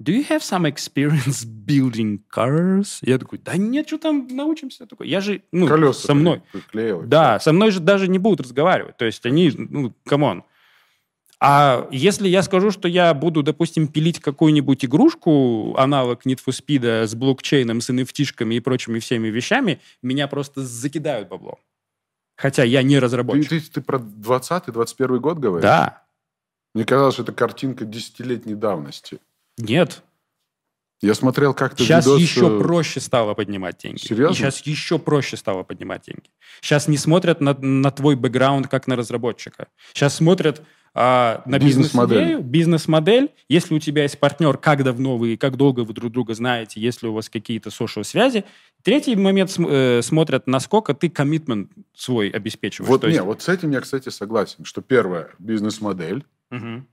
do 0.02 0.12
you 0.12 0.28
have 0.28 0.42
some 0.42 0.66
experience 0.66 1.46
building 1.46 2.22
cars? 2.36 2.98
Я 3.04 3.20
такой, 3.20 3.38
да 3.38 3.56
нет, 3.56 3.86
что 3.86 4.00
там 4.00 4.28
научимся. 4.32 4.86
Я 4.86 4.88
такой, 4.88 5.10
я 5.10 5.22
же, 5.22 5.44
ну, 5.52 5.68
Колеса 5.68 6.08
со 6.08 6.16
мной. 6.16 6.42
Приклеивать. 6.52 7.08
Да, 7.08 7.40
со 7.40 7.54
мной 7.54 7.70
же 7.70 7.80
даже 7.80 8.08
не 8.08 8.18
будут 8.18 8.48
разговаривать. 8.48 8.98
То 8.98 9.06
есть 9.06 9.24
они, 9.28 9.52
ну, 9.56 9.94
come 10.08 10.29
on. 10.29 10.44
А 11.40 11.88
если 11.92 12.28
я 12.28 12.44
скажу, 12.44 12.72
что 12.72 12.88
я 12.88 13.14
буду, 13.14 13.44
допустим, 13.44 13.88
пилить 13.88 14.20
какую-нибудь 14.20 14.86
игрушку, 14.86 15.76
аналог 15.78 16.26
Need 16.26 16.40
for 16.46 16.52
Speed 16.54 17.06
с 17.06 17.14
блокчейном, 17.14 17.82
с 17.82 17.90
NFT 17.90 18.54
и 18.54 18.60
прочими 18.60 19.00
всеми 19.00 19.28
вещами, 19.28 19.82
меня 20.02 20.28
просто 20.28 20.62
закидают 20.62 21.30
бабло. 21.30 21.60
Хотя 22.38 22.64
я 22.64 22.84
не 22.84 23.00
разработчик. 23.00 23.50
Ты, 23.50 23.60
ты, 23.60 23.72
ты 23.72 23.82
про 23.82 23.98
20-21 23.98 25.20
год 25.20 25.40
говоришь? 25.40 25.64
Да. 25.64 26.04
Мне 26.74 26.84
казалось, 26.84 27.16
что 27.16 27.24
это 27.24 27.32
картинка 27.32 27.86
десятилетней 27.86 28.56
давности. 28.56 29.20
Нет. 29.58 30.04
Я 31.02 31.14
смотрел 31.14 31.54
как-то 31.54 31.84
Сейчас 31.84 32.06
видос... 32.06 32.20
еще 32.20 32.60
проще 32.60 33.00
стало 33.00 33.34
поднимать 33.34 33.78
деньги. 33.78 34.00
Серьезно? 34.00 34.34
И 34.34 34.36
сейчас 34.36 34.60
еще 34.62 34.98
проще 34.98 35.38
стало 35.38 35.64
поднимать 35.64 36.04
деньги. 36.04 36.30
Сейчас 36.62 36.88
не 36.88 36.98
смотрят 36.98 37.42
на, 37.42 37.54
на 37.54 37.92
твой 37.92 38.16
бэкграунд 38.16 38.68
как 38.68 38.88
на 38.88 38.96
разработчика. 38.96 39.68
Сейчас 39.94 40.16
смотрят 40.16 40.64
а, 40.98 41.42
на 41.46 41.60
бизнес-модель. 41.60 42.42
Бизнес-модель. 42.42 43.32
Если 43.50 43.76
у 43.76 43.80
тебя 43.80 44.04
есть 44.04 44.18
партнер, 44.18 44.58
как 44.58 44.82
давно 44.86 45.18
вы, 45.18 45.36
как 45.36 45.58
долго 45.58 45.82
вы 45.82 45.94
друг 45.94 46.14
друга 46.14 46.34
знаете, 46.34 46.80
если 46.80 47.08
у 47.08 47.14
вас 47.14 47.30
какие-то 47.30 47.70
social 47.70 48.06
связи. 48.06 48.46
Третий 48.82 49.18
момент 49.18 49.54
э, 49.60 50.02
смотрят, 50.02 50.48
насколько 50.48 50.94
ты 50.94 51.10
коммитмент 51.10 51.70
свой 51.94 52.30
обеспечиваешь. 52.30 52.90
Вот, 52.90 53.04
не, 53.04 53.22
вот 53.22 53.42
с 53.42 53.50
этим 53.50 53.72
я, 53.72 53.82
кстати, 53.82 54.08
согласен, 54.08 54.64
что 54.64 54.82
первое, 54.82 55.32
бизнес-модель. 55.38 56.24
Угу. 56.52 56.86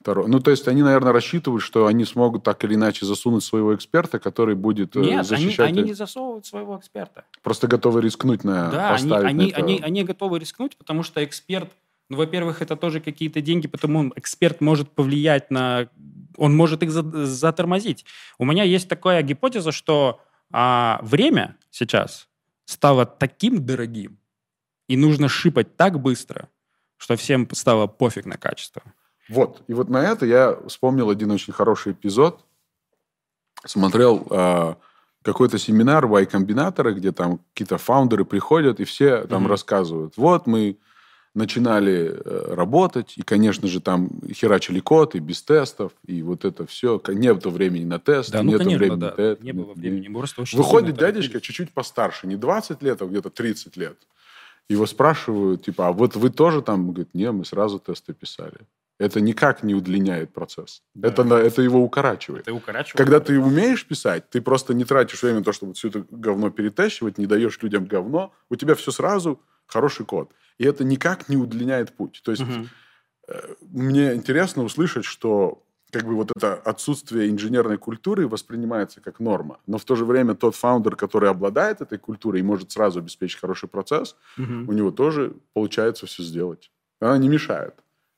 Второе, 0.00 0.28
ну, 0.28 0.40
то 0.40 0.50
есть 0.50 0.66
они, 0.68 0.82
наверное, 0.82 1.12
рассчитывают, 1.12 1.62
что 1.62 1.86
они 1.86 2.06
смогут 2.06 2.44
так 2.44 2.64
или 2.64 2.76
иначе 2.76 3.04
засунуть 3.04 3.44
своего 3.44 3.74
эксперта, 3.74 4.18
который 4.18 4.54
будет 4.54 4.96
э, 4.96 5.00
Нет, 5.00 5.26
защищать... 5.26 5.68
Они, 5.68 5.80
они 5.80 5.88
не 5.90 5.94
засовывают 5.94 6.46
своего 6.46 6.78
эксперта. 6.78 7.24
Просто 7.42 7.66
готовы 7.66 8.00
рискнуть 8.00 8.42
на 8.42 8.70
да, 8.70 8.94
они, 8.94 9.12
они, 9.12 9.48
это... 9.48 9.58
они, 9.58 9.80
они 9.82 10.04
готовы 10.04 10.38
рискнуть, 10.38 10.76
потому 10.78 11.02
что 11.02 11.22
эксперт 11.22 11.70
ну, 12.08 12.16
во-первых, 12.16 12.62
это 12.62 12.76
тоже 12.76 13.00
какие-то 13.00 13.40
деньги, 13.40 13.68
потому 13.68 14.12
эксперт 14.16 14.60
может 14.60 14.90
повлиять 14.90 15.50
на... 15.50 15.88
Он 16.36 16.56
может 16.56 16.82
их 16.82 16.90
затормозить. 16.90 18.04
У 18.38 18.44
меня 18.44 18.62
есть 18.62 18.88
такая 18.88 19.22
гипотеза, 19.22 19.72
что 19.72 20.20
а, 20.50 21.00
время 21.02 21.56
сейчас 21.70 22.28
стало 22.64 23.04
таким 23.04 23.64
дорогим, 23.64 24.18
и 24.88 24.96
нужно 24.96 25.28
шипать 25.28 25.76
так 25.76 26.00
быстро, 26.00 26.48
что 26.96 27.16
всем 27.16 27.48
стало 27.52 27.86
пофиг 27.86 28.24
на 28.24 28.38
качество. 28.38 28.82
Вот. 29.28 29.62
И 29.66 29.74
вот 29.74 29.90
на 29.90 29.98
это 29.98 30.24
я 30.24 30.58
вспомнил 30.66 31.10
один 31.10 31.30
очень 31.30 31.52
хороший 31.52 31.92
эпизод. 31.92 32.44
Смотрел 33.66 34.26
э, 34.30 34.74
какой-то 35.22 35.58
семинар 35.58 36.06
Y-комбинатора, 36.06 36.92
где 36.92 37.12
там 37.12 37.40
какие-то 37.52 37.76
фаундеры 37.76 38.24
приходят, 38.24 38.80
и 38.80 38.84
все 38.84 39.26
там 39.26 39.44
mm-hmm. 39.44 39.48
рассказывают. 39.48 40.14
Вот 40.16 40.46
мы 40.46 40.78
начинали 41.38 42.12
э, 42.12 42.54
работать, 42.54 43.14
и, 43.16 43.22
конечно 43.22 43.68
же, 43.68 43.80
там 43.80 44.10
херачили 44.30 44.80
код, 44.80 45.14
и 45.14 45.20
без 45.20 45.40
тестов, 45.42 45.92
и 46.04 46.20
вот 46.22 46.44
это 46.44 46.66
все. 46.66 47.00
Нет 47.08 47.46
времени 47.46 47.84
на 47.84 47.98
тест, 48.00 48.32
да, 48.32 48.42
ну, 48.42 48.50
нет 48.50 48.58
конечно, 48.58 48.78
времени 48.78 49.00
да. 49.00 49.06
на 49.06 49.12
тест. 49.12 49.42
Не 49.42 49.52
было 49.52 49.72
времени. 49.72 50.12
Просто 50.12 50.42
очень 50.42 50.58
Выходит 50.58 50.96
дядечка 50.96 51.40
чуть-чуть 51.40 51.70
постарше, 51.72 52.26
не 52.26 52.36
20 52.36 52.82
лет, 52.82 53.00
а 53.00 53.06
где-то 53.06 53.30
30 53.30 53.76
лет. 53.76 53.96
Его 54.68 54.84
спрашивают, 54.84 55.64
типа, 55.64 55.88
а 55.88 55.92
вот 55.92 56.16
вы 56.16 56.28
тоже 56.28 56.60
там? 56.60 56.80
Он 56.80 56.92
говорит, 56.92 57.14
не, 57.14 57.30
мы 57.30 57.44
сразу 57.44 57.78
тесты 57.78 58.12
писали. 58.12 58.58
это 58.98 59.20
никак 59.20 59.62
не 59.62 59.74
удлиняет 59.74 60.32
процесс. 60.32 60.82
Да. 60.94 61.08
Это, 61.08 61.22
это 61.22 61.62
его 61.62 61.80
укорачивает. 61.80 62.42
Это 62.42 62.52
укорачивает. 62.52 62.98
Когда 62.98 63.20
ты 63.20 63.38
умеешь 63.40 63.86
писать, 63.86 64.28
ты 64.28 64.40
просто 64.40 64.74
не 64.74 64.84
тратишь 64.84 65.22
время 65.22 65.38
на 65.38 65.44
то, 65.44 65.52
чтобы 65.52 65.74
все 65.74 65.88
это 65.88 66.04
говно 66.10 66.50
перетащивать, 66.50 67.16
не 67.16 67.26
даешь 67.26 67.62
людям 67.62 67.86
говно. 67.86 68.32
У 68.50 68.56
тебя 68.56 68.74
все 68.74 68.90
сразу 68.90 69.40
хороший 69.68 70.04
код. 70.04 70.32
И 70.58 70.64
это 70.64 70.82
никак 70.82 71.28
не 71.28 71.36
удлиняет 71.36 71.92
путь. 71.92 72.20
То 72.24 72.32
есть 72.32 72.42
угу. 72.42 72.66
мне 73.60 74.14
интересно 74.14 74.64
услышать, 74.64 75.04
что 75.04 75.62
как 75.90 76.04
бы 76.04 76.14
вот 76.14 76.30
это 76.36 76.54
отсутствие 76.54 77.30
инженерной 77.30 77.78
культуры 77.78 78.28
воспринимается 78.28 79.00
как 79.00 79.20
норма. 79.20 79.58
Но 79.66 79.78
в 79.78 79.84
то 79.84 79.96
же 79.96 80.04
время 80.04 80.34
тот 80.34 80.54
фаундер, 80.54 80.96
который 80.96 81.30
обладает 81.30 81.80
этой 81.80 81.98
культурой 81.98 82.40
и 82.40 82.44
может 82.44 82.72
сразу 82.72 82.98
обеспечить 82.98 83.40
хороший 83.40 83.68
процесс, 83.68 84.16
угу. 84.36 84.52
у 84.68 84.72
него 84.72 84.90
тоже 84.90 85.34
получается 85.54 86.06
все 86.06 86.22
сделать. 86.22 86.70
Она 87.00 87.16
не 87.18 87.28
мешает. 87.28 87.74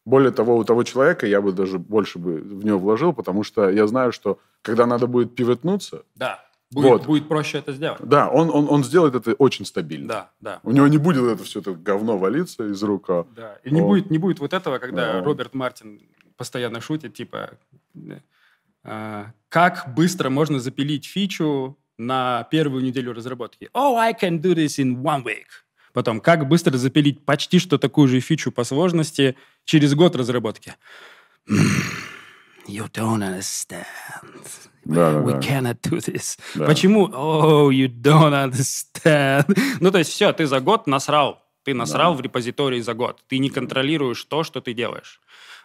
Более 0.06 0.32
того, 0.32 0.56
у 0.56 0.64
того 0.64 0.82
человека 0.82 1.26
я 1.26 1.40
бы 1.40 1.52
даже 1.52 1.78
больше 1.78 2.18
бы 2.18 2.40
в 2.40 2.64
него 2.64 2.78
вложил, 2.78 3.12
потому 3.12 3.44
что 3.44 3.68
я 3.68 3.86
знаю, 3.86 4.12
что 4.12 4.38
когда 4.62 4.86
надо 4.86 5.06
будет 5.06 5.34
пиветнуться... 5.34 6.04
Да, 6.14 6.44
будет, 6.70 6.90
вот, 6.90 7.06
будет 7.06 7.28
проще 7.28 7.58
это 7.58 7.72
сделать. 7.72 8.00
Да, 8.02 8.28
он, 8.28 8.50
он, 8.50 8.68
он 8.68 8.84
сделает 8.84 9.14
это 9.14 9.32
очень 9.34 9.64
стабильно. 9.64 10.08
Да, 10.08 10.30
да. 10.40 10.60
У 10.62 10.70
него 10.70 10.86
не 10.88 10.98
будет 10.98 11.24
это 11.24 11.44
все 11.44 11.60
это 11.60 11.72
говно 11.72 12.16
валиться 12.16 12.64
из 12.66 12.82
рук. 12.82 13.10
А 13.10 13.26
да, 13.34 13.58
и 13.64 13.70
не, 13.70 13.80
будет, 13.80 14.10
не 14.10 14.18
будет 14.18 14.38
вот 14.40 14.52
этого, 14.52 14.78
когда 14.78 15.14
да. 15.14 15.22
Роберт 15.22 15.54
Мартин 15.54 16.00
постоянно 16.36 16.80
шутит, 16.80 17.14
типа, 17.14 17.50
э, 18.84 19.24
как 19.48 19.94
быстро 19.94 20.30
можно 20.30 20.58
запилить 20.60 21.06
фичу 21.06 21.76
на 21.98 22.44
первую 22.50 22.82
неделю 22.82 23.12
разработки. 23.12 23.68
Oh, 23.74 23.96
I 23.96 24.14
can 24.14 24.40
do 24.40 24.54
this 24.54 24.78
in 24.78 25.02
one 25.02 25.24
week. 25.24 25.46
Потом, 25.92 26.20
как 26.20 26.48
быстро 26.48 26.76
запилить 26.76 27.24
почти 27.24 27.58
что 27.58 27.76
такую 27.78 28.08
же 28.08 28.20
фичу 28.20 28.52
по 28.52 28.64
сложности 28.64 29.36
через 29.64 29.94
год 29.94 30.16
разработки. 30.16 30.74
You 32.66 32.90
don't 32.92 33.22
understand. 33.22 33.86
Да, 34.84 35.20
We 35.22 35.32
да. 35.32 35.40
cannot 35.40 35.80
do 35.82 35.98
this. 35.98 36.38
Да. 36.54 36.66
Почему? 36.66 37.08
Oh, 37.08 37.70
you 37.70 37.88
don't 37.88 38.32
understand. 38.32 39.44
ну, 39.80 39.90
то 39.90 39.98
есть 39.98 40.10
все, 40.10 40.32
ты 40.32 40.46
за 40.46 40.60
год 40.60 40.86
насрал. 40.86 41.42
Ты 41.64 41.74
насрал 41.74 42.12
да. 42.12 42.18
в 42.18 42.20
репозитории 42.22 42.80
за 42.80 42.94
год. 42.94 43.22
Ты 43.28 43.38
не 43.38 43.50
контролируешь 43.50 44.24
то, 44.24 44.44
что 44.44 44.60
ты 44.60 44.72
делаешь. 44.72 45.20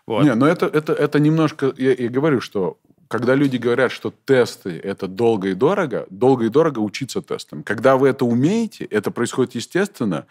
Вот. 0.05 0.23
Не, 0.23 0.35
но 0.35 0.47
это, 0.47 0.65
это, 0.65 0.93
это 0.93 1.19
немножко... 1.19 1.73
Я, 1.77 1.93
я 1.93 2.09
говорю, 2.09 2.41
что 2.41 2.77
когда 3.07 3.35
люди 3.35 3.57
говорят, 3.57 3.91
что 3.91 4.13
тесты– 4.25 4.79
это 4.83 5.07
долго 5.07 5.49
и 5.49 5.53
дорого, 5.53 6.05
долго 6.09 6.45
и 6.45 6.49
дорого 6.49 6.79
учиться 6.79 7.21
тестам. 7.21 7.63
Когда 7.63 7.95
вы 7.97 8.09
это 8.09 8.25
умеете, 8.25 8.85
это 8.85 9.11
происходит 9.11 9.55
естественно. 9.55 10.25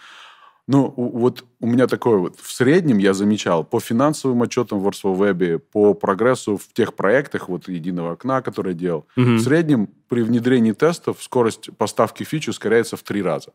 Ну, 0.66 0.94
вот 0.96 1.44
у 1.60 1.66
меня 1.66 1.86
такое 1.86 2.16
вот. 2.16 2.36
В 2.40 2.50
среднем 2.50 2.96
я 2.96 3.12
замечал 3.12 3.64
по 3.64 3.80
финансовым 3.80 4.42
отчетам 4.42 4.78
в 4.78 4.88
Web, 4.88 5.58
по 5.58 5.92
прогрессу 5.92 6.56
в 6.56 6.72
тех 6.72 6.94
проектах, 6.94 7.48
вот 7.48 7.68
единого 7.68 8.12
окна, 8.12 8.40
который 8.40 8.72
я 8.72 8.78
делал, 8.78 9.06
угу. 9.16 9.34
в 9.34 9.40
среднем 9.40 9.88
при 10.08 10.22
внедрении 10.22 10.72
тестов 10.72 11.22
скорость 11.22 11.68
поставки 11.76 12.24
фич 12.24 12.48
ускоряется 12.48 12.96
в 12.96 13.02
три 13.02 13.22
раза. 13.22 13.52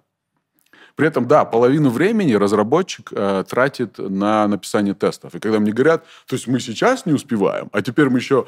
При 0.95 1.07
этом, 1.07 1.27
да, 1.27 1.45
половину 1.45 1.89
времени 1.89 2.33
разработчик 2.33 3.09
э, 3.11 3.43
тратит 3.49 3.97
на 3.97 4.47
написание 4.47 4.93
тестов. 4.93 5.33
И 5.33 5.39
когда 5.39 5.59
мне 5.59 5.71
говорят, 5.71 6.03
то 6.27 6.35
есть 6.35 6.47
мы 6.47 6.59
сейчас 6.59 7.05
не 7.05 7.13
успеваем, 7.13 7.69
а 7.71 7.81
теперь 7.81 8.09
мы 8.09 8.19
еще 8.19 8.45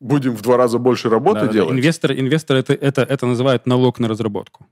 будем 0.00 0.36
в 0.36 0.42
два 0.42 0.56
раза 0.56 0.78
больше 0.78 1.08
работы 1.08 1.46
да, 1.46 1.52
делать. 1.52 1.70
Да. 1.70 1.76
Инвестор, 1.76 2.12
инвестор 2.12 2.56
это, 2.56 2.72
это, 2.72 3.02
это 3.02 3.26
называют 3.26 3.66
налог 3.66 3.98
на 3.98 4.08
разработку. 4.08 4.66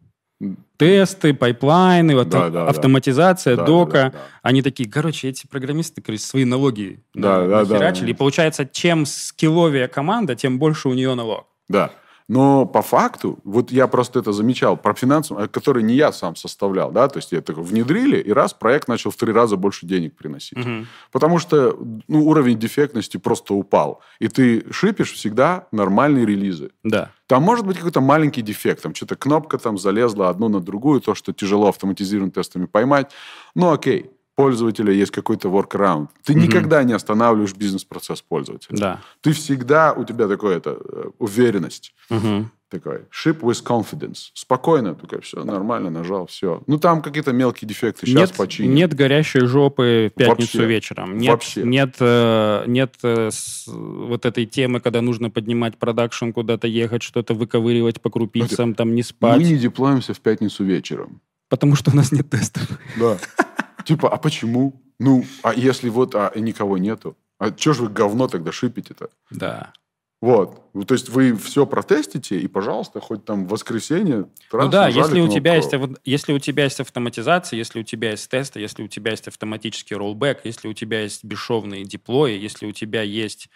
Тесты, 0.78 1.34
pipeline 1.34 1.98
ы, 1.98 2.14
вот 2.14 2.30
да, 2.30 2.48
да, 2.48 2.66
автоматизация, 2.66 3.56
да, 3.56 3.64
дока. 3.64 3.92
Да, 3.92 4.04
да, 4.04 4.10
да. 4.10 4.18
Они 4.42 4.62
такие, 4.62 4.90
короче, 4.90 5.28
эти 5.28 5.46
программисты 5.46 6.00
короче, 6.00 6.22
свои 6.22 6.46
налоги 6.46 7.00
да, 7.12 7.46
да, 7.46 7.64
да, 7.66 7.92
да. 7.92 8.06
И 8.06 8.14
получается, 8.14 8.64
чем 8.64 9.04
skill 9.04 9.50
овее 9.50 9.86
команда, 9.88 10.34
тем 10.34 10.58
больше 10.58 10.88
у 10.88 10.94
нее 10.94 11.14
налог. 11.14 11.46
Да. 11.68 11.90
Но 12.30 12.64
по 12.64 12.80
факту, 12.80 13.40
вот 13.42 13.72
я 13.72 13.88
просто 13.88 14.20
это 14.20 14.30
замечал, 14.30 14.76
про 14.76 14.94
финансовый, 14.94 15.48
который 15.48 15.82
не 15.82 15.94
я 15.94 16.12
сам 16.12 16.36
составлял, 16.36 16.92
да, 16.92 17.08
то 17.08 17.16
есть 17.16 17.32
это 17.32 17.52
внедрили, 17.52 18.18
и 18.18 18.32
раз 18.32 18.54
проект 18.54 18.86
начал 18.86 19.10
в 19.10 19.16
три 19.16 19.32
раза 19.32 19.56
больше 19.56 19.84
денег 19.84 20.14
приносить. 20.14 20.56
Угу. 20.56 20.86
Потому 21.10 21.40
что 21.40 21.76
ну, 22.06 22.24
уровень 22.28 22.56
дефектности 22.56 23.16
просто 23.16 23.54
упал. 23.54 24.00
И 24.20 24.28
ты 24.28 24.64
шипишь 24.70 25.12
всегда 25.12 25.66
нормальные 25.72 26.24
релизы. 26.24 26.70
Да. 26.84 27.10
Там 27.26 27.42
может 27.42 27.66
быть 27.66 27.78
какой-то 27.78 28.00
маленький 28.00 28.42
дефект, 28.42 28.80
там 28.80 28.94
что-то 28.94 29.16
кнопка 29.16 29.58
там 29.58 29.76
залезла 29.76 30.28
одну 30.28 30.48
на 30.48 30.60
другую, 30.60 31.00
то, 31.00 31.16
что 31.16 31.32
тяжело 31.32 31.66
автоматизированными 31.66 32.30
тестами 32.30 32.66
поймать. 32.66 33.10
Ну, 33.56 33.72
окей 33.72 34.08
пользователя 34.40 34.92
есть 34.92 35.10
какой-то 35.10 35.48
workaround. 35.48 36.08
Ты 36.24 36.32
угу. 36.32 36.40
никогда 36.40 36.82
не 36.82 36.94
останавливаешь 36.94 37.54
бизнес-процесс 37.54 38.22
пользователя. 38.22 38.76
Да. 38.78 39.00
Ты 39.20 39.32
всегда, 39.32 39.92
у 39.92 40.04
тебя 40.04 40.28
такое 40.28 40.56
это, 40.56 40.78
э, 40.82 41.10
уверенность. 41.18 41.94
Угу. 42.08 42.48
Такой, 42.70 43.00
ship 43.10 43.40
with 43.40 43.64
confidence. 43.64 44.30
Спокойно, 44.32 44.94
такой, 44.94 45.20
все, 45.20 45.42
нормально, 45.44 45.90
нажал, 45.90 46.26
все. 46.26 46.62
Ну, 46.68 46.78
там 46.78 47.02
какие-то 47.02 47.32
мелкие 47.32 47.68
дефекты, 47.68 48.06
сейчас 48.06 48.30
нет, 48.30 48.36
починим. 48.36 48.74
Нет 48.74 48.94
горящей 48.94 49.40
жопы 49.40 50.10
в 50.14 50.18
пятницу 50.18 50.58
Вообще. 50.58 50.66
вечером. 50.66 51.18
Нет, 51.18 51.30
Вообще. 51.30 51.62
Нет, 51.64 51.96
э, 51.98 52.64
нет 52.66 52.94
э, 53.02 53.30
вот 53.66 54.24
этой 54.24 54.46
темы, 54.46 54.80
когда 54.80 55.02
нужно 55.02 55.30
поднимать 55.30 55.76
продакшн, 55.78 56.30
куда-то 56.30 56.68
ехать, 56.68 57.02
что-то 57.02 57.34
выковыривать 57.34 58.00
по 58.00 58.08
крупицам, 58.08 58.74
там 58.74 58.94
не 58.94 59.02
спать. 59.02 59.38
Мы 59.38 59.44
не 59.44 59.56
деплоимся 59.56 60.14
в 60.14 60.20
пятницу 60.20 60.64
вечером. 60.64 61.20
Потому 61.48 61.74
что 61.74 61.90
у 61.90 61.96
нас 61.96 62.12
нет 62.12 62.30
тестов. 62.30 62.62
Да. 62.96 63.18
Типа, 63.84 64.08
а 64.08 64.16
почему? 64.16 64.82
Ну, 64.98 65.24
а 65.42 65.54
если 65.54 65.88
вот 65.88 66.14
а 66.14 66.32
никого 66.36 66.78
нету? 66.78 67.16
А 67.38 67.56
что 67.56 67.72
же 67.72 67.82
вы 67.84 67.88
говно 67.88 68.28
тогда 68.28 68.52
шипите-то? 68.52 69.10
Да. 69.30 69.72
Вот. 70.20 70.62
Ну, 70.74 70.84
то 70.84 70.92
есть 70.92 71.08
вы 71.08 71.34
все 71.34 71.64
протестите, 71.64 72.38
и, 72.38 72.46
пожалуйста, 72.46 73.00
хоть 73.00 73.24
там 73.24 73.46
в 73.46 73.48
воскресенье... 73.48 74.28
Ну 74.52 74.68
да, 74.68 74.88
если 74.88 75.20
у, 75.20 75.28
тебя 75.28 75.54
есть, 75.54 75.72
если 76.04 76.34
у 76.34 76.38
тебя 76.38 76.64
есть 76.64 76.78
автоматизация, 76.80 77.56
если 77.56 77.80
у 77.80 77.82
тебя 77.82 78.10
есть 78.10 78.28
тесты, 78.28 78.60
если 78.60 78.82
у 78.82 78.88
тебя 78.88 79.12
есть 79.12 79.28
автоматический 79.28 79.94
роллбэк, 79.94 80.42
если 80.44 80.68
у 80.68 80.74
тебя 80.74 81.00
есть 81.00 81.24
бесшовные 81.24 81.84
деплои, 81.84 82.36
если 82.38 82.66
у 82.66 82.72
тебя 82.72 83.00
есть 83.00 83.48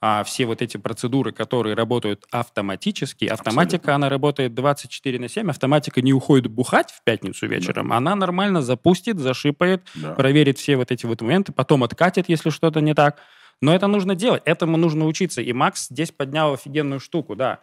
а 0.00 0.24
все 0.24 0.46
вот 0.46 0.62
эти 0.62 0.78
процедуры, 0.78 1.32
которые 1.32 1.74
работают 1.74 2.26
автоматически, 2.30 3.26
автоматика, 3.26 3.76
Абсолютно. 3.76 3.94
она 3.94 4.08
работает 4.08 4.54
24 4.54 5.18
на 5.18 5.28
7, 5.28 5.50
автоматика 5.50 6.00
не 6.00 6.14
уходит 6.14 6.50
бухать 6.50 6.90
в 6.90 7.04
пятницу 7.04 7.46
вечером, 7.46 7.90
да. 7.90 7.96
она 7.96 8.14
нормально 8.16 8.62
запустит, 8.62 9.18
зашипает, 9.18 9.82
да. 9.94 10.14
проверит 10.14 10.58
все 10.58 10.76
вот 10.76 10.90
эти 10.90 11.04
вот 11.04 11.20
моменты, 11.20 11.52
потом 11.52 11.84
откатит, 11.84 12.28
если 12.28 12.50
что-то 12.50 12.80
не 12.80 12.94
так. 12.94 13.18
Но 13.60 13.74
это 13.74 13.88
нужно 13.88 14.14
делать, 14.14 14.42
этому 14.46 14.78
нужно 14.78 15.04
учиться. 15.04 15.42
И 15.42 15.52
Макс 15.52 15.88
здесь 15.90 16.10
поднял 16.10 16.54
офигенную 16.54 16.98
штуку, 16.98 17.36
да. 17.36 17.60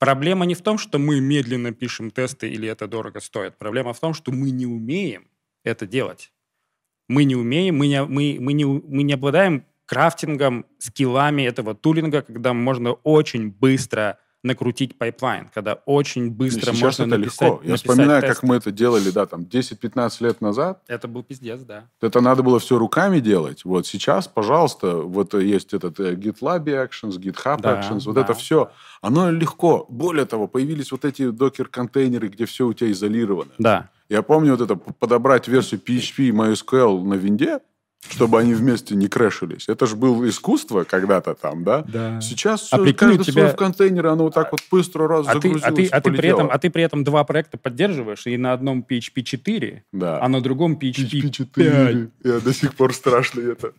Проблема 0.00 0.44
не 0.44 0.54
в 0.54 0.62
том, 0.62 0.76
что 0.76 0.98
мы 0.98 1.20
медленно 1.20 1.72
пишем 1.72 2.10
тесты 2.10 2.50
или 2.50 2.66
это 2.66 2.88
дорого 2.88 3.20
стоит. 3.20 3.56
Проблема 3.58 3.92
в 3.92 4.00
том, 4.00 4.12
что 4.12 4.32
мы 4.32 4.50
не 4.50 4.66
умеем 4.66 5.28
это 5.62 5.86
делать. 5.86 6.32
Мы 7.06 7.24
не 7.24 7.36
умеем, 7.36 7.76
мы 7.76 7.86
не, 7.86 8.02
мы, 8.02 8.38
мы 8.40 8.52
не, 8.54 8.64
мы 8.64 9.02
не 9.02 9.12
обладаем 9.12 9.64
crafting 9.90 10.45
ом, 10.45 10.66
skill 10.78 11.18
ами 11.18 11.42
этого 11.42 11.74
tooling 11.74 12.11
а, 12.11 12.22
когда 12.22 12.52
можно 12.52 12.92
очень 12.92 13.50
быстро 13.50 14.18
накрутить 14.44 14.96
pipeline, 14.96 15.50
когда 15.52 15.74
очень 15.84 16.30
быстро 16.30 16.72
Сейчас 16.72 16.80
можно 16.80 17.02
это 17.02 17.18
написать, 17.18 17.50
легко. 17.50 17.60
Я 17.64 17.74
вспоминаю, 17.74 18.22
тест. 18.22 18.34
как 18.34 18.48
мы 18.48 18.54
это 18.54 18.70
делали, 18.70 19.10
да, 19.10 19.26
там 19.26 19.40
10-15 19.40 20.12
лет 20.20 20.40
назад. 20.40 20.80
Это 20.86 21.08
был 21.08 21.24
пиздец, 21.24 21.60
да. 21.62 21.88
Это 22.00 22.20
надо 22.20 22.44
было 22.44 22.60
все 22.60 22.78
руками 22.78 23.18
делать. 23.18 23.64
Вот 23.64 23.84
сейчас, 23.84 24.28
пожалуйста, 24.28 24.98
вот 24.98 25.34
есть 25.34 25.74
этот 25.74 25.98
э, 25.98 26.14
GitLab 26.14 26.64
Actions, 26.66 27.18
GitHub 27.18 27.60
да, 27.60 27.80
Actions, 27.80 28.02
вот 28.06 28.14
да. 28.14 28.20
это 28.20 28.34
все. 28.34 28.70
Оно 29.02 29.28
легко. 29.28 29.86
Более 29.88 30.24
того, 30.24 30.46
появились 30.46 30.92
вот 30.92 31.04
эти 31.04 31.28
докер-контейнеры, 31.30 32.28
где 32.28 32.46
все 32.46 32.68
у 32.68 32.72
тебя 32.72 32.92
изолировано. 32.92 33.50
Да. 33.58 33.90
Я 34.08 34.22
помню 34.22 34.52
вот 34.56 34.60
это, 34.60 34.76
подобрать 34.76 35.48
версию 35.48 35.80
PHP 35.84 36.28
и 36.28 36.30
MySQL 36.30 37.02
на 37.02 37.14
винде, 37.14 37.58
чтобы 38.08 38.40
они 38.40 38.54
вместе 38.54 38.94
не 38.94 39.08
крэшились. 39.08 39.68
Это 39.68 39.86
же 39.86 39.94
было 39.94 40.28
искусство 40.28 40.84
когда-то 40.84 41.34
там, 41.34 41.64
да? 41.64 41.84
Да. 41.86 42.20
Сейчас 42.20 42.68
а 42.72 42.82
все, 42.82 42.94
каждый 42.94 43.24
тебя... 43.24 43.42
свой 43.42 43.52
в 43.52 43.56
контейнере, 43.56 44.08
оно 44.08 44.24
вот 44.24 44.34
так 44.34 44.52
вот 44.52 44.60
быстро 44.70 45.06
раз 45.06 45.26
а 45.28 45.34
загрузилось, 45.34 45.62
ты, 45.62 45.68
а, 45.68 45.72
ты, 45.72 45.86
а, 45.86 46.00
ты 46.00 46.12
при 46.12 46.28
этом, 46.28 46.48
а 46.50 46.58
ты 46.58 46.70
при 46.70 46.82
этом 46.82 47.04
два 47.04 47.24
проекта 47.24 47.58
поддерживаешь, 47.58 48.26
и 48.26 48.36
на 48.36 48.52
одном 48.52 48.84
PHP 48.88 49.22
4, 49.22 49.84
да. 49.92 50.20
а 50.20 50.28
на 50.28 50.40
другом 50.40 50.78
PHP, 50.80 51.10
PHP 51.10 51.30
4. 51.30 51.50
5. 51.54 52.08
Я 52.24 52.40
до 52.40 52.54
сих 52.54 52.74
пор 52.74 52.94
страшно 52.94 53.40
это. 53.40 53.72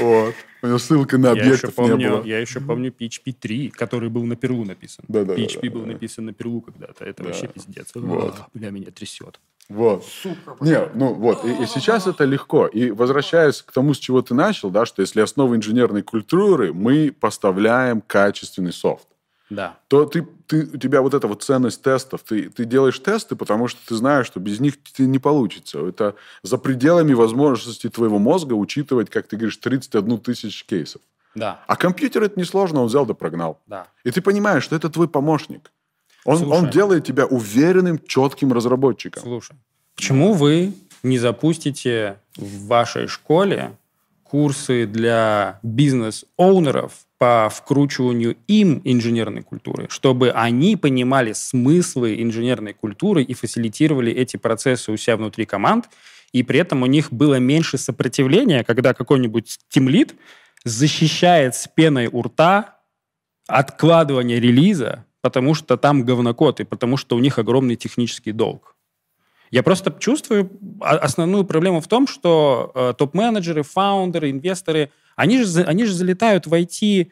Вот. 0.00 0.34
У 0.62 0.66
него 0.66 0.78
ссылка 0.78 1.18
на 1.18 1.32
объектов 1.32 1.74
я 1.76 1.94
не 1.94 2.08
было. 2.08 2.24
Я 2.24 2.38
еще 2.38 2.60
помню 2.60 2.90
PHP 2.90 3.34
3, 3.38 3.68
который 3.70 4.08
был 4.08 4.24
на 4.24 4.34
перлу 4.34 4.64
написан. 4.64 5.04
Да, 5.08 5.24
да, 5.24 5.34
PHP 5.34 5.60
да, 5.62 5.70
был 5.70 5.80
да. 5.82 5.92
написан 5.92 6.24
на 6.24 6.32
перлу 6.32 6.62
когда-то. 6.62 7.04
Это 7.04 7.22
да. 7.22 7.28
вообще 7.28 7.48
пиздец. 7.48 7.90
Вот. 7.94 8.34
Бля, 8.54 8.70
меня 8.70 8.90
трясет. 8.90 9.40
Вот. 9.68 10.04
Сука, 10.04 10.56
Не, 10.60 10.86
ну 10.94 11.14
вот. 11.14 11.44
И, 11.44 11.62
и 11.62 11.66
сейчас 11.66 12.06
это 12.06 12.24
легко. 12.24 12.66
И 12.66 12.90
возвращаясь 12.90 13.62
к 13.62 13.72
тому, 13.72 13.94
с 13.94 13.98
чего 13.98 14.20
ты 14.22 14.34
начал, 14.34 14.70
да, 14.70 14.84
что 14.84 15.02
если 15.02 15.20
основа 15.20 15.54
инженерной 15.54 16.02
культуры, 16.02 16.72
мы 16.72 17.14
поставляем 17.18 18.00
качественный 18.00 18.72
софт. 18.72 19.06
Да. 19.54 19.78
то 19.88 20.04
ты, 20.06 20.26
ты, 20.46 20.64
у 20.74 20.76
тебя 20.76 21.00
вот 21.00 21.14
эта 21.14 21.26
вот 21.26 21.42
ценность 21.42 21.82
тестов. 21.82 22.22
Ты, 22.22 22.50
ты 22.50 22.64
делаешь 22.64 22.98
тесты, 22.98 23.36
потому 23.36 23.68
что 23.68 23.80
ты 23.86 23.94
знаешь, 23.94 24.26
что 24.26 24.40
без 24.40 24.60
них 24.60 24.74
ты 24.96 25.06
не 25.06 25.18
получится. 25.18 25.78
Это 25.86 26.14
за 26.42 26.58
пределами 26.58 27.12
возможностей 27.12 27.88
твоего 27.88 28.18
мозга 28.18 28.54
учитывать, 28.54 29.10
как 29.10 29.26
ты 29.26 29.36
говоришь, 29.36 29.56
31 29.56 30.18
тысяч 30.20 30.64
кейсов. 30.64 31.00
Да. 31.34 31.60
А 31.66 31.76
компьютер 31.76 32.22
это 32.22 32.38
несложно, 32.38 32.80
он 32.80 32.86
взял 32.86 33.06
да 33.06 33.14
прогнал. 33.14 33.60
Да. 33.66 33.88
И 34.04 34.10
ты 34.10 34.20
понимаешь, 34.20 34.64
что 34.64 34.76
это 34.76 34.88
твой 34.88 35.08
помощник. 35.08 35.72
Он, 36.24 36.38
Слушай. 36.38 36.58
он 36.58 36.70
делает 36.70 37.04
тебя 37.04 37.26
уверенным, 37.26 37.98
четким 38.06 38.52
разработчиком. 38.52 39.22
Слушай, 39.22 39.56
почему 39.94 40.32
вы 40.32 40.72
не 41.02 41.18
запустите 41.18 42.18
в 42.36 42.66
вашей 42.66 43.08
школе 43.08 43.76
курсы 44.22 44.86
для 44.86 45.60
бизнес-оунеров 45.62 46.92
по 47.24 47.48
вкручиванию 47.48 48.36
им 48.48 48.82
инженерной 48.84 49.40
культуры, 49.40 49.86
чтобы 49.88 50.30
они 50.30 50.76
понимали 50.76 51.32
смыслы 51.32 52.22
инженерной 52.22 52.74
культуры 52.74 53.22
и 53.22 53.32
фасилитировали 53.32 54.12
эти 54.12 54.36
процессы 54.36 54.92
у 54.92 54.98
себя 54.98 55.16
внутри 55.16 55.46
команд, 55.46 55.88
и 56.32 56.42
при 56.42 56.58
этом 56.58 56.82
у 56.82 56.86
них 56.86 57.10
было 57.10 57.36
меньше 57.36 57.78
сопротивления, 57.78 58.62
когда 58.62 58.92
какой-нибудь 58.92 59.58
тимлит 59.70 60.14
защищает 60.64 61.54
с 61.54 61.66
пеной 61.66 62.08
у 62.12 62.20
рта 62.20 62.80
откладывание 63.48 64.38
релиза, 64.38 65.06
потому 65.22 65.54
что 65.54 65.78
там 65.78 66.04
говнокод, 66.04 66.60
и 66.60 66.64
потому 66.64 66.98
что 66.98 67.16
у 67.16 67.20
них 67.20 67.38
огромный 67.38 67.76
технический 67.76 68.32
долг. 68.32 68.73
Я 69.54 69.62
просто 69.62 69.94
чувствую 70.00 70.50
а- 70.80 70.96
основную 70.96 71.44
проблему 71.44 71.80
в 71.80 71.86
том, 71.86 72.08
что 72.08 72.72
э, 72.74 72.92
топ-менеджеры, 72.98 73.62
фаундеры, 73.62 74.30
инвесторы, 74.30 74.90
они 75.14 75.44
же, 75.44 75.62
они 75.62 75.84
же 75.84 75.92
залетают 75.92 76.48
в 76.48 76.52
IT 76.52 77.06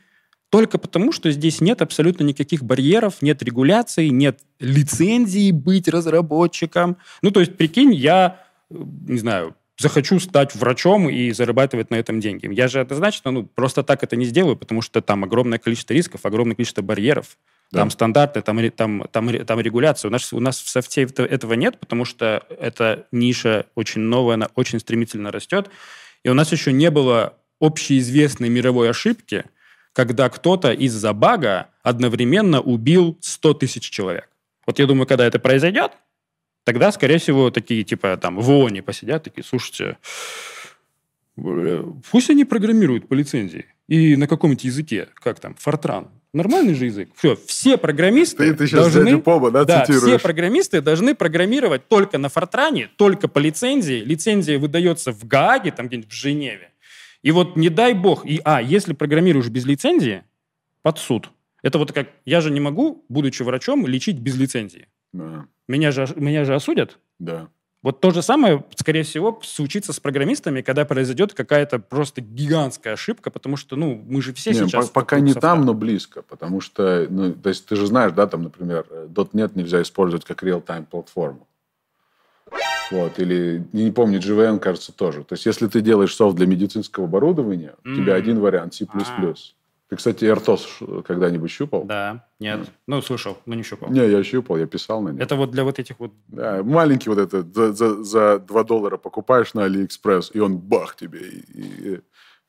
только 0.49 0.79
потому, 0.79 1.13
что 1.13 1.31
здесь 1.31 1.61
нет 1.61 1.83
абсолютно 1.83 2.25
никаких 2.25 2.65
барьеров, 2.65 3.23
нет 3.23 3.45
регуляций, 3.45 4.11
нет 4.11 4.41
лицензии 4.59 5.53
быть 5.53 5.87
разработчиком. 5.87 6.97
Ну, 7.23 7.31
то 7.31 7.39
есть, 7.39 7.57
прикинь, 7.57 7.95
я, 7.95 8.41
э, 8.71 8.75
не 9.07 9.19
знаю, 9.19 9.55
захочу 9.79 10.19
стать 10.19 10.57
врачом 10.57 11.09
и 11.09 11.31
зарабатывать 11.31 11.91
на 11.91 11.95
этом 11.95 12.19
деньги. 12.19 12.53
Я 12.53 12.67
же 12.67 12.81
однозначно, 12.81 13.31
ну, 13.31 13.45
просто 13.45 13.85
так 13.85 14.03
это 14.03 14.17
не 14.17 14.25
сделаю, 14.25 14.57
потому 14.57 14.83
что 14.83 15.01
там 15.01 15.23
огромное 15.23 15.61
количество 15.61 15.95
рисков, 15.95 16.27
огромное 16.27 16.57
количество 16.57 16.83
барьеров. 16.83 17.39
Да. 17.73 17.81
Там 17.81 17.91
стандарты, 17.91 18.43
там, 18.43 18.71
там, 18.71 19.05
там, 19.11 19.47
там 19.47 19.61
регуляция. 19.61 20.09
У 20.11 20.13
нас, 20.13 20.33
у 20.33 20.41
нас 20.41 20.61
в 20.61 20.69
софте 20.69 21.03
это- 21.05 21.25
этого 21.25 21.55
нет, 21.55 21.81
потому 21.81 22.05
что 22.05 22.47
эта 22.61 23.07
ниша 23.13 23.65
очень 23.75 24.03
новая, 24.03 24.35
она 24.35 24.49
очень 24.55 24.79
стремительно 24.79 25.33
растет. 25.33 25.71
И 26.23 26.29
у 26.29 26.35
нас 26.35 26.53
еще 26.53 26.71
не 26.73 26.91
было 26.91 27.39
общеизвестной 27.61 28.51
мировой 28.51 28.91
ошибки, 28.91 29.45
когда 29.95 30.29
кто-то 30.29 30.73
из-за 30.73 31.15
бага 31.15 31.69
одновременно 31.83 32.61
убил 32.61 33.17
100 33.23 33.55
тысяч 33.55 33.89
человек. 33.89 34.29
Вот 34.67 34.79
я 34.79 34.87
думаю, 34.87 35.07
когда 35.07 35.27
это 35.27 35.39
произойдет, 35.39 35.93
тогда, 36.65 36.93
скорее 36.93 37.19
всего, 37.19 37.51
такие, 37.51 37.85
типа, 37.85 38.19
там, 38.19 38.39
в 38.39 38.51
ООНе 38.51 38.83
посидят, 38.83 39.25
такие, 39.25 39.45
слушайте, 39.45 39.97
пусть 42.11 42.31
они 42.31 42.45
программируют 42.45 43.09
по 43.09 43.15
лицензии. 43.15 43.67
И 43.89 44.17
на 44.17 44.27
каком-нибудь 44.27 44.65
языке, 44.65 45.09
как 45.15 45.41
там, 45.41 45.55
Фортран. 45.55 46.09
Нормальный 46.33 46.75
же 46.75 46.87
язык. 46.87 47.11
Все, 47.15 47.37
все 47.47 47.77
программисты 47.77 48.39
Ты, 48.39 48.55
ты 48.55 48.67
сейчас 48.67 48.93
должны... 48.93 49.21
Поба, 49.21 49.51
да, 49.51 49.65
Да, 49.65 49.85
все 49.85 50.19
программисты 50.19 50.81
должны 50.81 51.15
программировать 51.15 51.89
только 51.89 52.17
на 52.17 52.31
Фортране, 52.31 52.89
только 52.97 53.29
по 53.29 53.39
лицензии. 53.39 54.03
Лицензия 54.03 54.59
выдается 54.59 55.13
в 55.13 55.27
Гааге, 55.27 55.73
там 55.73 55.89
где-нибудь 55.89 56.11
в 56.11 56.15
Женеве. 56.15 56.71
И 57.23 57.31
вот 57.31 57.57
не 57.57 57.69
дай 57.69 57.93
бог, 57.93 58.25
и, 58.27 58.41
а, 58.45 58.63
если 58.63 58.95
программируешь 58.95 59.49
без 59.49 59.67
лицензии, 59.67 60.25
под 60.83 60.99
суд. 60.99 61.31
Это 61.63 61.79
вот 61.79 61.93
как, 61.93 62.09
я 62.25 62.41
же 62.41 62.51
не 62.51 62.61
могу, 62.61 63.05
будучи 63.09 63.43
врачом, 63.43 63.87
лечить 63.87 64.19
без 64.19 64.37
лицензии. 64.37 64.89
Да, 65.13 65.47
Меня 65.69 65.93
же, 65.93 66.07
меня 66.17 66.45
же 66.45 66.55
осудят. 66.55 66.99
да. 67.19 67.49
Вот 67.83 68.01
то 68.01 68.13
же 68.13 68.23
самое, 68.23 68.65
скорее 68.77 69.03
всего, 69.03 69.41
случится 69.43 69.93
с 69.93 69.99
программистами, 69.99 70.61
когда 70.61 70.85
произойдет 70.85 71.35
какая-то 71.35 71.81
просто 71.81 72.21
гигантская 72.21 72.93
ошибка, 72.93 73.31
потому 73.31 73.57
что, 73.57 73.75
ну, 73.75 74.01
мы 74.07 74.23
же 74.23 74.33
все 74.33 74.51
Не, 74.51 74.69
сейчас... 74.69 74.89
по- 74.89 75.01
пока 75.01 75.19
не 75.19 75.35
там, 75.35 75.65
но 75.65 75.75
близко, 75.75 76.23
потому 76.23 76.61
что, 76.61 77.07
ну, 77.11 77.33
то 77.33 77.49
есть 77.49 77.67
ты 77.67 77.75
же 77.75 77.87
знаешь, 77.87 78.13
да, 78.13 78.29
там, 78.29 78.45
например, 78.45 78.87
.NET 79.09 79.53
нельзя 79.57 79.83
использовать 79.83 80.25
как 80.25 80.45
real-time 80.45 80.87
платформу. 80.87 81.49
Вот, 82.93 83.19
или, 83.19 83.67
не 83.73 83.91
помню, 83.91 84.21
JVM, 84.21 84.61
кажется, 84.61 84.93
тоже. 84.93 85.25
То 85.25 85.33
есть 85.33 85.47
если 85.47 85.67
ты 85.67 85.81
делаешь 85.81 86.15
софт 86.15 86.37
для 86.37 86.47
медицинского 86.47 87.07
оборудования, 87.07 87.75
у 87.85 87.95
тебя 87.97 88.15
один 88.15 88.39
вариант, 88.39 88.75
C++. 88.75 88.87
А. 88.93 89.27
Ты, 89.93 89.97
кстати, 89.97 90.25
ш- 90.57 91.03
когда-нибудь 91.03 91.51
щупал? 91.51 91.85
Да, 91.85 92.27
нет. 92.41 92.71
Ну, 92.87 93.03
слышал, 93.03 93.37
но 93.45 93.55
не 93.55 93.63
щупал. 93.63 93.91
Не, 93.91 94.09
я 94.11 94.25
щупал, 94.25 94.57
я 94.57 94.67
писал 94.67 95.03
на 95.03 95.11
нем. 95.11 95.21
Это 95.21 95.37
вот 95.37 95.51
для 95.51 95.65
вот 95.65 95.79
этих 95.79 96.01
вот... 96.01 96.13
Да, 96.29 96.63
маленький 96.63 97.11
вот 97.11 97.19
этот, 97.19 97.55
за, 97.55 97.75
за, 97.75 98.03
за 98.03 98.39
2 98.39 98.65
доллара 98.65 98.97
покупаешь 98.97 99.53
на 99.53 99.65
Алиэкспресс, 99.65 100.31
и 100.33 100.41
он 100.41 100.57
бах 100.57 100.97
тебе. 100.97 101.21
И, 101.21 101.37
и- 101.97 102.01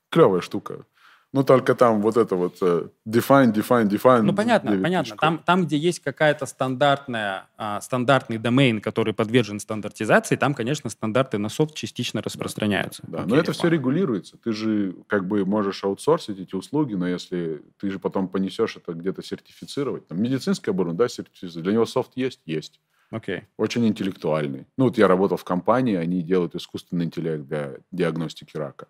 клевая 0.10 0.40
штука. 0.40 0.86
Ну, 1.34 1.44
только 1.44 1.74
там 1.74 2.00
вот 2.00 2.16
это 2.16 2.36
вот 2.36 2.58
э, 2.62 2.90
define, 3.08 3.52
define, 3.52 3.90
define. 3.90 4.22
Ну, 4.22 4.34
понятно, 4.34 4.72
9 4.72 4.84
понятно. 4.84 5.18
Там, 5.18 5.40
там, 5.40 5.66
где 5.66 5.78
есть 5.78 6.00
какая-то 6.00 6.46
стандартная, 6.46 7.48
а, 7.58 7.82
стандартный 7.82 8.38
домен, 8.38 8.80
который 8.80 9.16
подвержен 9.16 9.60
стандартизации, 9.60 10.36
там, 10.36 10.54
конечно, 10.54 10.92
стандарты 10.92 11.40
на 11.40 11.50
софт 11.50 11.74
частично 11.74 12.22
распространяются. 12.22 13.02
Да, 13.08 13.22
Окей, 13.22 13.32
но 13.32 13.38
это 13.38 13.52
все 13.52 13.68
регулируется. 13.68 14.38
Ты 14.38 14.54
же 14.54 14.96
как 15.08 15.28
бы 15.28 15.44
можешь 15.44 15.84
аутсорсить 15.84 16.40
эти 16.40 16.54
услуги, 16.54 16.94
но 16.94 17.08
если 17.08 17.64
ты 17.80 17.90
же 17.90 17.98
потом 17.98 18.28
понесешь 18.28 18.78
это 18.78 18.94
где-то 18.94 19.24
сертифицировать. 19.24 20.08
Там, 20.08 20.22
медицинское 20.22 20.70
оборудование, 20.70 21.00
да, 21.00 21.08
сертифицировать. 21.08 21.64
Для 21.64 21.74
него 21.74 21.88
софт 21.88 22.12
есть? 22.16 22.42
Есть. 22.46 22.80
Окей. 23.10 23.44
Очень 23.58 23.88
интеллектуальный. 23.88 24.68
Ну, 24.78 24.86
вот 24.86 25.00
я 25.00 25.08
работал 25.08 25.38
в 25.38 25.44
компании, 25.44 25.96
они 25.96 26.22
делают 26.22 26.54
искусственный 26.54 27.06
интеллект 27.06 27.46
для 27.46 27.78
диагностики 27.92 28.56
рака 28.56 28.88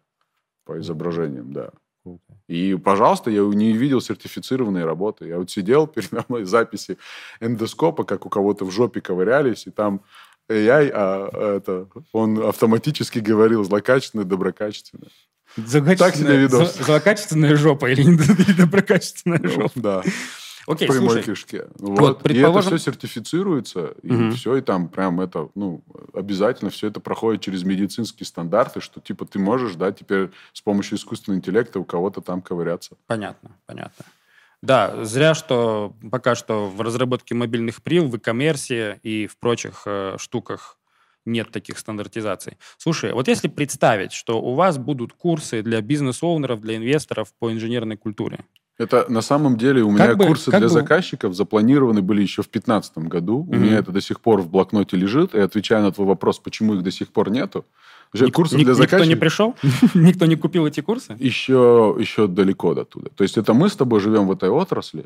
по 0.66 0.78
изображениям, 0.80 1.54
да. 1.54 1.72
Круто. 2.04 2.24
И, 2.48 2.76
пожалуйста, 2.76 3.32
я 3.32 3.42
не 3.44 3.72
видел 3.74 4.02
сертифицированные 4.02 4.86
работы. 4.86 5.28
Я 5.28 5.38
вот 5.38 5.50
сидел 5.50 5.88
передо 5.96 6.26
мной 6.28 6.44
записи 6.46 6.98
эндоскопа, 7.40 8.04
как 8.04 8.26
у 8.26 8.30
кого-то 8.30 8.66
в 8.66 8.72
жопе 8.72 9.02
ковырялись, 9.02 9.66
и 9.68 9.72
там 9.72 10.02
AI, 10.50 10.92
а 10.94 11.56
это, 11.58 11.88
он 12.12 12.46
автоматически 12.46 13.20
говорил 13.20 13.64
злокачественное, 13.64 14.26
доброкачественное. 14.26 15.10
Так 15.98 16.16
себе 16.16 16.38
видос. 16.38 16.76
зло- 16.80 16.84
Злокачественная 16.86 17.56
жопа 17.56 17.90
или 17.92 18.04
не- 18.04 18.54
доброкачественная 18.58 19.40
Ну, 19.42 19.50
жопа? 19.50 19.72
Да, 19.76 20.04
Окей, 20.68 20.88
в 20.88 20.92
прямой 20.92 21.10
слушай. 21.10 21.24
кишке. 21.26 21.66
Вот, 21.80 22.00
Вот. 22.00 22.10
И 22.10 22.20
это 22.20 22.24
предположим- 22.24 22.78
все 22.78 22.92
сертифицируется, 22.92 23.96
и 24.02 24.12
Мгм. 24.12 24.32
все, 24.32 24.56
и 24.58 24.62
там 24.62 24.88
прям 24.88 25.20
это, 25.22 25.50
ну, 25.56 25.84
обязательно 26.14 26.70
все 26.72 26.88
это 26.88 27.00
проходит 27.00 27.42
через 27.42 27.64
медицинские 27.64 28.26
стандарты, 28.26 28.80
что 28.82 29.02
типа 29.02 29.26
ты 29.26 29.40
можешь, 29.40 29.76
да, 29.76 29.92
теперь 29.92 30.30
с 30.54 30.62
помощью 30.62 30.98
искусственного 30.98 31.40
интеллекта 31.40 31.80
у 31.80 31.84
кого-то 31.84 32.22
там 32.22 32.42
ковыряться. 32.42 32.96
Понятно, 33.08 33.52
понятно. 33.66 34.06
Да, 34.62 35.04
зря, 35.04 35.34
что 35.34 35.94
пока 36.10 36.36
что 36.36 36.70
в 36.70 36.80
разработке 36.80 37.36
мобильных 37.36 37.84
прил, 37.84 38.08
в 38.08 38.14
e-commerce 38.16 38.98
и 39.04 39.28
в 39.28 39.38
прочих 39.38 39.84
э, 39.86 40.16
штуках 40.18 40.78
нет 41.26 41.52
таких 41.52 41.78
стандартизаций. 41.78 42.58
Слушай, 42.78 43.12
вот 43.12 43.28
если 43.28 43.50
представить, 43.50 44.14
что 44.14 44.42
у 44.42 44.54
вас 44.56 44.78
будут 44.78 45.12
курсы 45.14 45.62
для 45.62 45.82
бизнес-оунеров, 45.82 46.62
для 46.62 46.78
инвесторов 46.78 47.34
по 47.40 47.52
инженерной 47.52 47.98
культуре, 47.98 48.46
Это 48.80 49.06
на 49.08 49.22
самом 49.22 49.58
деле 49.58 49.84
у 49.84 49.90
Как 49.96 50.00
меня 50.08 50.16
бы- 50.16 50.26
курсы 50.26 50.50
как 50.50 50.60
для 50.60 50.68
бы- 50.68 50.74
заказчиков 50.74 51.36
запланированы 51.36 52.02
были 52.02 52.22
еще 52.24 52.42
в 52.42 52.46
2015 52.50 53.08
году. 53.08 53.38
У 53.40 53.54
Мгм. 53.54 53.64
меня 53.64 53.78
это 53.78 53.92
до 53.92 54.02
сих 54.02 54.20
пор 54.20 54.42
в 54.42 54.50
блокноте 54.50 54.98
лежит. 54.98 55.36
И 55.36 55.40
отвечаю 55.40 55.84
на 55.84 55.92
твой 55.92 56.08
вопрос, 56.08 56.40
почему 56.40 56.74
их 56.76 56.82
до 56.84 56.90
сих 56.92 57.10
пор 57.10 57.30
нету. 57.30 57.66
Уже 58.14 58.26
ник- 58.26 58.34
курсы 58.36 58.56
ник- 58.58 58.66
для 58.66 58.74
никто 58.74 58.84
не 58.84 58.90
заказчиков 59.16 59.20
пришел? 59.20 59.56
Никто 59.94 60.26
не 60.26 60.36
купил 60.36 60.66
эти 60.68 60.82
курсы? 60.82 61.16
еще, 61.20 61.96
еще 62.00 62.28
далеко 62.28 62.74
до 62.74 62.84
туда. 62.86 63.10
То 63.16 63.24
есть 63.24 63.38
это 63.38 63.54
мы 63.54 63.70
с 63.70 63.76
тобой 63.76 64.00
живем 64.00 64.28
в 64.28 64.32
этой 64.32 64.50
отрасли, 64.50 65.06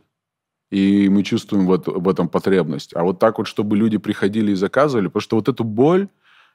и 0.72 1.08
мы 1.10 1.24
чувствуем 1.24 1.66
вот 1.66 1.88
в 1.88 2.08
этом 2.10 2.28
потребность. 2.30 2.94
А 2.96 3.04
вот 3.04 3.20
так 3.20 3.38
вот, 3.38 3.48
чтобы 3.48 3.78
люди 3.78 3.98
приходили 3.98 4.52
и 4.52 4.56
заказывали, 4.56 5.08
потому 5.08 5.22
что 5.22 5.36
вот 5.38 5.48
эту 5.50 5.64
боль 5.64 6.08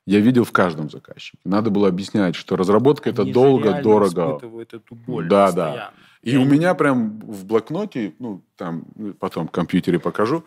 я 0.07 0.19
видел 0.21 0.45
в 0.45 0.53
каждом 0.53 0.91
заказчике. 0.91 1.39
Надо 1.45 1.71
было 1.71 1.89
объяснять, 1.89 2.35
что 2.37 2.57
разработка 2.57 3.09
это 3.11 3.23
Они 3.23 3.31
же 3.31 3.35
долго, 3.35 3.81
дорого. 3.83 4.33
испытывают 4.33 4.75
эту 4.75 4.95
боль 4.95 5.29
Да, 5.29 5.47
постоянно. 5.47 5.91
И 6.23 6.37
у 6.37 6.45
меня 6.45 6.75
прям 6.75 7.19
в 7.21 7.45
блокноте, 7.45 8.15
ну, 8.19 8.43
там, 8.57 8.85
ну, 8.95 9.13
потом 9.15 9.49
в 9.49 9.51
компьютере 9.51 9.99
покажу, 9.99 10.45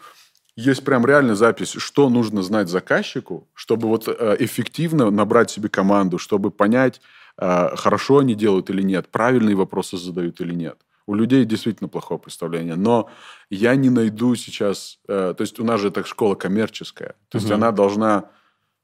есть 0.55 0.85
прям 0.85 1.05
реально 1.05 1.35
запись, 1.35 1.73
что 1.77 2.09
нужно 2.09 2.41
знать 2.41 2.69
заказчику, 2.69 3.47
чтобы 3.53 3.89
вот 3.89 4.07
э, 4.07 4.37
эффективно 4.39 5.11
набрать 5.11 5.51
себе 5.51 5.67
команду, 5.67 6.17
чтобы 6.17 6.49
понять, 6.49 7.01
э, 7.37 7.75
хорошо 7.75 8.19
они 8.19 8.35
делают 8.35 8.69
или 8.69 8.81
нет, 8.81 9.09
правильные 9.09 9.55
вопросы 9.55 9.97
задают 9.97 10.39
или 10.39 10.53
нет. 10.53 10.77
У 11.07 11.13
людей 11.13 11.43
действительно 11.45 11.89
плохое 11.89 12.19
представление, 12.19 12.75
но 12.75 13.09
я 13.49 13.75
не 13.75 13.89
найду 13.89 14.33
сейчас... 14.35 14.99
э, 15.09 15.33
то 15.37 15.41
есть 15.41 15.59
у 15.59 15.65
нас 15.65 15.81
же 15.81 15.91
так 15.91 16.07
школа 16.07 16.35
коммерческая, 16.35 17.15
то 17.29 17.37
есть 17.37 17.47
Мгм. 17.47 17.55
она 17.55 17.71
должна 17.71 18.29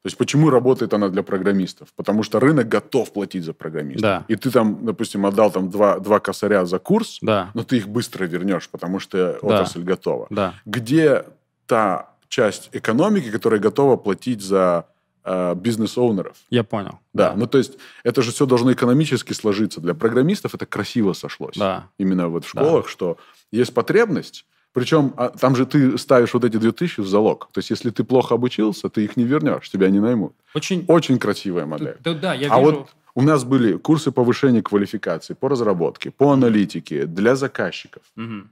То 0.03 0.07
есть 0.07 0.17
почему 0.17 0.49
работает 0.49 0.93
она 0.95 1.09
для 1.09 1.21
программистов? 1.21 1.89
Потому 1.95 2.23
что 2.23 2.39
рынок 2.39 2.67
готов 2.67 3.13
платить 3.13 3.43
за 3.43 3.53
программистов. 3.53 4.01
Да. 4.01 4.25
И 4.27 4.35
ты 4.35 4.49
там, 4.49 4.83
допустим, 4.83 5.25
отдал 5.27 5.51
там 5.51 5.69
два, 5.69 5.99
два 5.99 6.19
косаря 6.19 6.65
за 6.65 6.79
курс, 6.79 7.19
Да, 7.21 7.51
но 7.53 7.63
ты 7.63 7.77
их 7.77 7.87
быстро 7.87 8.25
вернешь, 8.25 8.67
потому 8.69 8.99
что 8.99 9.37
Да. 9.41 9.47
отрасль 9.47 9.83
готова. 9.83 10.25
да. 10.31 10.55
Где 10.65 11.25
та 11.67 12.09
часть 12.29 12.69
экономики, 12.71 13.29
которая 13.29 13.59
готова 13.59 13.95
платить 13.97 14.41
за 14.41 14.85
э, 15.23 15.53
бизнес-оунеров? 15.53 16.35
Я 16.49 16.63
понял. 16.63 16.97
Да. 17.13 17.33
ну 17.35 17.45
то 17.45 17.59
есть 17.59 17.77
это 18.03 18.23
же 18.23 18.31
все 18.31 18.47
должно 18.47 18.73
экономически 18.73 19.33
сложиться. 19.33 19.79
Для 19.81 19.93
программистов 19.93 20.55
это 20.55 20.65
красиво 20.65 21.13
сошлось. 21.13 21.57
Да. 21.57 21.89
Именно 21.99 22.27
вот 22.29 22.43
в 22.45 22.49
школах, 22.49 22.87
что 22.89 23.17
есть 23.51 23.71
потребность, 23.71 24.45
причем 24.73 25.13
а, 25.17 25.29
там 25.29 25.55
же 25.55 25.65
ты 25.65 25.97
ставишь 25.97 26.33
вот 26.33 26.45
эти 26.45 26.57
2000 26.57 27.01
в 27.01 27.07
залог. 27.07 27.49
То 27.51 27.59
есть 27.59 27.69
если 27.69 27.89
ты 27.89 28.03
плохо 28.03 28.35
обучился, 28.35 28.89
ты 28.89 29.03
их 29.03 29.17
не 29.17 29.23
вернешь, 29.23 29.69
тебя 29.69 29.89
не 29.89 29.99
наймут. 29.99 30.33
Очень... 30.53 30.85
Очень 30.87 31.19
красивая 31.19 31.65
модель. 31.65 31.97
Да, 32.03 32.13
да, 32.13 32.33
я 32.33 32.47
а 32.51 32.59
вижу... 32.59 32.71
вот 32.71 32.89
у 33.15 33.21
нас 33.21 33.43
были 33.43 33.77
курсы 33.77 34.11
повышения 34.11 34.61
квалификации 34.61 35.33
по 35.33 35.49
разработке, 35.49 36.11
по 36.11 36.31
аналитике 36.31 37.05
для 37.05 37.35
заказчиков. 37.35 38.03
Мгм. 38.15 38.49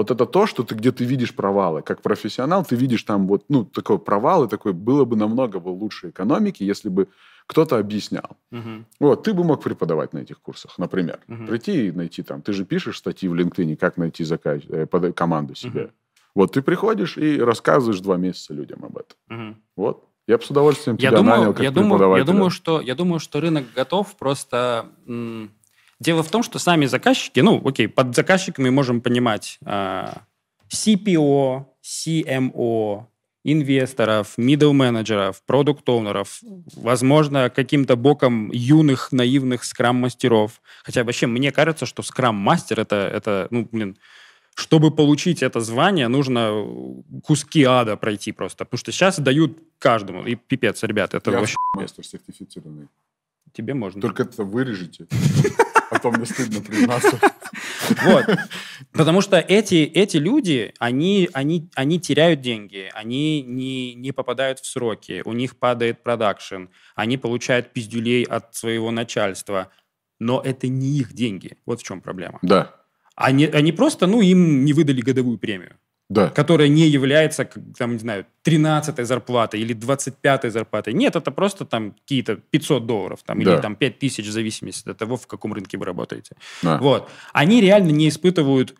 Вот 0.00 0.10
это 0.10 0.24
то, 0.24 0.46
что 0.46 0.62
ты 0.62 0.74
где 0.74 0.92
ты 0.92 1.04
видишь 1.04 1.34
провалы. 1.34 1.82
Как 1.82 2.00
профессионал 2.00 2.64
ты 2.64 2.74
видишь 2.74 3.02
там 3.02 3.26
вот, 3.26 3.44
ну, 3.50 3.66
такой 3.66 3.98
провал, 3.98 4.44
и 4.44 4.48
такой, 4.48 4.72
было 4.72 5.04
бы 5.04 5.14
намного 5.14 5.60
бы 5.60 5.68
лучше 5.68 6.08
экономики, 6.08 6.62
если 6.62 6.88
бы 6.88 7.08
кто-то 7.44 7.76
объяснял. 7.76 8.38
Мгм. 8.50 8.86
Вот, 8.98 9.24
ты 9.24 9.34
бы 9.34 9.44
мог 9.44 9.62
преподавать 9.62 10.14
на 10.14 10.20
этих 10.20 10.40
курсах, 10.40 10.78
например. 10.78 11.18
Мгм. 11.26 11.46
Прийти 11.46 11.88
и 11.88 11.92
найти 11.92 12.22
там, 12.22 12.40
ты 12.40 12.54
же 12.54 12.64
пишешь 12.64 12.96
статьи 12.96 13.28
в 13.28 13.34
LinkedIn, 13.34 13.76
как 13.76 13.98
найти 13.98 14.24
заказ, 14.24 14.62
э, 14.70 14.86
под- 14.86 15.14
команду 15.14 15.54
себе. 15.54 15.82
Мгм. 15.82 15.90
Вот 16.34 16.52
ты 16.52 16.62
приходишь 16.62 17.18
и 17.18 17.38
рассказываешь 17.38 18.00
два 18.00 18.16
месяца 18.16 18.54
людям 18.54 18.82
об 18.82 18.96
этом. 18.96 19.18
Мгм. 19.28 19.56
Вот. 19.76 20.08
Я 20.26 20.38
бы 20.38 20.44
с 20.44 20.50
удовольствием 20.50 20.96
Я 20.96 21.10
тебя 21.10 21.18
думаю, 21.18 21.38
нанял 21.40 21.52
как 21.52 21.62
я, 21.62 21.70
думаю, 21.70 22.16
я, 22.16 22.24
думаю, 22.24 22.48
что, 22.50 22.80
я 22.80 22.94
думаю, 22.94 23.20
что 23.20 23.38
рынок 23.40 23.64
готов, 23.76 24.16
просто... 24.16 24.86
Дело 26.00 26.22
в 26.22 26.30
том, 26.30 26.42
что 26.42 26.58
сами 26.58 26.86
заказчики, 26.86 27.40
ну, 27.40 27.60
окей, 27.64 27.86
под 27.86 28.16
заказчиками 28.16 28.70
можем 28.70 29.02
понимать 29.02 29.58
а, 29.64 30.22
CPO, 30.72 31.66
CMO, 31.84 33.04
инвесторов, 33.44 34.34
middle 34.38 34.72
менеджеров, 34.72 35.42
продукт 35.46 35.88
оунеров 35.88 36.40
возможно, 36.74 37.50
каким-то 37.50 37.96
боком 37.96 38.50
юных, 38.50 39.12
наивных 39.12 39.64
скрам-мастеров. 39.64 40.60
Хотя 40.84 41.04
вообще 41.04 41.26
мне 41.26 41.52
кажется, 41.52 41.86
что 41.86 42.02
скрам-мастер 42.02 42.80
это, 42.80 42.96
это, 42.96 43.48
ну, 43.50 43.68
блин, 43.70 43.98
чтобы 44.54 44.90
получить 44.90 45.42
это 45.42 45.60
звание, 45.60 46.08
нужно 46.08 46.66
куски 47.22 47.64
ада 47.64 47.96
пройти 47.96 48.32
просто. 48.32 48.64
Потому 48.64 48.78
что 48.78 48.92
сейчас 48.92 49.18
дают 49.18 49.58
каждому. 49.78 50.24
И 50.26 50.34
пипец, 50.34 50.82
ребят, 50.82 51.14
это 51.14 51.30
Я 51.30 51.38
вообще... 51.38 51.56
мастер 51.74 52.04
сертифицированный. 52.04 52.88
Тебе 53.52 53.74
можно. 53.74 54.00
Только 54.00 54.24
это 54.24 54.44
вырежете. 54.44 55.06
То 55.98 56.10
мне 56.10 56.24
стыдно 56.24 56.60
признаться. 56.60 57.18
Вот. 58.02 58.26
Потому 58.92 59.20
что 59.20 59.38
эти, 59.38 59.84
эти 59.84 60.16
люди, 60.16 60.72
они, 60.78 61.28
они, 61.32 61.68
они 61.74 62.00
теряют 62.00 62.40
деньги, 62.40 62.90
они 62.94 63.42
не, 63.42 63.94
не 63.94 64.12
попадают 64.12 64.60
в 64.60 64.66
сроки, 64.66 65.22
у 65.24 65.32
них 65.32 65.56
падает 65.56 66.02
продакшн, 66.02 66.66
они 66.94 67.18
получают 67.18 67.72
пиздюлей 67.72 68.22
от 68.22 68.54
своего 68.54 68.90
начальства. 68.90 69.70
Но 70.20 70.40
это 70.40 70.68
не 70.68 70.98
их 70.98 71.12
деньги. 71.12 71.56
Вот 71.66 71.80
в 71.80 71.82
чем 71.82 72.00
проблема. 72.00 72.38
Да, 72.42 72.74
Они, 73.16 73.46
они 73.46 73.72
просто, 73.72 74.06
ну, 74.06 74.20
им 74.20 74.64
не 74.64 74.72
выдали 74.72 75.00
годовую 75.00 75.38
премию, 75.38 75.76
да. 76.10 76.28
которая 76.28 76.68
не 76.68 76.86
является, 76.88 77.48
там, 77.78 77.92
не 77.92 77.98
знаю, 77.98 78.26
13-й 78.44 79.04
зарплатой 79.04 79.60
или 79.60 79.74
25-й 79.74 80.50
зарплатой. 80.50 80.92
Нет, 80.92 81.16
это 81.16 81.30
просто 81.30 81.64
там 81.64 81.92
какие-то 81.92 82.36
500 82.36 82.84
долларов 82.84 83.20
там, 83.24 83.42
Да. 83.42 83.54
или 83.54 83.60
там 83.62 83.76
5 83.76 83.98
тысяч 83.98 84.26
в 84.26 84.30
зависимости 84.32 84.88
от 84.90 84.98
того, 84.98 85.16
в 85.16 85.26
каком 85.26 85.54
рынке 85.54 85.78
вы 85.78 85.86
работаете. 85.86 86.36
да. 86.62 86.76
Вот. 86.78 87.08
Они 87.32 87.62
реально 87.62 87.90
не 87.92 88.08
испытывают 88.08 88.74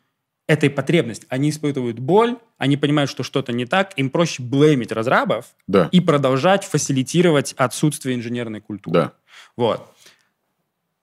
этой 0.49 0.69
потребности. 0.69 1.25
Они 1.29 1.49
испытывают 1.51 2.01
боль, 2.01 2.37
они 2.59 2.77
понимают, 2.77 3.09
что 3.09 3.23
что-то 3.23 3.53
не 3.53 3.65
так, 3.65 3.93
им 3.97 4.11
проще 4.11 4.43
блеймить 4.43 4.91
разрабов 4.91 5.47
Да, 5.69 5.89
и 5.93 6.01
продолжать 6.01 6.65
фасилитировать 6.65 7.53
отсутствие 7.57 8.17
инженерной 8.17 8.61
культуры. 8.61 8.93
да. 9.01 9.13
Вот. 9.57 9.89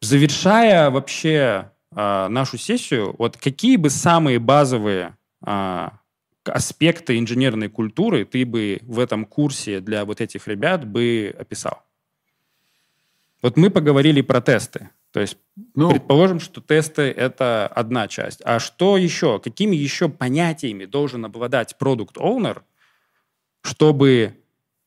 Завершая 0.01 0.89
вообще 0.91 1.71
а, 1.95 2.30
нашу 2.30 2.57
сессию, 2.57 3.15
вот 3.17 3.38
какие 3.38 3.78
бы 3.78 3.89
самые 3.89 4.38
базовые 4.39 5.15
а, 5.41 5.93
аспекты 6.50 7.18
инженерной 7.18 7.70
культуры 7.70 8.26
ты 8.26 8.45
бы 8.45 8.80
в 8.84 9.00
этом 9.00 9.26
курсе 9.26 9.80
для 9.80 10.06
вот 10.06 10.22
этих 10.22 10.48
ребят 10.48 10.86
бы 10.86 11.36
описал? 11.38 11.84
Вот 13.41 13.58
мы 13.58 13.70
поговорили 13.70 14.22
про 14.22 14.41
тесты. 14.41 14.89
То 15.12 15.22
есть 15.22 15.38
Ну, 15.74 15.89
Предположим, 15.91 16.39
что 16.39 16.62
тесты— 16.62 17.02
это 17.18 17.68
одна 17.68 18.08
часть. 18.08 18.41
А 18.43 18.60
что 18.60 18.98
еще? 18.98 19.39
Какими 19.39 19.76
еще 19.76 20.10
понятиями 20.10 20.86
должен 20.86 21.26
обладать 21.26 21.78
продукт-оунер, 21.78 22.64
чтобы 23.62 24.38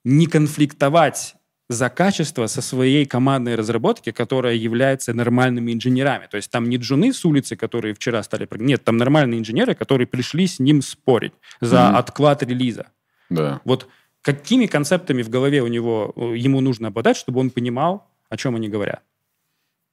не 0.04 0.26
конфликтовать 0.26 1.34
за 1.70 1.88
качество 1.88 2.48
со 2.48 2.62
своей 2.62 3.06
командной 3.06 3.54
разработки, 3.54 4.10
которая 4.10 4.54
является 4.56 5.14
нормальными 5.14 5.72
инженерами. 5.72 6.26
То 6.28 6.36
есть 6.36 6.50
там 6.50 6.68
не 6.68 6.78
джуны 6.78 7.12
с 7.12 7.24
улицы, 7.24 7.54
которые 7.54 7.94
вчера 7.94 8.24
стали... 8.24 8.48
Нет, 8.58 8.82
там 8.82 8.96
нормальные 8.96 9.38
инженеры, 9.38 9.76
которые 9.76 10.08
пришли 10.08 10.48
с 10.48 10.58
ним 10.58 10.82
спорить 10.82 11.32
за 11.60 11.86
Мгм. 11.88 11.96
отклад 11.96 12.42
релиза. 12.42 12.86
да. 13.30 13.60
Вот 13.64 13.86
какими 14.20 14.66
концептами 14.66 15.22
в 15.22 15.28
голове 15.30 15.62
у 15.62 15.68
него, 15.68 16.12
э, 16.16 16.34
ему 16.36 16.60
нужно 16.60 16.88
обладать, 16.88 17.16
чтобы 17.16 17.38
он 17.38 17.50
понимал, 17.50 18.04
о 18.28 18.36
чем 18.36 18.56
они 18.56 18.68
говорят, 18.68 19.02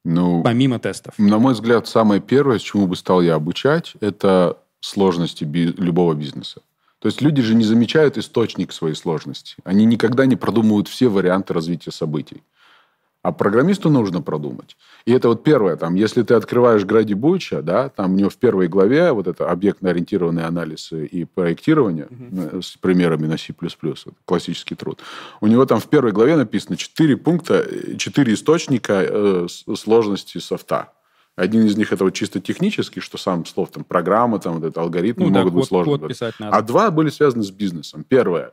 Ну, 0.03 0.41
помимо 0.43 0.79
тестов? 0.79 1.13
на 1.19 1.37
мой 1.37 1.53
взгляд, 1.53 1.87
самое 1.87 2.19
первое, 2.21 2.57
с 2.57 2.63
чему 2.63 2.87
бы 2.87 2.95
стал 2.95 3.21
я 3.21 3.35
обучать, 3.35 3.93
это 4.01 4.57
сложности 4.79 5.43
би- 5.43 5.73
любого 5.77 6.15
бизнеса. 6.15 6.61
То 6.99 7.07
есть 7.07 7.21
люди 7.21 7.41
же 7.41 7.53
не 7.55 7.63
замечают 7.63 8.17
источник 8.17 8.73
своей 8.73 8.95
сложности. 8.95 9.55
Они 9.63 9.85
никогда 9.85 10.25
не 10.25 10.35
продумывают 10.35 10.87
все 10.87 11.07
варианты 11.07 11.53
развития 11.53 11.91
событий. 11.91 12.41
А 13.23 13.33
программисту 13.33 13.89
нужно 13.89 14.21
продумать. 14.21 14.77
И 15.05 15.11
это 15.11 15.27
вот 15.27 15.43
первое. 15.43 15.75
Там, 15.75 15.95
если 15.95 16.23
ты 16.23 16.33
открываешь 16.33 16.85
Гради 16.85 17.13
Буйча, 17.13 17.61
да, 17.61 17.89
там 17.89 18.13
у 18.13 18.15
него 18.15 18.29
в 18.29 18.37
первой 18.37 18.69
главе 18.69 19.11
вот 19.11 19.27
это 19.27 19.49
объектно-ориентированный 19.49 20.45
анализ 20.45 20.93
и 20.93 21.25
проектирование 21.25 22.07
э, 22.09 22.61
с 22.63 22.77
примерами 22.77 23.27
на 23.27 23.37
C++, 23.37 23.53
классический 24.23 24.75
труд. 24.75 25.01
У 25.41 25.47
него 25.47 25.65
там 25.65 25.79
в 25.81 25.87
первой 25.87 26.13
главе 26.13 26.37
написано 26.37 26.77
четыре 26.77 27.17
пункта, 27.17 27.65
э, 27.67 27.97
четыре 27.97 28.33
источника 28.33 29.03
э, 29.05 29.47
сложности 29.75 30.37
софта. 30.37 30.93
Один 31.37 31.65
из 31.67 31.77
них 31.77 31.93
это 31.93 32.03
вот 32.03 32.15
чисто 32.15 32.41
технический, 32.41 32.99
что 32.99 33.17
сам 33.19 33.45
слов 33.45 33.69
там 33.69 33.83
программа, 33.83 34.39
там 34.39 34.55
вот 34.59 34.63
это 34.63 34.81
алгоритмы 34.81 35.27
Ну 35.27 35.31
да, 35.31 35.39
могут 35.41 35.53
быть 35.53 35.61
код, 35.61 35.67
сложными. 35.69 35.97
код 35.99 36.09
писать 36.09 36.33
надо. 36.39 36.57
А 36.57 36.61
два 36.63 36.89
были 36.91 37.09
связаны 37.09 37.43
с 37.43 37.51
бизнесом. 37.51 38.03
Первое. 38.03 38.51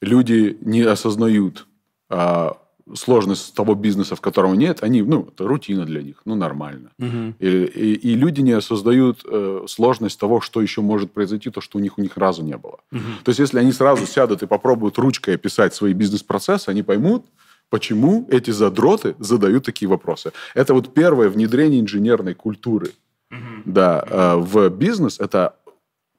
Люди 0.00 0.56
не 0.62 0.80
осознают 0.82 1.66
а, 2.08 2.56
сложность 2.94 3.54
того 3.54 3.74
бизнеса, 3.74 4.16
в 4.16 4.22
котором 4.22 4.54
нет. 4.54 4.82
Они, 4.82 5.02
ну, 5.02 5.28
это 5.30 5.46
рутина 5.46 5.84
для 5.84 6.02
них. 6.02 6.22
Ну, 6.24 6.34
нормально. 6.36 6.90
Мгм. 6.98 7.34
И, 7.38 7.46
и- 7.48 7.94
и 7.94 8.14
люди 8.14 8.40
не 8.40 8.52
осознают 8.52 9.20
э, 9.30 9.64
сложность 9.68 10.18
того, 10.18 10.40
что 10.40 10.62
еще 10.62 10.80
может 10.80 11.12
произойти, 11.12 11.50
то, 11.50 11.60
что 11.60 11.76
у 11.78 11.82
них 11.82 11.98
у 11.98 12.02
них 12.02 12.16
разу 12.16 12.42
не 12.42 12.56
было. 12.56 12.78
Мгм. 12.92 13.02
То 13.24 13.30
есть, 13.30 13.40
если 13.40 13.58
они 13.58 13.72
сразу 13.72 14.06
сядут 14.06 14.42
и 14.42 14.46
попробуют 14.46 14.96
ручкой 14.98 15.34
описать 15.34 15.74
свои 15.74 15.92
бизнес-процессы, 15.92 16.70
они 16.70 16.82
поймут, 16.82 17.26
почему 17.70 18.26
эти 18.30 18.50
задроты 18.50 19.14
задают 19.18 19.64
такие 19.64 19.88
вопросы. 19.88 20.32
Это 20.54 20.74
вот 20.74 20.94
первое 20.94 21.28
внедрение 21.28 21.80
инженерной 21.80 22.34
культуры 22.34 22.92
Мгм. 23.30 23.62
да, 23.64 24.04
э, 24.08 24.36
в 24.36 24.68
бизнес. 24.70 25.20
Это 25.20 25.56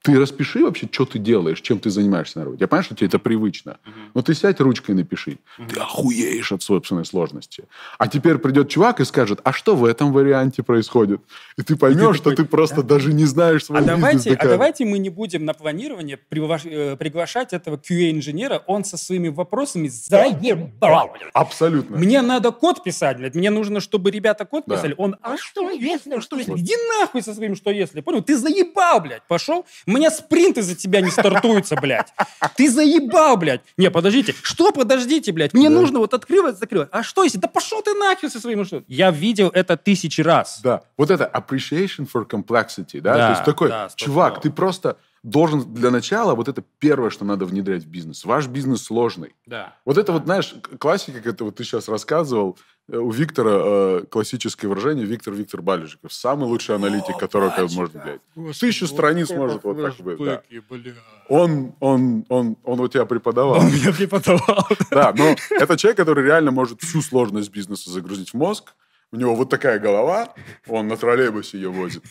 ты 0.01 0.19
распиши 0.19 0.63
вообще, 0.63 0.87
что 0.91 1.05
ты 1.05 1.19
делаешь, 1.19 1.61
чем 1.61 1.79
ты 1.79 1.89
занимаешься 1.89 2.39
на 2.39 2.45
работе. 2.45 2.63
Я 2.63 2.67
понимаю, 2.67 2.83
что 2.85 2.95
тебе 2.95 3.07
это 3.07 3.19
привычно. 3.19 3.77
Мгм. 3.85 4.11
Но 4.13 4.21
ты 4.21 4.33
сядь 4.33 4.59
ручкой 4.61 4.91
и 4.91 4.93
напиши. 4.93 5.37
Ты 5.57 5.79
охуеешь 5.79 6.51
от 6.51 6.63
собственной 6.63 7.05
сложности. 7.05 7.65
А 7.97 8.07
теперь 8.07 8.37
придет 8.37 8.69
чувак 8.69 8.99
и 8.99 9.05
скажет, 9.05 9.41
а 9.43 9.53
что 9.53 9.75
в 9.75 9.83
этом 9.85 10.13
варианте 10.13 10.63
происходит? 10.63 11.21
И 11.57 11.61
ты 11.63 11.75
поймешь, 11.75 12.17
что 12.17 12.29
такой, 12.31 12.45
ты 12.45 12.45
просто 12.45 12.83
даже 12.83 13.13
не 13.13 13.25
знаешь 13.25 13.65
свой 13.65 13.79
А 13.79 13.81
давайте, 13.81 14.33
а 14.33 14.47
давайте 14.47 14.85
мы 14.85 14.97
не 14.99 15.09
будем 15.09 15.45
на 15.45 15.53
планирование 15.53 16.17
э, 16.17 16.95
приглашать 16.97 17.53
этого 17.53 17.77
QA-инженера, 17.77 18.63
он 18.67 18.83
со 18.85 18.97
своими 18.97 19.29
вопросами 19.29 19.87
заебал. 19.87 21.09
блядь. 21.13 21.31
Абсолютно. 21.33 21.97
Мне 21.97 22.21
надо 22.21 22.51
код 22.51 22.83
писать, 22.83 23.17
блядь. 23.17 23.35
Мне 23.35 23.49
нужно, 23.49 23.79
чтобы 23.79 24.11
ребята 24.11 24.45
код 24.45 24.63
Да. 24.67 24.75
писали. 24.75 24.95
Он, 24.97 25.15
а 25.21 25.37
что 25.37 25.69
если, 25.69 26.19
что 26.19 26.37
если? 26.37 26.53
Иди 26.53 26.75
нахуй 26.99 27.21
со 27.21 27.33
своим 27.33 27.55
что 27.55 27.71
если. 27.71 28.01
Понял? 28.01 28.21
Ты 28.21 28.37
заебал, 28.37 29.01
блядь. 29.01 29.23
Пошел? 29.27 29.65
У 29.87 29.91
меня 29.91 30.11
спринт 30.11 30.57
из-за 30.57 30.75
тебя 30.75 30.99
не 30.99 31.09
стартуется, 31.09 31.75
блядь. 31.77 32.13
Ты 32.57 32.69
заебал, 32.69 33.37
блядь. 33.37 33.61
Не, 33.77 33.89
подождите. 33.89 34.35
Что 34.43 34.73
подождите, 34.73 35.31
блядь? 35.31 35.53
Мне 35.53 35.69
Да. 35.69 35.75
нужно 35.75 35.99
вот 35.99 36.13
открывать, 36.13 36.57
закрывать. 36.57 36.89
А 36.91 37.03
что 37.03 37.23
если? 37.23 37.37
Да 37.37 37.47
пошел 37.47 37.81
ты 37.81 37.93
нахер 37.93 38.29
со 38.29 38.41
своим 38.41 38.65
что? 38.65 38.83
Я 38.89 39.11
видел 39.11 39.49
это 39.53 39.77
тысячи 39.77 40.19
раз. 40.19 40.59
Да, 40.61 40.81
вот 40.97 41.09
это 41.09 41.31
appreciation 41.33 42.05
for 42.13 42.27
complexity, 42.27 42.99
да, 42.99 43.13
Да, 43.13 43.27
то 43.27 43.31
есть 43.33 43.45
такой, 43.45 43.69
да, 43.69 43.89
чувак, 43.95 44.41
ты 44.41 44.51
просто 44.51 44.97
должен 45.27 45.73
для 45.73 45.91
начала, 45.91 46.35
вот 46.35 46.47
это 46.47 46.63
первое, 46.79 47.09
что 47.09 47.25
надо 47.25 47.45
внедрять 47.45 47.83
в 47.83 47.87
бизнес. 47.87 48.23
Ваш 48.23 48.47
бизнес 48.47 48.83
сложный. 48.83 49.35
Да. 49.45 49.75
Вот 49.83 49.97
это 49.97 50.13
вот, 50.13 50.23
знаешь, 50.23 50.55
классика, 50.79 51.17
как 51.17 51.33
это 51.33 51.43
вот 51.43 51.55
ты 51.55 51.65
сейчас 51.65 51.89
рассказывал, 51.89 52.57
э, 52.87 52.97
у 52.97 53.11
Виктора 53.11 53.51
э, 53.53 54.05
классическое 54.09 54.69
выражение 54.69 55.05
Виктор 55.05 55.33
Виктор 55.33 55.61
Балежиков. 55.61 56.13
Самый 56.13 56.45
лучший 56.45 56.75
аналитик, 56.75 57.17
О, 57.17 57.19
которого 57.19 57.49
Бачиков. 57.49 57.75
может 57.75 57.95
взять. 57.95 58.21
Господи, 58.35 58.59
Тысячу 58.59 58.87
страниц 58.87 59.29
может 59.31 59.65
вот 59.65 59.81
так 59.81 59.97
быть. 59.97 60.17
Да. 60.17 60.41
бля. 60.69 60.93
Он, 61.27 61.73
он, 61.81 62.25
он, 62.29 62.55
он 62.63 62.79
у 62.79 62.87
тебя 62.87 63.05
преподавал. 63.05 63.59
Он 63.59 63.65
меня 63.67 63.91
преподавал. 63.91 64.65
Да, 64.91 65.13
но 65.13 65.35
это 65.49 65.75
человек, 65.75 65.97
который 65.97 66.23
реально 66.23 66.51
может 66.51 66.81
всю 66.81 67.01
сложность 67.01 67.51
бизнеса 67.51 67.89
загрузить 67.89 68.29
в 68.29 68.37
мозг. 68.37 68.73
У 69.13 69.15
него 69.15 69.35
вот 69.35 69.49
такая 69.49 69.79
голова, 69.79 70.33
он 70.67 70.89
на 70.89 70.97
троллейбусе 70.97 71.57
ее 71.57 71.69
возит. 71.69 72.03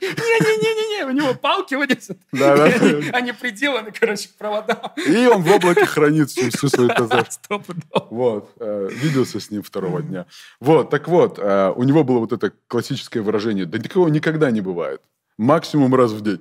Не-не-не-не, 0.00 1.04
у 1.06 1.10
него 1.10 1.34
палки 1.34 1.74
вот. 1.74 1.88
Они- 3.12 3.32
приделаны, 3.32 3.92
короче, 3.92 4.28
к 4.28 4.34
проводам. 4.34 4.78
И 5.06 5.26
он 5.26 5.42
в 5.42 5.52
облаке 5.52 5.86
хранит 5.86 6.30
всю, 6.30 6.68
свою 6.68 6.88
ТЗ. 6.88 7.38
Вот, 8.10 8.52
э, 8.58 8.88
виделся 8.90 9.38
с 9.38 9.50
ним 9.50 9.62
второго 9.62 10.02
дня. 10.02 10.26
Вот, 10.60 10.90
так 10.90 11.06
вот, 11.08 11.38
э, 11.38 11.72
у 11.76 11.84
него 11.84 12.02
было 12.02 12.18
вот 12.18 12.32
это 12.32 12.52
классическое 12.66 13.22
выражение, 13.22 13.66
да 13.66 13.78
такого 13.78 14.08
никогда 14.08 14.50
не 14.50 14.60
бывает. 14.60 15.00
Максимум 15.38 15.94
раз 15.94 16.12
в 16.12 16.20
день. 16.22 16.40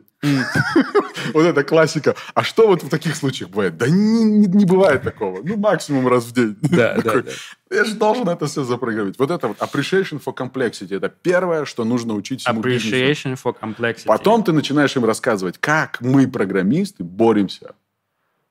Вот 1.33 1.45
это 1.45 1.63
классика. 1.63 2.15
А 2.33 2.43
что 2.43 2.67
вот 2.67 2.83
в 2.83 2.89
таких 2.89 3.15
случаях 3.15 3.49
бывает? 3.49 3.77
Да 3.77 3.87
не, 3.87 4.23
не- 4.23 4.47
не 4.47 4.65
бывает 4.65 5.01
такого. 5.03 5.41
Ну, 5.43 5.57
максимум 5.57 6.07
раз 6.07 6.25
в 6.25 6.31
день. 6.33 6.55
Да, 6.61 6.97
да. 7.03 7.23
Я 7.71 7.85
же 7.85 7.95
должен 7.95 8.27
это 8.29 8.45
все 8.45 8.63
запрограммировать. 8.63 9.17
Вот 9.19 9.31
это 9.31 9.49
вот 9.49 9.57
appreciation 9.57 10.21
for 10.23 10.35
complexity. 10.35 10.95
Это 10.95 11.09
первое, 11.09 11.65
что 11.65 11.83
нужно 11.85 12.13
учить 12.13 12.41
всему 12.41 12.61
бизнесу. 12.61 12.95
Appreciation 12.95 13.37
for 13.43 13.55
complexity. 13.59 14.05
Потом 14.05 14.43
ты 14.43 14.51
начинаешь 14.53 14.95
им 14.95 15.05
рассказывать, 15.05 15.57
как 15.59 15.99
мы, 16.01 16.27
программисты, 16.27 17.03
боремся 17.03 17.73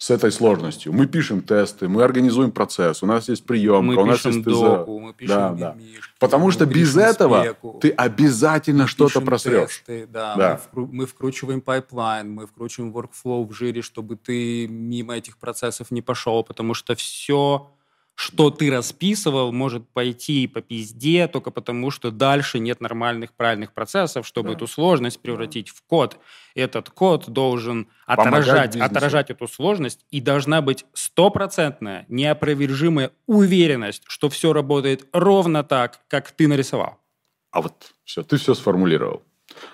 с 0.03 0.11
этой 0.11 0.33
сложностью. 0.33 0.93
Мы 0.93 1.07
пишем 1.07 1.43
тесты, 1.43 1.87
мы 1.87 2.03
организуем 2.03 2.51
процесс, 2.51 3.05
у 3.05 3.07
нас 3.07 3.29
есть 3.29 3.45
приемка, 3.47 3.83
мы 3.83 4.03
у 4.03 4.05
нас 4.05 4.17
пишем 4.17 4.33
есть 4.33 4.45
ТЗ. 4.45 4.61
доку, 4.61 4.99
мы 4.99 5.15
пишем 5.15 5.37
Да, 5.37 5.51
да. 5.53 5.75
мимишки, 5.79 6.13
Потому 6.19 6.51
что 6.51 6.67
без 6.67 6.97
этого 6.97 7.45
спеку, 7.45 7.79
ты 7.81 7.91
обязательно 7.91 8.89
что-то 8.89 9.21
просрешь. 9.21 9.85
тесты, 9.87 10.09
да, 10.09 10.35
Да. 10.35 10.61
Мы, 10.75 10.83
вкру- 10.83 10.89
мы 10.91 11.07
вкручиваем 11.07 11.61
pipeline, 11.61 12.33
мы 12.33 12.49
вкручиваем 12.49 12.93
workflow 12.93 13.47
в 13.47 13.53
Jir 13.53 13.70
е, 13.70 13.81
чтобы 13.83 14.17
ты 14.17 14.67
мимо 14.67 15.15
этих 15.17 15.37
процессов 15.39 15.93
не 15.93 16.03
пошел, 16.03 16.43
потому 16.43 16.75
что 16.75 16.97
все, 16.97 17.71
что 18.15 18.51
ты 18.51 18.71
расписывал, 18.71 19.53
может 19.53 19.89
пойти 19.89 20.47
по 20.47 20.61
пизде 20.61 21.27
только 21.29 21.51
потому, 21.51 21.91
что 21.91 22.11
дальше 22.11 22.59
нет 22.59 22.81
нормальных 22.81 23.33
правильных 23.33 23.73
процессов, 23.73 24.27
чтобы 24.27 24.51
Да. 24.51 24.55
эту 24.55 24.67
сложность 24.67 25.21
превратить 25.21 25.71
в 25.71 25.83
код. 25.83 26.19
Этот 26.55 26.91
код 26.91 27.29
должен 27.31 27.89
Помогать 28.07 28.43
отражать, 28.45 28.67
бизнесу. 28.75 28.85
отражать 28.85 29.31
эту 29.31 29.49
сложность, 29.49 30.05
и 30.11 30.21
должна 30.21 30.61
быть 30.63 30.85
стопроцентная, 30.93 32.05
неопровержимая 32.09 33.13
уверенность, 33.27 34.03
что 34.07 34.29
все 34.29 34.53
работает 34.53 35.07
ровно 35.13 35.65
так, 35.65 36.01
как 36.09 36.31
ты 36.33 36.49
нарисовал. 36.49 36.99
А 37.51 37.61
вот 37.63 37.93
все, 38.05 38.23
ты 38.23 38.37
все 38.37 38.55
сформулировал. 38.55 39.23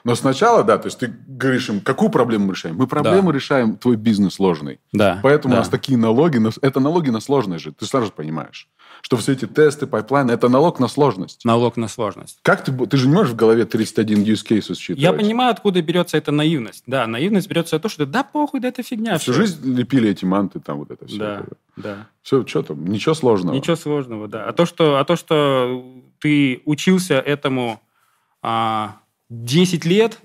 Но 0.04 0.14
сначала, 0.14 0.64
да, 0.64 0.78
то 0.78 0.86
есть 0.86 0.98
ты 0.98 1.12
говоришь 1.26 1.68
им, 1.68 1.80
какую 1.80 2.10
проблему 2.10 2.46
мы 2.46 2.52
решаем? 2.54 2.76
Мы 2.76 2.86
проблему 2.86 3.30
решаем, 3.30 3.76
твой 3.76 3.96
бизнес 3.96 4.34
сложный. 4.34 4.80
Да. 4.92 5.20
Поэтому 5.22 5.52
да. 5.52 5.58
у 5.58 5.60
нас 5.60 5.68
такие 5.68 5.98
налоги, 5.98 6.38
на- 6.38 6.50
это 6.62 6.80
налоги 6.80 7.10
на 7.10 7.20
сложность 7.20 7.64
же. 7.64 7.72
Ты 7.72 7.86
сразу 7.86 8.12
понимаешь, 8.12 8.68
что 9.02 9.16
все 9.16 9.32
эти 9.32 9.46
тесты, 9.46 9.86
pipeline 9.86 10.23
ы, 10.23 10.32
это 10.32 10.48
налог 10.48 10.80
на 10.80 10.88
сложность. 10.88 11.44
Налог 11.44 11.76
на 11.76 11.88
сложность. 11.88 12.38
Как 12.42 12.64
ты, 12.64 12.72
ты 12.72 12.96
же 12.96 13.08
не 13.08 13.14
можешь 13.14 13.32
в 13.32 13.36
голове 13.36 13.64
31 13.64 14.22
use 14.22 14.46
case 14.46 14.74
считывать? 14.74 15.02
Я 15.02 15.12
понимаю, 15.12 15.50
откуда 15.50 15.82
берется 15.82 16.16
эта 16.16 16.32
наивность. 16.32 16.84
Да, 16.86 17.06
наивность 17.06 17.48
берется 17.48 17.76
от 17.76 17.82
того, 17.82 17.90
что 17.90 18.06
да 18.06 18.24
похуй, 18.24 18.60
да 18.60 18.68
это 18.68 18.82
фигня. 18.82 19.18
Всю 19.18 19.32
всё. 19.32 19.42
жизнь 19.42 19.74
лепили 19.74 20.10
эти 20.10 20.24
манты, 20.24 20.60
там 20.60 20.78
вот 20.78 20.90
это 20.90 21.06
все. 21.06 21.18
Да, 21.18 21.44
да. 21.76 22.06
Все, 22.22 22.46
что 22.46 22.62
там, 22.62 22.86
ничего 22.86 23.14
сложного. 23.14 23.54
Ничего 23.54 23.76
сложного, 23.76 24.28
да. 24.28 24.44
А 24.46 24.52
то, 24.52 24.66
что, 24.66 24.96
а 24.98 25.04
то, 25.04 25.16
что 25.16 25.84
ты 26.18 26.62
учился 26.64 27.14
этому 27.14 27.80
а, 28.42 28.96
10 29.30 29.84
лет, 29.84 30.18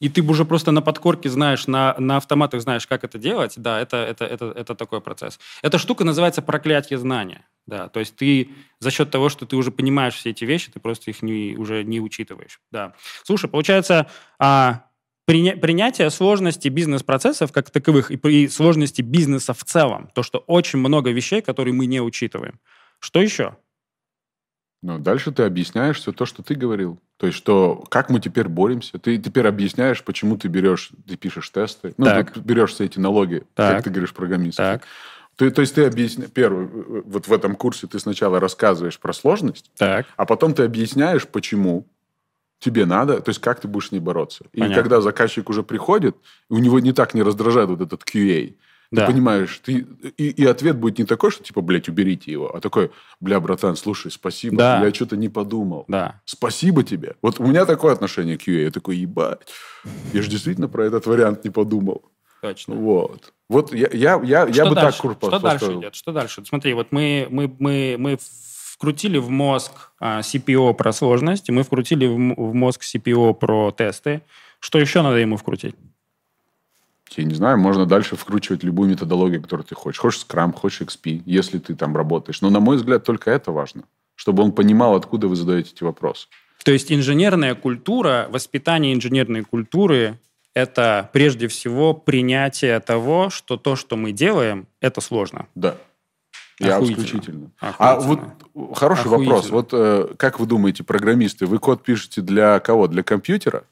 и 0.00 0.08
ты 0.08 0.22
уже 0.22 0.44
просто 0.44 0.70
на 0.70 0.80
подкорке 0.80 1.28
знаешь, 1.28 1.66
на, 1.66 1.94
на 1.98 2.16
автоматах 2.18 2.62
знаешь, 2.62 2.86
как 2.86 3.04
это 3.04 3.18
делать, 3.18 3.54
да, 3.56 3.80
это, 3.80 3.96
это, 3.96 4.24
это, 4.24 4.52
это 4.54 4.74
такой 4.74 5.00
процесс. 5.00 5.38
Эта 5.62 5.78
штука 5.78 6.04
называется 6.04 6.40
проклятие 6.40 6.98
знания. 6.98 7.46
Да, 7.66 7.88
то 7.88 8.00
есть 8.00 8.16
ты 8.16 8.50
за 8.78 8.90
счет 8.90 9.10
того, 9.10 9.28
что 9.28 9.44
ты 9.44 9.56
уже 9.56 9.70
понимаешь 9.70 10.14
все 10.14 10.30
эти 10.30 10.44
вещи, 10.44 10.70
ты 10.70 10.80
просто 10.80 11.10
их 11.10 11.20
не, 11.20 11.54
уже 11.56 11.84
не 11.84 12.00
учитываешь. 12.00 12.60
Да. 12.70 12.94
Слушай, 13.24 13.50
получается, 13.50 14.06
а, 14.38 14.86
приня- 15.28 15.56
принятие 15.56 16.08
сложности 16.08 16.68
бизнес-процессов 16.68 17.52
как 17.52 17.70
таковых 17.70 18.10
и 18.10 18.16
при 18.16 18.48
сложности 18.48 19.02
бизнеса 19.02 19.52
в 19.52 19.64
целом, 19.64 20.08
то, 20.14 20.22
что 20.22 20.38
очень 20.38 20.78
много 20.78 21.10
вещей, 21.10 21.42
которые 21.42 21.74
мы 21.74 21.84
не 21.84 22.00
учитываем. 22.00 22.58
Что 23.00 23.20
еще? 23.20 23.56
Ну, 24.80 24.98
дальше 24.98 25.32
ты 25.32 25.42
объясняешь 25.42 25.98
все 25.98 26.12
то, 26.12 26.24
что 26.24 26.42
ты 26.42 26.54
говорил. 26.54 27.00
То 27.16 27.26
есть, 27.26 27.36
что 27.38 27.84
как 27.90 28.10
мы 28.10 28.20
теперь 28.20 28.46
боремся. 28.48 28.98
Ты 28.98 29.18
теперь 29.18 29.48
объясняешь, 29.48 30.04
почему 30.04 30.36
ты 30.36 30.46
берешь, 30.48 30.90
ты 31.06 31.16
пишешь 31.16 31.50
тесты. 31.50 31.94
Ну, 31.96 32.04
Так. 32.04 32.32
ты 32.32 32.40
берешь 32.40 32.72
все 32.72 32.84
эти 32.84 32.98
налоги, 33.00 33.42
Так. 33.54 33.76
как 33.76 33.84
ты 33.84 33.90
говоришь, 33.90 34.14
программист. 34.14 34.56
Так, 34.56 34.84
Ты, 35.36 35.50
то 35.52 35.60
есть 35.60 35.74
ты 35.76 35.84
объясняешь, 35.84 36.30
первый, 36.32 36.66
э, 36.66 37.02
вот 37.06 37.28
в 37.28 37.32
этом 37.32 37.54
курсе 37.54 37.86
ты 37.86 37.98
сначала 38.00 38.40
рассказываешь 38.40 38.98
про 38.98 39.12
сложность, 39.12 39.70
так. 39.76 40.06
а 40.16 40.24
потом 40.26 40.52
ты 40.52 40.64
объясняешь, 40.64 41.26
почему 41.28 41.86
тебе 42.58 42.86
надо, 42.86 43.20
то 43.20 43.28
есть 43.30 43.40
как 43.40 43.60
ты 43.60 43.68
будешь 43.68 43.88
с 43.88 43.92
ней 43.92 44.00
бороться. 44.00 44.44
И 44.52 44.58
Понятно. 44.60 44.82
когда 44.82 45.00
заказчик 45.00 45.48
уже 45.48 45.62
приходит, 45.62 46.16
у 46.48 46.58
него 46.58 46.80
не 46.80 46.92
так 46.92 47.14
не 47.14 47.22
раздражает 47.22 47.68
вот 47.68 47.80
этот 47.80 48.02
QA, 48.02 48.56
Да. 48.90 49.06
ты 49.06 49.12
понимаешь, 49.12 49.60
ты, 49.62 49.86
и, 50.16 50.30
и 50.30 50.46
ответ 50.46 50.76
будет 50.76 50.98
не 50.98 51.04
такой, 51.04 51.30
что 51.30 51.42
типа, 51.44 51.60
блядь, 51.60 51.88
уберите 51.88 52.32
его, 52.32 52.54
а 52.54 52.60
такой, 52.60 52.90
бля, 53.20 53.38
братан, 53.38 53.76
слушай, 53.76 54.10
спасибо, 54.10 54.56
Да. 54.56 54.84
я 54.84 54.94
что-то 54.94 55.16
не 55.16 55.28
подумал. 55.28 55.84
Да. 55.88 56.22
Спасибо 56.24 56.82
тебе. 56.82 57.16
Вот 57.20 57.38
у 57.38 57.46
меня 57.46 57.66
такое 57.66 57.92
отношение 57.92 58.38
к 58.38 58.48
QA. 58.48 58.64
Я 58.64 58.70
такой, 58.70 58.96
ебать, 58.96 59.46
я 60.12 60.22
же 60.22 60.30
действительно 60.30 60.68
про 60.68 60.84
этот 60.84 61.06
вариант 61.06 61.44
не 61.44 61.50
подумал. 61.50 62.02
Точно. 62.40 62.74
Вот. 62.76 63.32
Вот 63.48 63.74
я, 63.74 63.88
я, 63.92 64.20
я, 64.22 64.46
я 64.46 64.52
что 64.52 64.68
бы 64.68 64.74
дальше? 64.74 65.02
так 65.02 65.18
курс 65.18 65.34
Что 65.34 65.38
дальше 65.38 65.72
идет? 65.72 65.94
Что 65.94 66.12
дальше? 66.12 66.44
Смотри, 66.46 66.72
вот 66.74 66.88
мы, 66.90 67.26
мы, 67.30 67.54
мы, 67.58 67.96
мы 67.98 68.18
вкрутили 68.20 69.18
в 69.18 69.28
мозг 69.28 69.72
а, 69.98 70.20
CPO 70.20 70.72
про 70.74 70.92
сложность, 70.92 71.50
мы 71.50 71.62
вкрутили 71.62 72.06
в 72.06 72.54
мозг 72.54 72.82
CPO 72.82 73.34
про 73.34 73.72
тесты. 73.72 74.22
Что 74.60 74.78
еще 74.78 75.02
надо 75.02 75.16
ему 75.16 75.36
вкрутить? 75.36 75.74
Я 77.16 77.24
не 77.24 77.34
знаю, 77.34 77.58
можно 77.58 77.86
дальше 77.86 78.16
вкручивать 78.16 78.62
любую 78.62 78.90
методологию, 78.90 79.42
которую 79.42 79.66
ты 79.66 79.74
хочешь. 79.74 80.00
Хочешь 80.00 80.24
Scrum, 80.28 80.52
хочешь 80.52 80.82
XP, 80.82 81.22
если 81.24 81.58
ты 81.58 81.74
там 81.74 81.96
работаешь. 81.96 82.40
Но, 82.40 82.50
на 82.50 82.60
мой 82.60 82.76
взгляд, 82.76 83.04
только 83.04 83.30
это 83.30 83.52
важно. 83.52 83.84
Чтобы 84.14 84.42
он 84.42 84.52
понимал, 84.52 84.94
откуда 84.94 85.28
вы 85.28 85.36
задаете 85.36 85.72
эти 85.74 85.84
вопросы. 85.84 86.28
То 86.64 86.72
есть 86.72 86.92
инженерная 86.92 87.54
культура, 87.54 88.26
воспитание 88.30 88.92
инженерной 88.92 89.44
культуры– 89.44 90.18
это 90.54 91.08
прежде 91.12 91.48
всего 91.48 91.94
принятие 91.94 92.80
того, 92.80 93.30
что 93.30 93.56
то, 93.56 93.76
что 93.76 93.96
мы 93.96 94.12
делаем, 94.12 94.66
это 94.80 95.00
сложно. 95.00 95.46
Да. 95.54 95.76
Я 96.58 96.76
Охуительно. 96.76 97.04
исключительно. 97.04 97.50
А 97.60 98.00
вот 98.00 98.20
хороший 98.74 99.02
Охуительно. 99.02 99.34
вопрос. 99.36 99.50
Вот 99.50 99.70
э, 99.72 100.14
как 100.16 100.40
вы 100.40 100.46
думаете, 100.46 100.82
программисты, 100.82 101.46
вы 101.46 101.60
код 101.60 101.84
пишете 101.84 102.20
для 102.20 102.58
кого? 102.58 102.88
Для 102.88 103.04
компьютера? 103.04 103.64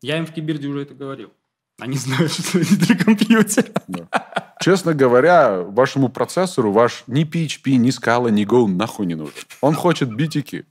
Я 0.00 0.18
им 0.18 0.26
в 0.26 0.32
Кибирде 0.32 0.68
уже 0.68 0.82
это 0.82 0.94
говорил. 0.94 1.32
Они 1.78 1.96
знают, 1.96 2.32
что 2.48 2.58
это 2.58 2.76
для 2.76 2.96
компьютера. 2.96 3.68
Честно 4.60 4.94
говоря, 4.94 5.60
вашему 5.60 6.08
процессору 6.08 6.72
ваш 6.72 7.04
ни 7.06 7.24
PHP, 7.24 7.76
ни 7.76 7.90
Scala, 7.90 8.30
ни 8.30 8.46
Go 8.46 8.66
нахуй 8.66 9.06
не 9.06 9.14
нужен. 9.14 9.34
Он 9.60 9.74
хочет 9.74 10.14
битики. 10.14 10.64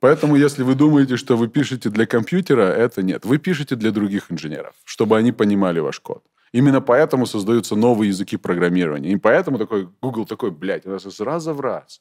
Поэтому, 0.00 0.34
если 0.34 0.62
вы 0.62 0.74
думаете, 0.74 1.16
что 1.16 1.36
вы 1.36 1.48
пишете 1.48 1.90
для 1.90 2.06
компьютера, 2.06 2.62
это 2.62 3.02
нет. 3.02 3.24
Вы 3.24 3.38
пишете 3.38 3.76
для 3.76 3.90
других 3.90 4.32
инженеров, 4.32 4.74
чтобы 4.84 5.16
они 5.18 5.30
понимали 5.30 5.78
ваш 5.78 6.00
код. 6.00 6.24
Именно 6.52 6.80
поэтому 6.80 7.26
создаются 7.26 7.76
новые 7.76 8.08
языки 8.08 8.36
программирования. 8.36 9.12
И 9.12 9.16
поэтому 9.16 9.58
такой 9.58 9.88
Google 10.02 10.26
такой, 10.26 10.50
блядь, 10.50 10.86
у 10.86 10.90
нас 10.90 11.06
из 11.06 11.20
раза 11.20 11.52
в 11.52 11.60
раз. 11.60 12.00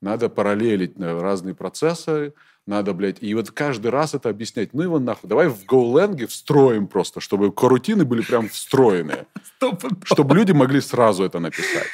Надо 0.00 0.28
параллелить 0.28 0.94
э, 0.98 1.20
разные 1.20 1.54
процессы, 1.54 2.34
надо, 2.66 2.92
блядь, 2.94 3.22
и 3.22 3.32
вот 3.34 3.50
каждый 3.50 3.90
раз 3.90 4.14
это 4.14 4.28
объяснять. 4.28 4.74
Ну 4.74 4.82
его 4.82 4.98
нахуй, 4.98 5.28
давай 5.28 5.48
в 5.48 5.64
GoLang 5.64 6.26
встроим 6.26 6.88
просто, 6.88 7.20
чтобы 7.20 7.52
корутины 7.52 8.04
были 8.04 8.22
прям 8.22 8.48
встроенные, 8.48 9.26
чтобы 10.04 10.34
люди 10.34 10.52
могли 10.52 10.80
сразу 10.80 11.24
это 11.24 11.38
написать. 11.38 11.86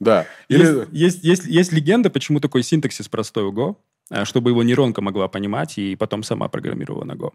Да. 0.00 0.26
Или... 0.48 0.62
Есть, 0.62 0.92
есть, 0.92 1.24
есть, 1.24 1.46
есть 1.46 1.72
легенда, 1.72 2.10
почему 2.10 2.40
такой 2.40 2.62
синтаксис 2.62 3.08
простой 3.08 3.44
у 3.44 3.52
Go, 3.52 3.76
а, 4.10 4.24
чтобы 4.24 4.50
его 4.50 4.62
нейронка 4.62 5.00
могла 5.00 5.28
понимать 5.28 5.78
и 5.78 5.96
потом 5.96 6.22
сама 6.22 6.48
программировала 6.48 7.04
на 7.04 7.12
Go. 7.12 7.32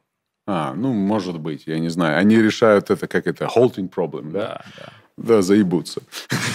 А, 0.48 0.74
ну, 0.74 0.94
может 0.94 1.40
быть, 1.40 1.64
я 1.68 1.80
не 1.80 1.90
знаю. 1.90 2.18
Они 2.18 2.38
решают 2.38 2.90
это, 2.90 3.08
как 3.08 3.28
это, 3.28 3.46
halting 3.46 3.90
problem, 3.94 4.32
да? 4.32 4.40
Да, 4.40 4.66
да. 4.78 4.94
Да, 5.20 5.42
заебутся. 5.42 6.02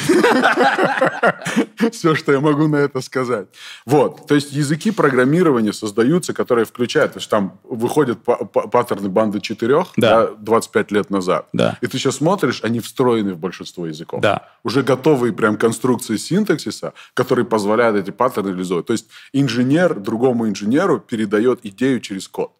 Все, 1.92 2.14
что 2.14 2.32
я 2.32 2.40
могу 2.40 2.66
на 2.66 2.76
это 2.76 3.02
сказать. 3.02 3.48
Вот. 3.84 4.26
То 4.26 4.34
есть 4.34 4.52
языки 4.52 4.90
программирования 4.90 5.72
создаются, 5.72 6.32
которые 6.32 6.64
включают, 6.64 7.12
то 7.12 7.18
есть 7.18 7.28
там 7.28 7.58
выходят 7.62 8.18
паттерны 8.22 9.10
банды 9.10 9.40
четырех 9.40 9.88
да. 9.98 10.30
25 10.38 10.92
лет 10.92 11.10
назад. 11.10 11.48
Да. 11.52 11.76
И 11.82 11.86
ты 11.86 11.98
сейчас 11.98 12.16
смотришь, 12.16 12.60
они 12.62 12.80
встроены 12.80 13.34
в 13.34 13.38
большинство 13.38 13.86
языков. 13.86 14.22
Да. 14.22 14.48
Уже 14.62 14.82
готовые 14.82 15.34
прям 15.34 15.58
конструкции 15.58 16.16
синтаксиса, 16.16 16.94
которые 17.12 17.44
позволяют 17.44 17.96
эти 17.96 18.10
паттерны 18.10 18.48
реализовать. 18.48 18.86
То 18.86 18.94
есть 18.94 19.06
инженер 19.34 19.94
другому 19.94 20.48
инженеру 20.48 20.98
передает 21.00 21.60
идею 21.64 22.00
через 22.00 22.28
код. 22.28 22.52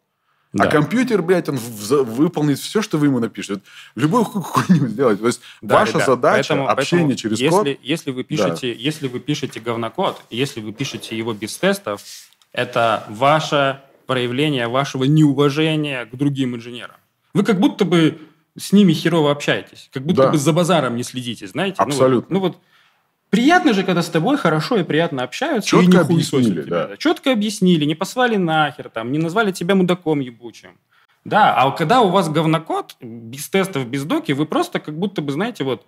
А 0.55 0.59
да. 0.59 0.65
А 0.65 0.71
компьютер, 0.71 1.21
блядь, 1.21 1.49
он 1.49 1.57
выполнит 1.57 2.59
все, 2.61 2.81
что 2.81 2.97
вы 2.97 3.07
ему 3.07 3.19
напишете. 3.19 3.61
Любую 3.97 4.25
хуйню 4.25 4.87
сделать. 4.87 5.21
То 5.21 5.27
есть 5.27 5.41
да, 5.61 5.81
ваша 5.81 5.95
ребят, 5.95 6.07
задача 6.07 6.49
поэтому, 6.49 6.69
общение 6.69 7.07
поэтому 7.07 7.19
через 7.19 7.41
если, 7.41 7.51
код. 7.51 7.79
Если 7.83 8.11
вы 8.13 8.25
пишете, 8.25 8.73
да. 8.73 8.81
если 8.81 9.09
вы 9.09 9.21
пишете 9.21 9.61
говнокод, 9.61 10.23
если 10.31 10.61
вы 10.61 10.73
пишете 10.73 11.19
его 11.19 11.33
без 11.33 11.59
тестов, 11.59 12.03
это 12.53 13.05
ваше 13.09 13.81
проявление 14.07 14.69
вашего 14.69 15.05
неуважения 15.05 16.05
к 16.07 16.15
другим 16.15 16.55
инженерам. 16.55 16.97
Вы 17.33 17.43
как 17.43 17.59
будто 17.59 17.85
бы 17.85 18.19
с 18.57 18.73
ними 18.73 18.93
херово 18.93 19.33
общаетесь, 19.33 19.89
как 19.93 20.05
будто 20.05 20.23
да. 20.23 20.31
бы 20.31 20.39
за 20.39 20.53
базаром 20.53 20.95
не 20.95 21.03
следите, 21.03 21.49
знаете? 21.49 21.77
Абсолютно. 21.79 22.33
Ну 22.33 22.41
вот, 22.41 22.53
ну 22.53 22.59
вот 22.59 22.59
Приятно 23.31 23.73
же, 23.73 23.83
когда 23.83 24.03
с 24.03 24.09
тобой 24.09 24.37
хорошо 24.37 24.77
и 24.77 24.85
приятно 24.85 25.25
общаются. 25.25 25.69
Четко 25.69 26.01
объяснили, 26.01 26.63
тебя, 26.63 26.87
да. 26.87 26.97
Четко 26.97 27.33
объяснили, 27.33 27.85
не 27.85 27.95
послали 27.95 28.37
нахер, 28.37 28.91
там, 28.91 29.11
не 29.11 29.19
назвали 29.19 29.51
тебя 29.51 29.75
мудаком 29.75 30.21
ебучим. 30.21 30.79
Да, 31.25 31.55
а 31.55 31.71
когда 31.73 32.01
у 32.03 32.11
вас 32.11 32.29
говнокод, 32.29 32.97
без 33.01 33.49
тестов, 33.49 33.87
без 33.87 34.05
доки, 34.05 34.33
вы 34.33 34.47
просто 34.47 34.79
как 34.79 34.97
будто 34.97 35.23
бы, 35.23 35.33
знаете, 35.33 35.65
вот... 35.65 35.87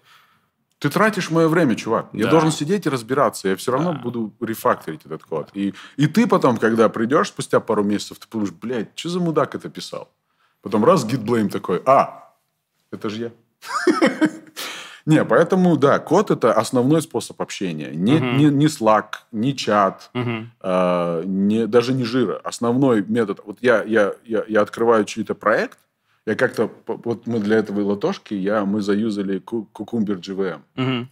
Ты 0.78 0.91
тратишь 0.91 1.30
мое 1.30 1.49
время, 1.49 1.74
чувак. 1.74 2.09
Я 2.12 2.24
да. 2.24 2.30
должен 2.32 2.51
сидеть 2.51 2.84
и 2.84 2.91
разбираться. 2.91 3.49
Я 3.49 3.57
все 3.57 3.72
равно 3.72 3.93
да. 3.93 3.99
буду 3.99 4.34
рефакторить 4.41 5.07
этот 5.07 5.24
код. 5.24 5.49
И, 5.55 5.72
и 5.97 6.07
ты 6.07 6.26
потом, 6.26 6.59
когда 6.59 6.91
придешь 6.91 7.28
спустя 7.28 7.61
пару 7.61 7.82
месяцев, 7.82 8.18
ты 8.18 8.26
подумаешь, 8.28 8.53
блядь, 8.53 8.91
что 8.95 9.09
за 9.09 9.20
мудак 9.20 9.55
это 9.55 9.70
писал? 9.70 10.11
Потом 10.61 10.84
раз 10.84 11.07
гитблейм 11.07 11.49
такой, 11.49 11.80
а, 11.87 12.34
это 12.91 13.09
же 13.09 13.22
я. 13.22 13.30
Не, 15.07 15.24
поэтому, 15.24 15.76
да, 15.76 16.00
код– 16.00 16.30
это 16.32 16.52
основной 16.52 17.00
способ 17.00 17.40
общения. 17.40 17.92
Не, 17.92 18.16
угу. 18.16 18.24
не, 18.24 18.44
не 18.46 18.66
Slack, 18.66 19.07
не 19.30 19.57
чат, 19.57 20.11
угу. 20.14 20.48
э, 20.61 21.22
не, 21.24 21.68
даже 21.68 21.92
не 21.92 22.02
жира. 22.02 22.40
Основной 22.42 23.02
метод... 23.02 23.40
Вот 23.44 23.59
я, 23.61 23.84
я, 23.84 24.14
я, 24.24 24.44
я 24.48 24.62
открываю 24.62 25.04
чей-то 25.04 25.36
проект, 25.36 25.78
я 26.26 26.34
как-то... 26.34 26.72
Вот 26.86 27.28
мы 27.28 27.38
для 27.38 27.59
этого 27.59 27.82
латошки, 27.82 28.34
я, 28.34 28.64
мы 28.64 28.80
заюзали 28.80 29.40
Cucumber 29.40 30.20
GVM. 30.20 30.62
Угу. 30.76 31.09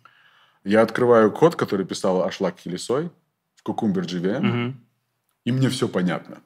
Я 0.64 0.82
открываю 0.82 1.30
код, 1.30 1.54
который 1.54 1.86
писал 1.86 2.24
Ашлак 2.24 2.58
Хилисой 2.58 3.10
в 3.54 3.68
Cucumber 3.68 4.02
GVM, 4.02 4.38
угу. 4.38 4.74
и 5.44 5.52
мне 5.52 5.68
все 5.68 5.86
понятно. 5.86 6.38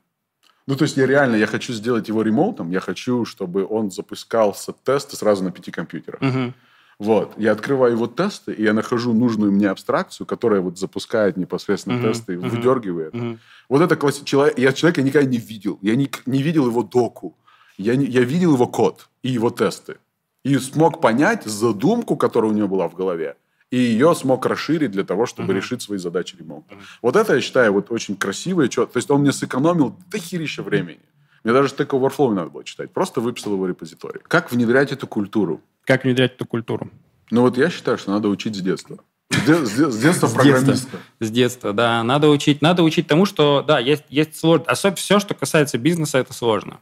Ну, 0.66 0.76
то 0.76 0.82
есть 0.82 0.98
я 0.98 1.06
реально, 1.06 1.36
я 1.36 1.46
хочу 1.46 1.72
сделать 1.72 2.08
его 2.08 2.20
ремоутом, 2.20 2.70
я 2.70 2.80
хочу, 2.80 3.24
чтобы 3.24 3.66
он 3.66 3.90
запускался 3.90 4.74
тесты 4.84 5.16
сразу 5.16 5.42
на 5.42 5.50
пяти 5.50 5.70
компьютерах. 5.70 6.20
Угу. 6.20 6.52
Вот. 6.98 7.34
Я 7.36 7.52
открываю 7.52 7.92
его 7.92 8.08
тесты, 8.08 8.52
и 8.52 8.62
я 8.62 8.72
нахожу 8.72 9.12
нужную 9.12 9.52
мне 9.52 9.70
абстракцию, 9.70 10.26
которая 10.26 10.60
вот 10.60 10.78
запускает 10.78 11.36
непосредственно 11.36 11.94
uh-huh. 11.94 12.12
тесты 12.12 12.34
и 12.34 12.36
uh-huh. 12.36 12.48
выдергивает. 12.48 13.14
Uh-huh. 13.14 13.38
Вот 13.68 13.82
это 13.82 13.94
класс... 13.94 14.20
человек... 14.24 14.58
Я 14.58 14.72
человека 14.72 15.02
никогда 15.02 15.28
не 15.28 15.38
видел. 15.38 15.78
Я 15.80 15.94
не, 15.94 16.10
не 16.26 16.42
видел 16.42 16.66
его 16.66 16.82
доку. 16.82 17.36
Я, 17.76 17.94
не... 17.94 18.06
я 18.06 18.22
видел 18.22 18.54
его 18.54 18.66
код 18.66 19.08
и 19.22 19.28
его 19.28 19.50
тесты. 19.50 19.98
И 20.42 20.58
смог 20.58 21.00
понять 21.00 21.44
задумку, 21.44 22.16
которая 22.16 22.50
у 22.50 22.54
него 22.54 22.66
была 22.66 22.88
в 22.88 22.94
голове. 22.94 23.36
И 23.70 23.76
ее 23.76 24.14
смог 24.16 24.44
расширить 24.46 24.90
для 24.90 25.04
того, 25.04 25.26
чтобы 25.26 25.52
uh-huh. 25.52 25.56
решить 25.56 25.82
свои 25.82 25.98
задачи 25.98 26.34
ремонта. 26.36 26.74
Uh-huh. 26.74 26.98
Вот 27.02 27.14
это, 27.14 27.34
я 27.34 27.40
считаю, 27.40 27.74
вот 27.74 27.92
очень 27.92 28.16
красиво. 28.16 28.62
И 28.62 28.68
То 28.68 28.88
есть 28.94 29.10
он 29.10 29.20
мне 29.20 29.30
сэкономил 29.30 29.94
дохерища 30.10 30.64
времени. 30.64 31.00
Мне 31.48 31.54
даже 31.54 31.74
Stack 31.74 31.98
Overflow 31.98 32.28
не 32.28 32.34
надо 32.34 32.50
было 32.50 32.62
читать. 32.62 32.92
Просто 32.92 33.22
выписал 33.22 33.54
его 33.54 33.66
репозиторий. 33.66 34.20
Как 34.28 34.52
внедрять 34.52 34.92
эту 34.92 35.06
культуру? 35.06 35.62
Как 35.84 36.04
внедрять 36.04 36.34
эту 36.34 36.44
культуру? 36.44 36.90
Ну 37.30 37.40
вот 37.40 37.56
я 37.56 37.70
считаю, 37.70 37.96
что 37.96 38.10
надо 38.10 38.28
учить 38.28 38.54
с 38.54 38.60
детства. 38.60 38.98
С, 39.30 39.98
детства 39.98 40.28
программиста. 40.28 40.98
С 41.20 41.30
детства, 41.30 41.72
да. 41.72 42.02
Надо 42.02 42.28
учить, 42.28 42.60
надо 42.60 42.82
учить 42.82 43.06
тому, 43.06 43.24
что, 43.24 43.64
да, 43.66 43.78
есть, 43.78 44.04
есть 44.10 44.38
сложно. 44.38 44.66
Особенно 44.66 44.96
все, 44.96 45.20
что 45.20 45.32
касается 45.32 45.78
бизнеса, 45.78 46.18
это 46.18 46.34
сложно. 46.34 46.80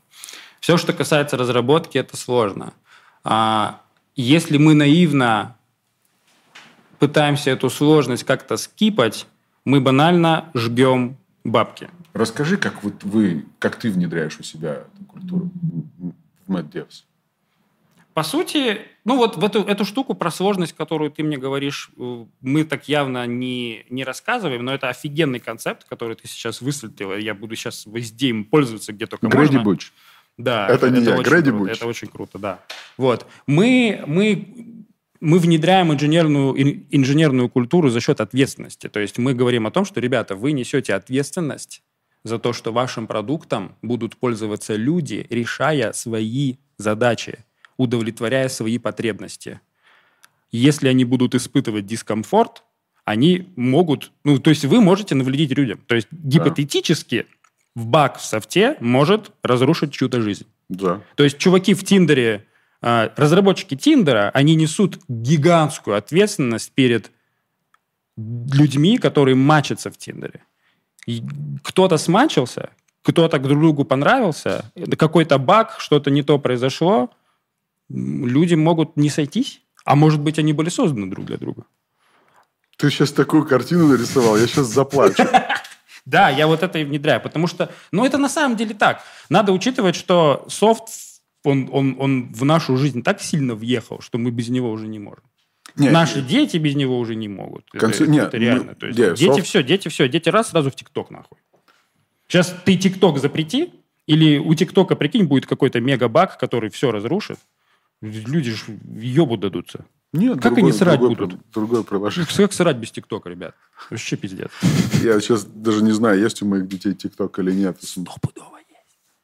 Все, 0.58 0.76
что 0.78 0.92
касается 0.92 1.36
разработки, 1.36 1.96
это 1.96 2.16
сложно. 2.16 2.72
А 3.22 3.82
если 4.16 4.58
мы 4.58 4.74
наивно 4.74 5.56
пытаемся 6.98 7.52
эту 7.52 7.70
сложность 7.70 8.24
как-то 8.24 8.56
скипать, 8.56 9.28
мы 9.64 9.80
банально 9.80 10.50
жгем 10.54 11.18
бабки. 11.44 11.88
Расскажи, 12.16 12.56
как 12.56 12.82
вот 12.82 13.04
вы, 13.04 13.44
как 13.58 13.76
ты 13.76 13.90
внедряешь 13.90 14.38
у 14.40 14.42
себя 14.42 14.84
эту 14.94 15.04
культуру 15.06 15.50
в 16.46 16.50
MadDevs. 16.50 17.04
По 18.14 18.22
сути, 18.22 18.78
ну 19.04 19.18
вот 19.18 19.36
в 19.36 19.44
эту, 19.44 19.62
эту 19.62 19.84
штуку 19.84 20.14
про 20.14 20.30
сложность, 20.30 20.72
которую 20.72 21.10
ты 21.10 21.22
мне 21.22 21.36
говоришь, 21.36 21.90
э, 21.98 22.24
мы 22.40 22.64
так 22.64 22.88
явно 22.88 23.26
не, 23.26 23.84
не 23.90 24.02
рассказываем, 24.02 24.64
но 24.64 24.72
это 24.72 24.88
офигенный 24.88 25.40
концепт, 25.40 25.84
который 25.84 26.16
ты 26.16 26.26
сейчас 26.26 26.62
высветлил. 26.62 27.14
Я 27.16 27.34
буду 27.34 27.54
сейчас 27.54 27.84
везде 27.84 28.28
им 28.28 28.46
пользоваться, 28.46 28.94
где 28.94 29.06
только 29.06 29.28
Грэди 29.28 29.56
можно. 29.56 29.62
Буч. 29.62 29.92
Да. 30.38 30.68
Это, 30.68 30.86
это 30.86 30.98
не 30.98 31.04
я, 31.04 31.20
Грэди 31.20 31.50
Буч. 31.50 31.70
Это 31.70 31.86
очень 31.86 32.08
круто, 32.08 32.38
да. 32.38 32.60
Вот. 32.96 33.26
Мы, 33.46 34.02
мы, 34.06 34.86
мы 35.20 35.38
внедряем 35.38 35.92
инженерную, 35.92 36.56
инженерную 36.90 37.50
культуру 37.50 37.90
за 37.90 38.00
счет 38.00 38.22
ответственности. 38.22 38.88
То 38.88 39.00
есть 39.00 39.18
мы 39.18 39.34
говорим 39.34 39.66
о 39.66 39.70
том, 39.70 39.84
что, 39.84 40.00
ребята, 40.00 40.34
вы 40.34 40.52
несете 40.52 40.94
ответственность 40.94 41.82
за 42.26 42.38
то, 42.38 42.52
что 42.52 42.72
вашим 42.72 43.06
продуктом 43.06 43.76
будут 43.82 44.16
пользоваться 44.16 44.74
люди, 44.74 45.26
решая 45.30 45.92
свои 45.92 46.56
задачи 46.76 47.44
удовлетворяя 47.76 48.48
свои 48.48 48.78
потребности. 48.78 49.60
Если 50.50 50.88
они 50.88 51.04
будут 51.04 51.34
испытывать 51.34 51.86
дискомфорт, 51.86 52.64
они 53.04 53.52
могут, 53.56 54.10
ну, 54.24 54.38
то 54.38 54.50
есть 54.50 54.64
вы 54.64 54.80
можете 54.80 55.14
навредить 55.14 55.56
людям. 55.56 55.80
То 55.86 55.94
есть 55.94 56.08
гипотетически 56.10 57.26
да. 57.74 57.82
в 57.82 57.86
баг 57.86 58.18
в 58.18 58.24
софте 58.24 58.76
может 58.80 59.30
разрушить 59.42 59.92
чью-то 59.92 60.20
жизнь. 60.20 60.46
Да. 60.68 61.02
То 61.14 61.24
есть 61.24 61.38
чуваки 61.38 61.74
в 61.74 61.84
Тиндере, 61.84 62.46
а, 62.80 63.12
разработчики 63.16 63.76
Тиндера, 63.76 64.30
они 64.34 64.56
несут 64.56 64.98
гигантскую 65.08 65.96
ответственность 65.96 66.72
перед 66.72 67.12
людьми, 68.16 68.98
которые 68.98 69.36
мачатся 69.36 69.90
в 69.90 69.98
Тиндере. 69.98 70.42
Кто-то 71.62 71.98
смачился, 71.98 72.70
кто-то 73.02 73.38
друг 73.38 73.58
другу 73.58 73.84
понравился, 73.84 74.72
какой-то 74.98 75.38
баг, 75.38 75.76
что-то 75.78 76.10
не 76.10 76.22
то 76.22 76.38
произошло, 76.38 77.10
люди 77.88 78.54
могут 78.54 78.96
не 78.96 79.10
сойтись, 79.10 79.62
а 79.84 79.94
может 79.94 80.20
быть, 80.20 80.38
они 80.38 80.52
были 80.52 80.68
созданы 80.68 81.08
друг 81.08 81.26
для 81.26 81.36
друга. 81.36 81.64
Ты 82.76 82.90
сейчас 82.90 83.12
такую 83.12 83.46
картину 83.46 83.86
нарисовал, 83.88 84.36
я 84.36 84.46
сейчас 84.46 84.66
заплачу. 84.66 85.24
Да, 86.06 86.30
я 86.30 86.46
вот 86.46 86.62
это 86.62 86.78
и 86.78 86.84
внедряю, 86.84 87.20
потому 87.20 87.48
что, 87.48 87.68
ну, 87.90 88.06
это 88.06 88.16
на 88.16 88.28
самом 88.28 88.56
деле 88.56 88.74
так. 88.74 89.02
Надо 89.28 89.50
учитывать, 89.50 89.96
что 89.96 90.46
софт, 90.48 90.84
он, 91.42 91.68
он, 91.72 91.96
он 91.98 92.32
в 92.32 92.44
нашу 92.44 92.76
жизнь 92.76 93.02
так 93.02 93.20
сильно 93.20 93.56
въехал, 93.56 94.00
что 94.00 94.16
мы 94.16 94.30
без 94.30 94.48
него 94.48 94.70
уже 94.70 94.86
не 94.86 95.00
можем. 95.00 95.24
Нет, 95.76 95.92
Наши 95.92 96.18
нет. 96.18 96.26
дети 96.26 96.56
без 96.56 96.74
него 96.74 96.98
уже 96.98 97.14
не 97.14 97.28
могут. 97.28 97.68
Конце... 97.70 98.04
Это, 98.04 98.12
нет, 98.12 98.28
это 98.28 98.36
реально. 98.38 98.74
То 98.74 98.86
есть 98.86 98.98
нет, 98.98 99.14
дети 99.14 99.30
софт... 99.30 99.46
все, 99.46 99.62
дети 99.62 99.88
все, 99.88 100.08
дети 100.08 100.28
раз 100.28 100.50
сразу 100.50 100.70
в 100.70 100.74
ТикТок 100.74 101.10
нахуй. 101.10 101.38
Сейчас 102.28 102.54
ты 102.64 102.76
ТикТок 102.76 103.18
запрети, 103.18 103.72
или 104.06 104.38
у 104.38 104.54
ТикТока, 104.54 104.96
прикинь, 104.96 105.24
будет 105.24 105.46
какой-то 105.46 105.80
мега-баг, 105.80 106.38
который 106.38 106.70
все 106.70 106.90
разрушит. 106.90 107.38
Люди 108.00 108.50
же 108.50 108.78
ебу 108.94 109.36
дадутся. 109.36 109.84
Нет, 110.12 110.34
как 110.34 110.54
другой, 110.54 110.70
они 110.70 110.72
срать 110.72 110.98
другой, 110.98 111.16
будут? 111.16 111.40
Другое 111.52 111.82
приложение. 111.82 112.28
Как 112.36 112.52
срать 112.52 112.76
без 112.76 112.90
ТикТока, 112.90 113.28
ребят? 113.28 113.54
Вообще 113.90 114.16
пиздец. 114.16 114.50
Я 115.02 115.20
сейчас 115.20 115.44
даже 115.44 115.82
не 115.82 115.92
знаю, 115.92 116.20
есть 116.20 116.42
у 116.42 116.46
моих 116.46 116.68
детей 116.68 116.94
ТикТок 116.94 117.38
или 117.38 117.52
нет. 117.52 117.78
Стопудово. 117.82 118.56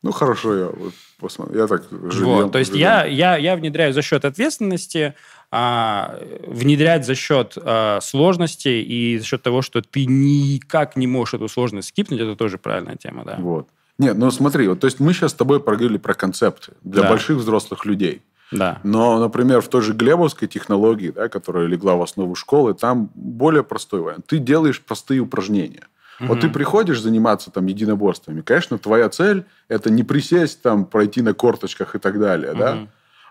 Ну, 0.03 0.11
хорошо, 0.11 0.57
я 0.57 0.67
вот 0.67 0.93
посмотрю. 1.19 1.61
Я 1.61 1.67
так 1.67 1.85
живем. 2.11 2.27
Вот, 2.27 2.53
то 2.53 2.59
есть 2.59 2.75
я, 2.75 3.05
я, 3.05 3.37
я 3.37 3.55
внедряю 3.55 3.93
за 3.93 4.03
счет 4.03 4.25
ответственности, 4.25 5.15
а, 5.51 6.19
внедрять 6.47 7.07
за 7.07 7.15
счет 7.15 7.57
а, 7.57 8.01
сложности 8.01 8.69
и 8.69 9.19
за 9.19 9.25
счет 9.25 9.43
того, 9.43 9.63
что 9.63 9.81
ты 9.81 10.07
никак 10.07 10.97
не 10.97 11.07
можешь 11.07 11.35
эту 11.35 11.49
сложность 11.49 11.89
скипнуть, 11.89 12.21
это 12.21 12.35
тоже 12.35 12.59
правильная 12.59 12.97
тема, 12.97 13.25
да. 13.25 13.37
Вот. 13.39 13.69
Нет, 13.99 14.17
ну 14.17 14.31
смотри, 14.31 14.67
вот, 14.67 14.81
то 14.81 14.87
есть 14.87 14.99
мы 14.99 15.13
сейчас 15.13 15.31
с 15.31 15.35
тобой 15.35 15.61
проговорили 15.61 15.99
про 15.99 16.15
концепты 16.15 16.73
для 16.83 17.03
да. 17.03 17.09
больших 17.09 17.37
взрослых 17.37 17.85
людей. 17.85 18.23
Да. 18.51 18.81
Но, 18.83 19.19
например, 19.19 19.63
в 19.63 19.69
той 19.69 19.81
же 19.81 19.95
Глебовской 19.95 20.47
технологии, 20.47 21.11
да, 21.11 21.29
которая 21.29 21.67
легла 21.67 21.97
в 21.97 22.03
основу 22.03 22.35
школы, 22.35 22.75
там 22.75 23.11
более 23.15 23.65
простой 23.65 24.01
вариант. 24.01 24.27
Ты 24.27 24.39
делаешь 24.39 24.81
простые 24.81 25.21
упражнения. 25.21 25.87
Угу. 26.21 26.29
Вот 26.29 26.41
ты 26.41 26.49
приходишь 26.49 27.01
заниматься 27.01 27.51
там 27.51 27.67
единоборствами, 27.67 28.43
конечно, 28.43 28.79
твоя 28.79 29.09
цель 29.09 29.45
это 29.69 29.91
не 29.91 30.03
присесть 30.03 30.63
там, 30.63 30.85
пройти 30.85 31.23
на 31.23 31.35
корточках 31.35 31.95
и 31.95 31.99
так 31.99 32.21
далее, 32.21 32.53
угу. 32.53 32.59
да, 32.59 32.87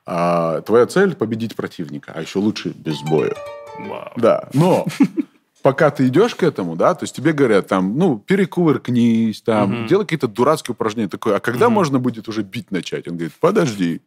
А 0.06 0.62
твоя 0.62 0.86
цель 0.88 1.16
победить 1.16 1.56
противника, 1.56 2.12
а 2.16 2.22
еще 2.22 2.40
лучше 2.40 2.70
без 2.70 3.02
боя. 3.02 3.34
Вау. 3.80 4.12
Да, 4.18 4.50
но 4.54 4.86
пока 5.62 5.92
ты 5.92 6.08
идешь 6.08 6.36
к 6.36 6.44
этому, 6.44 6.76
да, 6.76 6.96
то 6.96 7.04
есть 7.04 7.16
тебе 7.16 7.34
говорят 7.34 7.68
там, 7.68 7.98
ну, 7.98 8.18
перекувыркнись, 8.18 9.42
там, 9.42 9.72
Мгм. 9.72 9.88
делай 9.88 10.04
какие-то 10.06 10.28
дурацкие 10.28 10.74
упражнения. 10.74 11.10
Такое, 11.10 11.36
а 11.36 11.40
когда 11.40 11.68
Мгм. 11.68 11.76
можно 11.76 12.00
будет 12.00 12.28
уже 12.28 12.42
бить 12.44 12.72
начать? 12.72 13.08
Он 13.08 13.16
говорит, 13.16 13.34
подожди. 13.40 14.02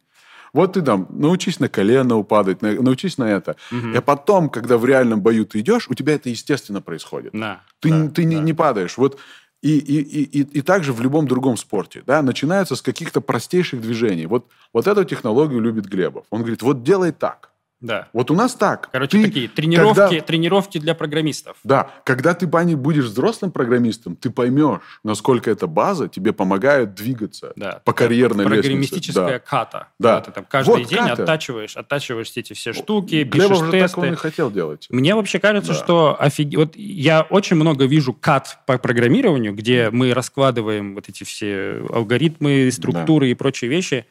Вот 0.55 0.73
ты 0.73 0.81
там 0.81 1.05
научись 1.09 1.59
на 1.59 1.67
колено 1.67 2.15
упадать, 2.17 2.61
на- 2.61 2.81
научись 2.81 3.17
на 3.17 3.25
это. 3.29 3.57
Мгм. 3.71 3.93
И 3.93 3.99
потом, 3.99 4.49
когда 4.49 4.77
в 4.77 4.85
реальном 4.85 5.19
бою 5.21 5.45
ты 5.45 5.59
идешь, 5.59 5.89
у 5.89 5.93
тебя 5.93 6.13
это 6.15 6.29
естественно 6.29 6.81
происходит. 6.81 7.31
Да. 7.33 7.61
Ты, 7.81 7.89
да, 7.89 7.97
не- 7.99 8.09
ты 8.09 8.23
не, 8.23 8.37
да. 8.37 8.41
не 8.41 8.53
падаешь. 8.53 8.97
Вот 8.97 9.19
и, 9.61 9.77
и, 9.77 9.99
и, 9.99 10.23
и, 10.23 10.59
и 10.59 10.61
также 10.61 10.93
в 10.93 11.01
любом 11.01 11.27
другом 11.27 11.57
спорте. 11.57 12.03
Да, 12.07 12.21
начинается 12.21 12.75
с 12.77 12.81
каких-то 12.81 13.19
простейших 13.19 13.81
движений. 13.81 14.27
Вот, 14.27 14.47
вот 14.73 14.87
эту 14.87 15.03
технологию 15.03 15.59
любит 15.59 15.87
Глебов. 15.87 16.25
Он 16.29 16.39
говорит, 16.39 16.61
вот 16.61 16.83
делай 16.83 17.11
так. 17.11 17.51
Да. 17.85 18.07
Вот 18.13 18.31
у 18.31 18.33
нас 18.33 18.55
так. 18.55 18.89
Короче, 18.91 19.17
Ты 19.17 19.23
такие 19.25 19.47
тренировки, 19.47 19.95
когда- 19.99 20.21
тренировки 20.21 20.77
для 20.79 20.95
программистов. 20.95 21.57
Да, 21.63 21.91
когда 22.03 22.33
ты, 22.33 22.47
Бани, 22.47 22.73
будешь 22.75 23.05
взрослым 23.05 23.51
программистом, 23.51 24.15
ты 24.15 24.29
поймешь, 24.31 24.79
насколько 25.03 25.51
эта 25.51 25.67
база 25.67 26.07
тебе 26.07 26.33
помогает 26.33 26.95
двигаться 26.95 27.53
Да. 27.55 27.81
по 27.85 27.93
карьерной 27.93 28.45
лестнице. 28.45 28.61
Программистическая 28.63 29.27
Да. 29.27 29.39
ката. 29.39 29.87
Да. 29.99 30.21
Ты 30.21 30.31
там 30.31 30.45
каждый 30.49 30.69
Вот 30.69 30.89
день 30.89 30.97
ката. 30.97 31.23
оттачиваешь, 31.23 31.77
оттачиваешь 31.77 32.27
все 32.27 32.39
эти 32.39 32.53
все 32.53 32.73
штуки, 32.73 33.23
Глебов 33.23 33.49
пишешь 33.49 33.65
же 33.65 33.71
тесты. 33.71 33.95
так 33.95 33.97
он 34.03 34.13
и 34.13 34.15
хотел 34.15 34.49
делать. 34.51 34.87
Мне 34.89 35.13
вообще 35.15 35.39
кажется, 35.39 35.73
Да. 35.73 35.77
что 35.77 36.17
офиг... 36.19 36.55
вот 36.57 36.75
я 36.75 37.21
очень 37.21 37.55
много 37.55 37.85
вижу 37.85 38.13
кат 38.13 38.59
по 38.65 38.77
программированию, 38.79 39.53
где 39.53 39.89
мы 39.91 40.13
раскладываем 40.13 40.95
вот 40.95 41.07
эти 41.07 41.23
все 41.23 41.83
алгоритмы, 41.93 42.69
структуры 42.71 43.29
и 43.29 43.35
прочие 43.35 43.69
вещи. 43.69 44.05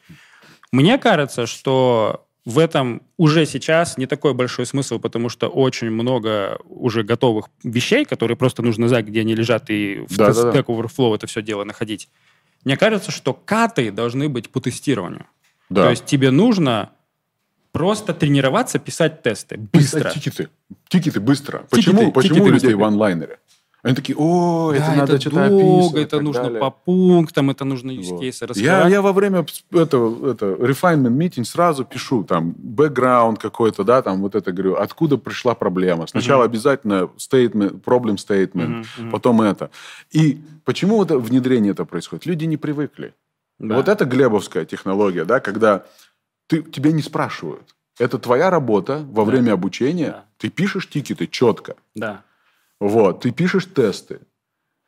Мне 0.71 0.97
кажется, 0.97 1.45
что 1.45 2.24
в 2.45 2.59
этом 2.59 3.01
уже 3.17 3.45
сейчас 3.47 3.97
не 3.97 4.05
такой 4.05 4.35
большой 4.35 4.67
смысл, 4.67 4.99
потому 4.99 5.29
что 5.29 5.47
очень 5.47 5.89
много 5.89 6.59
уже 6.65 7.03
готовых 7.03 7.49
вещей, 7.63 8.05
которые 8.05 8.37
просто 8.37 8.61
нужно 8.61 8.87
знать, 8.87 9.05
где 9.05 9.21
они 9.21 9.33
лежат, 9.33 9.69
и 9.71 10.05
в 10.07 10.15
Да, 10.15 10.31
да, 10.31 10.43
да. 10.43 10.51
Stack 10.51 10.65
Overflow 10.65 11.15
это 11.15 11.25
все 11.25 11.41
дело 11.41 11.63
находить. 11.63 12.07
Мне 12.63 12.77
кажется, 12.77 13.11
что 13.11 13.33
каты 13.33 13.91
должны 13.91 14.29
быть 14.29 14.49
по 14.49 14.61
тестированию. 14.61 15.25
Да. 15.69 15.85
То 15.85 15.89
есть 15.91 16.05
тебе 16.05 16.29
нужно 16.29 16.91
просто 17.71 18.13
тренироваться 18.13 18.77
писать 18.77 19.23
тесты 19.23 19.57
быстро. 19.57 19.99
Писать 19.99 20.13
тикеты. 20.13 20.49
Тикеты 20.87 21.19
быстро. 21.19 21.65
Почему, 21.69 21.99
Тикеты, 21.99 22.11
почему 22.13 22.35
тикеты 22.35 22.51
людей 22.51 22.67
быстро. 22.67 22.83
ванлайнеры? 22.83 23.39
Они 23.85 23.93
такие, 23.95 24.15
о, 24.17 24.71
это 24.73 24.85
Да, 24.87 24.95
надо 24.95 25.21
что-то 25.21 25.45
описывать. 25.45 26.03
это 26.07 26.19
нужно 26.19 26.41
далее». 26.43 26.59
по 26.59 26.71
пунктам, 26.71 27.51
это 27.51 27.65
нужно 27.65 27.91
use 27.91 28.09
Вот. 28.09 28.19
кейсы 28.21 28.43
Я, 28.43 28.47
раскрывать. 28.47 28.91
я 28.91 29.01
во 29.03 29.13
время 29.13 29.45
этого, 29.71 30.31
это, 30.31 30.45
refinement 30.53 31.15
meeting 31.15 31.43
сразу 31.43 31.85
пишу, 31.85 32.23
там, 32.23 32.55
бэкграунд 32.57 33.37
какой-то, 33.37 33.83
да, 33.83 34.01
там, 34.01 34.21
вот 34.21 34.33
это, 34.33 34.51
говорю, 34.51 34.73
откуда 34.75 35.17
пришла 35.17 35.53
проблема. 35.53 36.07
Сначала 36.07 36.45
обязательно 36.45 37.09
statement, 37.17 37.81
problem 37.83 38.15
statement, 38.15 38.85
мгм. 38.97 39.11
потом 39.11 39.41
это. 39.43 39.69
И 40.09 40.39
почему 40.63 41.03
это 41.03 41.19
внедрение 41.19 41.73
это 41.73 41.85
происходит? 41.85 42.25
Люди 42.25 42.45
не 42.45 42.57
привыкли. 42.57 43.13
Да. 43.59 43.75
Вот 43.75 43.87
это 43.87 44.05
глебовская 44.05 44.65
технология, 44.65 45.25
да, 45.25 45.39
когда 45.39 45.83
ты, 46.47 46.63
тебя 46.63 46.91
не 46.91 47.03
спрашивают. 47.03 47.75
Это 47.99 48.17
твоя 48.17 48.49
работа 48.49 49.05
во 49.11 49.23
Да. 49.23 49.29
время 49.31 49.53
обучения. 49.53 50.07
Да. 50.09 50.23
Ты 50.39 50.49
пишешь 50.49 50.89
тикеты 50.89 51.27
четко. 51.27 51.75
Да. 51.95 52.23
Вот, 52.79 53.21
ты 53.21 53.31
пишешь 53.31 53.65
тесты. 53.65 54.19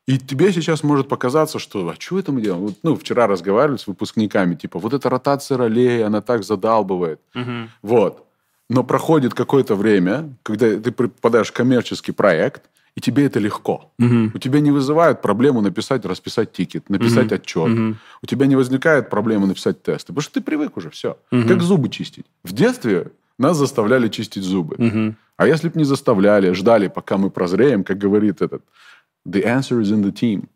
И 0.08 0.18
тебе 0.18 0.54
сейчас 0.54 0.84
может 0.84 1.10
показаться, 1.10 1.60
что, 1.60 1.88
а 1.90 1.96
что 2.00 2.18
это 2.18 2.32
мы 2.32 2.42
делаем? 2.42 2.64
Вот, 2.64 2.76
ну, 2.84 2.96
вчера 2.96 3.28
разговаривали 3.28 3.78
с 3.78 3.88
выпускниками, 3.88 4.56
типа, 4.56 4.80
вот 4.80 4.94
эта 4.94 5.10
ротация 5.10 5.58
ролей, 5.58 6.04
она 6.06 6.22
так 6.22 6.44
задалбывает. 6.44 7.20
Мгм. 7.34 7.70
Вот. 7.82 8.26
Но 8.70 8.84
проходит 8.84 9.34
какое-то 9.34 9.76
время, 9.76 10.34
когда 10.44 10.78
ты 10.80 10.92
попадаешь 10.92 11.50
в 11.50 11.54
коммерческий 11.54 12.14
проект, 12.14 12.70
и 12.96 13.02
тебе 13.02 13.26
это 13.26 13.40
легко. 13.40 13.92
Мгм. 14.00 14.32
У 14.34 14.40
тебя 14.40 14.60
не 14.60 14.72
вызывает 14.72 15.22
проблему 15.22 15.62
написать, 15.62 16.04
расписать 16.06 16.52
тикет, 16.52 16.90
написать 16.90 17.28
Мгм. 17.28 17.36
отчет. 17.36 17.68
Мгм. 17.68 18.00
У 18.24 18.26
тебя 18.26 18.48
не 18.48 18.56
возникает 18.56 19.10
проблемы 19.10 19.46
написать 19.46 19.84
тесты, 19.84 20.08
потому 20.08 20.22
что 20.22 20.34
ты 20.36 20.42
привык 20.42 20.78
уже, 20.78 20.90
все. 20.90 21.18
Мгм. 21.32 21.48
Как 21.48 21.62
зубы 21.62 21.90
чистить. 21.90 22.26
В 22.44 22.54
детстве 22.54 23.12
нас 23.38 23.58
заставляли 23.58 24.08
чистить 24.10 24.44
зубы. 24.44 24.76
Мгм. 24.78 25.16
А 25.38 25.48
если 25.48 25.70
бы 25.70 25.78
не 25.78 25.86
заставляли, 25.86 26.54
ждали, 26.54 26.88
пока 26.88 27.18
мы 27.18 27.30
прозреем, 27.30 27.84
как 27.84 27.98
говорит 27.98 28.42
этот, 28.42 28.64
the 29.28 29.44
answer 29.44 29.82
is 29.82 29.92
in 29.94 30.04
the 30.04 30.12
team. 30.12 30.48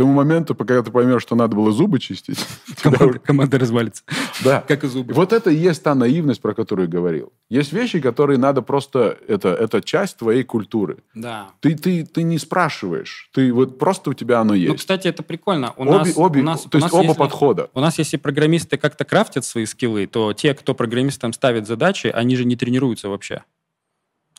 Тому 0.00 0.14
моменту, 0.14 0.54
пока 0.54 0.82
ты 0.82 0.90
поймешь, 0.90 1.20
что 1.20 1.34
надо 1.34 1.54
было 1.54 1.72
зубы 1.72 1.98
чистить, 1.98 2.38
Команда, 2.82 3.18
команда 3.18 3.58
развалится. 3.58 4.02
да. 4.42 4.60
Как 4.68 4.82
и 4.82 4.86
зубы. 4.86 5.12
вот 5.12 5.34
это 5.34 5.50
и 5.50 5.54
есть 5.56 5.82
та 5.82 5.94
наивность, 5.94 6.40
про 6.40 6.54
которую 6.54 6.86
я 6.86 6.90
говорил. 6.90 7.34
Есть 7.50 7.74
вещи, 7.74 8.00
которые 8.00 8.38
надо 8.38 8.62
просто... 8.62 9.18
Это, 9.28 9.50
это 9.50 9.82
часть 9.82 10.16
твоей 10.16 10.42
культуры. 10.42 10.98
Да. 11.14 11.50
Ты, 11.60 11.74
ты, 11.76 12.06
ты 12.06 12.22
не 12.22 12.38
спрашиваешь. 12.38 13.28
Ты 13.34 13.52
вот 13.52 13.78
просто 13.78 14.08
у 14.08 14.14
тебя 14.14 14.40
оно 14.40 14.54
Ну, 14.54 14.58
есть. 14.58 14.76
кстати, 14.78 15.06
это 15.06 15.22
прикольно. 15.22 15.74
У 15.76 15.82
обе, 15.82 15.90
нас, 15.92 16.12
обе- 16.16 16.40
у 16.40 16.44
нас, 16.44 16.62
то 16.62 16.68
у 16.72 16.80
есть 16.80 16.84
нас 16.84 16.92
оба 16.94 17.02
если- 17.08 17.18
подхода. 17.18 17.68
У 17.74 17.80
нас, 17.80 17.98
если 17.98 18.16
программисты 18.16 18.78
как-то 18.78 19.04
крафтят 19.04 19.44
свои 19.44 19.66
скиллы, 19.66 20.06
то 20.06 20.32
те, 20.32 20.54
кто 20.54 20.74
программистам 20.74 21.34
ставит 21.34 21.66
задачи, 21.66 22.06
они 22.06 22.36
же 22.36 22.46
не 22.46 22.56
тренируются 22.56 23.10
вообще. 23.10 23.42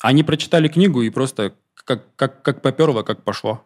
Они 0.02 0.24
прочитали 0.24 0.68
книгу 0.68 1.04
и 1.04 1.12
просто 1.12 1.54
как, 1.86 2.02
как, 2.16 2.42
как 2.42 2.62
поперло, 2.64 3.04
как 3.04 3.22
пошло. 3.24 3.64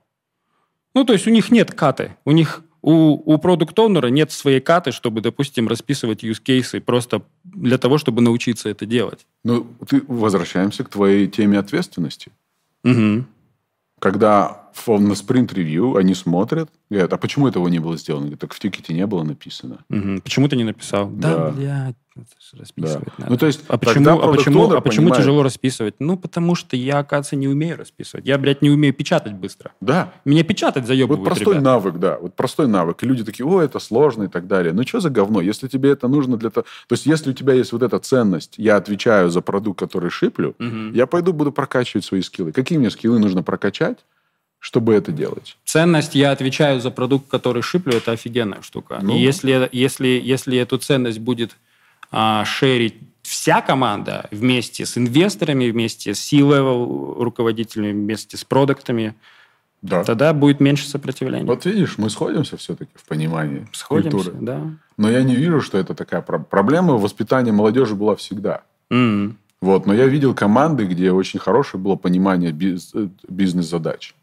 Ну, 0.96 1.04
то 1.04 1.14
есть 1.14 1.28
у 1.28 1.30
них 1.30 1.52
нет 1.52 1.74
каты. 1.74 2.16
У 2.26 2.32
них 2.32 2.64
у, 2.82 3.34
у 3.34 3.38
продукт-оунера 3.38 4.08
нет 4.08 4.32
своей 4.32 4.62
каты, 4.62 4.92
чтобы, 4.92 5.22
допустим, 5.22 5.68
расписывать 5.68 6.24
use-кейсы 6.24 6.80
просто 6.80 7.24
для 7.44 7.78
того, 7.78 7.98
чтобы 7.98 8.22
научиться 8.22 8.70
это 8.70 8.86
делать. 8.86 9.26
Ну, 9.44 9.68
ты, 9.88 10.04
возвращаемся 10.08 10.84
к 10.84 10.90
твоей 10.90 11.28
теме 11.28 11.60
ответственности. 11.60 12.32
Мгм. 12.84 13.28
Когда 14.00 14.65
на 14.88 15.16
спринт-ревью 15.16 15.96
они 15.96 16.14
смотрят, 16.14 16.70
говорят, 16.90 17.14
а 17.14 17.18
почему 17.18 17.48
этого 17.48 17.68
не 17.68 17.80
было 17.80 17.98
сделано? 17.98 18.24
Говорят, 18.26 18.40
так 18.42 18.54
в 18.54 18.60
тикете 18.60 18.94
не 18.94 19.06
было 19.08 19.24
написано. 19.24 19.80
Мгм. 19.90 20.22
Почему 20.22 20.48
ты 20.48 20.56
не 20.56 20.64
написал? 20.64 21.10
Да, 21.10 21.36
Да. 21.36 21.52
блядь, 21.52 21.96
это 22.16 22.26
ж 22.40 22.50
Да. 22.54 22.60
расписывать 22.60 23.20
надо. 23.20 23.32
Ну, 23.32 23.38
то 23.38 23.46
есть, 23.46 23.62
А 23.68 23.78
почему, 23.78 24.06
тогда 24.06 24.12
а 24.14 24.32
почему, 24.34 24.72
а 24.72 24.82
почему 24.82 25.06
понимает- 25.08 25.22
тяжело 25.24 25.44
расписывать? 25.44 25.96
Ну, 26.00 26.18
потому 26.18 26.56
что 26.56 26.76
я, 26.76 27.00
оказывается, 27.00 27.36
не 27.36 27.48
умею 27.48 27.78
расписывать. 27.78 28.26
Я, 28.28 28.38
блядь, 28.38 28.62
не 28.62 28.70
умею 28.70 28.94
печатать 28.94 29.34
быстро. 29.34 29.72
Да. 29.82 30.14
Меня 30.26 30.44
печатать 30.44 30.86
заебывают, 30.88 31.20
Вот 31.20 31.26
простой 31.26 31.54
ребят. 31.56 31.64
навык, 31.64 31.98
да. 31.98 32.18
Вот 32.20 32.36
простой 32.36 32.68
навык. 32.68 33.02
И 33.04 33.06
люди 33.06 33.24
такие, 33.24 33.46
о, 33.46 33.62
это 33.62 33.80
сложно 33.80 34.24
и 34.24 34.28
так 34.28 34.48
далее. 34.48 34.74
Ну, 34.74 34.84
что 34.86 35.00
за 35.00 35.10
говно? 35.10 35.42
Если 35.42 35.68
тебе 35.68 35.90
это 35.92 36.08
нужно 36.08 36.38
для 36.38 36.50
того... 36.52 36.66
То 36.88 36.94
есть, 36.94 37.06
если 37.06 37.32
у 37.32 37.34
тебя 37.34 37.54
есть 37.54 37.72
вот 37.74 37.82
эта 37.82 37.98
ценность, 38.00 38.56
я 38.58 38.76
отвечаю 38.78 39.30
за 39.30 39.42
продукт, 39.42 39.80
который 39.80 40.10
шиплю, 40.10 40.56
Мгм. 40.60 40.94
я 40.94 41.08
пойду 41.08 41.34
буду 41.34 41.52
прокачивать 41.52 42.06
свои 42.06 42.22
скиллы. 42.22 42.52
Какие 42.52 42.78
мне 42.78 42.90
скиллы 42.90 43.20
нужно 43.20 43.42
прокачать, 43.44 44.00
чтобы 44.66 44.96
это 44.96 45.12
делать? 45.12 45.58
Ценность, 45.64 46.16
я 46.16 46.32
отвечаю 46.32 46.82
за 46.82 46.90
продукт, 46.90 47.30
который 47.30 47.62
шиплю, 47.62 47.94
это 47.94 48.14
офигенная 48.14 48.64
штука. 48.64 48.98
Ну. 49.00 49.16
И 49.16 49.20
если, 49.20 49.70
если, 49.72 50.08
если 50.08 50.58
эту 50.58 50.80
ценность 50.80 51.20
будет 51.20 51.56
а, 52.12 52.44
шерить 52.46 52.96
вся 53.22 53.62
команда 53.62 54.28
вместе 54.32 54.88
с 54.88 54.98
инвесторами, 54.98 55.70
вместе 55.70 56.16
с 56.16 56.20
C-level 56.20 57.22
руководителями, 57.24 57.92
вместе 57.92 58.38
с 58.38 58.44
продуктами, 58.44 59.14
Да. 59.84 60.04
тогда 60.04 60.34
будет 60.34 60.60
меньше 60.60 60.88
сопротивления. 60.90 61.46
Вот 61.46 61.66
видишь, 61.66 62.00
мы 62.00 62.10
сходимся 62.10 62.58
все-таки 62.58 62.92
в 62.96 63.06
понимании 63.08 63.68
Сходимся, 63.72 64.18
культуры. 64.18 64.38
да. 64.42 64.62
Но 64.98 65.12
я 65.12 65.22
не 65.22 65.36
вижу, 65.36 65.62
что 65.62 65.78
это 65.78 65.94
такая 65.94 66.24
про- 66.24 66.40
проблема. 66.40 66.94
Воспитания 66.98 67.52
молодежи 67.52 67.94
была 67.94 68.16
всегда. 68.16 68.64
М. 68.90 69.38
Вот, 69.62 69.86
но 69.86 69.94
я 69.94 70.08
видел 70.08 70.34
команды, 70.34 70.86
где 70.86 71.12
очень 71.12 71.40
хорошее 71.40 71.80
было 71.84 71.96
понимание 71.96 72.52
биз- 72.52 72.90
э, 72.96 73.10
бизнес-задач. 73.30 74.16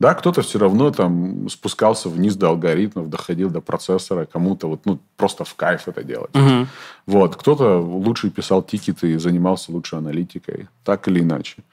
Да, 0.00 0.14
кто-то 0.14 0.42
все 0.42 0.58
равно 0.58 0.90
там 0.92 1.48
спускался 1.48 2.08
вниз 2.08 2.36
до 2.36 2.48
алгоритмов, 2.48 3.10
доходил 3.10 3.50
до 3.50 3.60
процессора, 3.60 4.26
кому-то 4.26 4.68
вот, 4.68 4.86
ну, 4.86 5.00
просто 5.16 5.44
в 5.44 5.54
кайф 5.54 5.88
это 5.88 6.04
делать. 6.04 6.34
Мгм. 6.34 6.68
Вот, 7.06 7.36
кто-то 7.36 7.80
лучше 7.80 8.30
писал 8.30 8.62
тикеты 8.62 9.12
и 9.12 9.18
занимался 9.18 9.72
лучше 9.72 9.96
аналитикой, 9.96 10.68
так 10.84 11.08
или 11.08 11.20
иначе. 11.20 11.64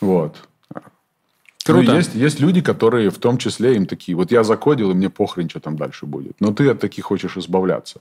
Вот. 0.00 0.48
Круто. 1.64 1.92
Ну, 1.92 1.96
есть, 1.96 2.14
есть 2.14 2.40
люди, 2.40 2.60
которые 2.60 3.08
в 3.08 3.18
том 3.18 3.38
числе 3.38 3.76
им 3.76 3.86
такие, 3.86 4.16
вот 4.16 4.30
я 4.30 4.44
закодил, 4.44 4.90
и 4.90 4.94
мне 4.94 5.08
похрен, 5.08 5.48
что 5.48 5.60
там 5.60 5.76
дальше 5.76 6.06
будет. 6.06 6.36
Но 6.40 6.52
ты 6.52 6.68
от 6.68 6.80
таких 6.80 7.04
хочешь 7.04 7.36
избавляться. 7.38 8.00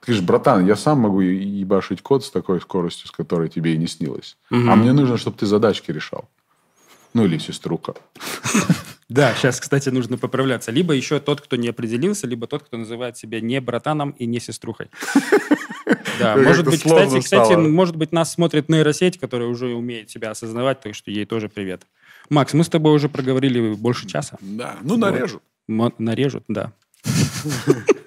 Ты 0.00 0.12
говоришь, 0.12 0.26
братан, 0.26 0.66
я 0.66 0.76
сам 0.76 1.00
могу 1.00 1.20
ебашить 1.20 2.02
код 2.02 2.24
с 2.24 2.30
такой 2.30 2.60
скоростью, 2.60 3.08
с 3.08 3.10
которой 3.10 3.48
тебе 3.48 3.74
и 3.74 3.78
не 3.78 3.86
снилось. 3.86 4.36
Мгм. 4.50 4.70
А 4.70 4.76
мне 4.76 4.92
нужно, 4.92 5.16
чтобы 5.16 5.36
ты 5.38 5.46
задачки 5.46 5.90
решал. 5.90 6.28
Ну, 7.14 7.24
или 7.24 7.38
сеструка. 7.38 7.94
Да, 9.08 9.34
сейчас, 9.34 9.60
кстати, 9.60 9.90
нужно 9.90 10.18
поправляться. 10.18 10.72
Либо 10.72 10.94
еще 10.94 11.20
тот, 11.20 11.40
кто 11.40 11.56
не 11.56 11.68
определился, 11.68 12.26
либо 12.26 12.46
тот, 12.46 12.64
кто 12.64 12.76
называет 12.76 13.16
себя 13.16 13.40
не 13.40 13.60
братаном 13.60 14.10
и 14.10 14.26
не 14.26 14.40
сеструхой. 14.40 14.88
Да, 16.18 16.36
может 16.36 16.64
быть, 16.64 16.82
кстати, 16.82 17.20
кстати, 17.20 17.52
стало. 17.52 17.58
может 17.68 17.96
быть, 17.96 18.12
нас 18.12 18.32
смотрит 18.32 18.68
нейросеть, 18.68 19.18
которая 19.18 19.48
уже 19.48 19.66
умеет 19.74 20.10
себя 20.10 20.30
осознавать, 20.30 20.80
так 20.80 20.94
что 20.94 21.10
ей 21.10 21.24
тоже 21.26 21.48
привет. 21.48 21.82
Макс, 22.30 22.54
мы 22.54 22.62
с 22.62 22.68
тобой 22.68 22.94
уже 22.94 23.08
проговорили 23.08 23.74
больше 23.74 24.06
часа. 24.06 24.38
Да, 24.40 24.76
ну, 24.82 24.96
нарежу. 24.96 25.42
Мо- 25.66 25.92
Нарежут, 25.98 26.44
да. 26.46 26.72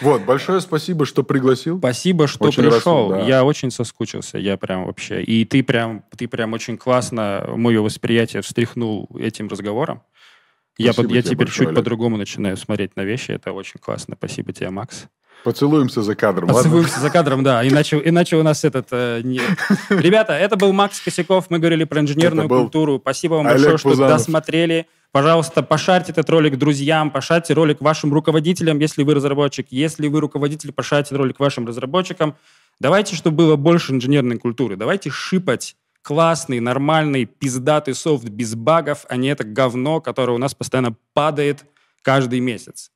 Вот, 0.00 0.22
большое 0.22 0.60
спасибо, 0.60 1.06
что 1.06 1.22
пригласил. 1.22 1.78
Спасибо, 1.78 2.26
что 2.26 2.44
очень 2.44 2.62
пришел. 2.62 3.10
Рад, 3.10 3.20
да. 3.20 3.26
Я 3.26 3.44
очень 3.44 3.70
соскучился, 3.70 4.38
я 4.38 4.56
прям 4.56 4.84
вообще. 4.86 5.22
И 5.22 5.44
ты 5.44 5.62
прям, 5.62 6.04
ты 6.16 6.28
прям 6.28 6.52
очень 6.52 6.76
классно 6.76 7.44
мое 7.56 7.80
восприятие 7.80 8.42
встряхнул 8.42 9.08
этим 9.18 9.48
разговором. 9.48 10.02
Я, 10.78 10.92
я 10.96 11.22
теперь 11.22 11.50
чуть 11.50 11.74
по-другому 11.74 12.16
начинаю 12.16 12.56
смотреть 12.56 12.96
на 12.96 13.02
вещи. 13.02 13.32
Это 13.32 13.52
очень 13.52 13.80
классно. 13.80 14.14
Спасибо 14.16 14.52
тебе, 14.52 14.70
Макс. 14.70 15.06
Поцелуемся 15.44 16.02
за 16.02 16.14
кадром, 16.16 16.48
Поцелуемся 16.48 16.94
ладно? 16.94 17.02
за 17.02 17.10
кадром, 17.10 17.42
да. 17.44 17.66
Иначе, 17.66 18.00
иначе 18.04 18.36
у 18.36 18.42
нас 18.42 18.64
этот... 18.64 18.88
Э, 18.90 19.20
не... 19.22 19.40
Ребята, 19.90 20.32
это 20.32 20.56
был 20.56 20.72
Макс 20.72 21.00
Косяков. 21.00 21.46
Мы 21.50 21.58
говорили 21.58 21.84
про 21.84 22.00
инженерную 22.00 22.48
культуру. 22.48 22.98
Спасибо 23.00 23.34
вам 23.34 23.46
Олег 23.46 23.70
большое, 23.70 23.94
Пузанов. 23.94 24.10
что 24.10 24.18
досмотрели. 24.18 24.86
Пожалуйста, 25.10 25.62
пошарьте 25.62 26.12
этот 26.12 26.28
ролик 26.28 26.58
друзьям, 26.58 27.10
пошарьте 27.10 27.54
ролик 27.54 27.80
вашим 27.80 28.12
руководителям, 28.12 28.78
если 28.78 29.04
вы 29.04 29.14
разработчик. 29.14 29.66
Если 29.70 30.06
вы 30.08 30.20
руководитель, 30.20 30.72
пошарьте 30.72 31.14
ролик 31.16 31.40
вашим 31.40 31.66
разработчикам. 31.66 32.36
Давайте, 32.78 33.16
чтобы 33.16 33.36
было 33.36 33.56
больше 33.56 33.92
инженерной 33.92 34.38
культуры. 34.38 34.76
Давайте 34.76 35.10
шипать 35.10 35.76
классный, 36.02 36.60
нормальный, 36.60 37.24
пиздатый 37.24 37.94
софт 37.94 38.24
без 38.24 38.54
багов, 38.54 39.04
а 39.08 39.16
не 39.16 39.28
это 39.28 39.44
говно, 39.44 40.00
которое 40.00 40.32
у 40.32 40.38
нас 40.38 40.54
постоянно 40.54 40.96
падает 41.12 41.64
каждый 42.02 42.40
месяц. 42.40 42.90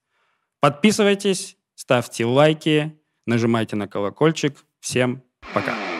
Подписывайтесь, 0.60 1.56
ставьте 1.74 2.24
лайки, 2.24 2.98
нажимайте 3.26 3.76
на 3.76 3.88
колокольчик. 3.88 4.64
Всем 4.80 5.22
пока! 5.52 5.91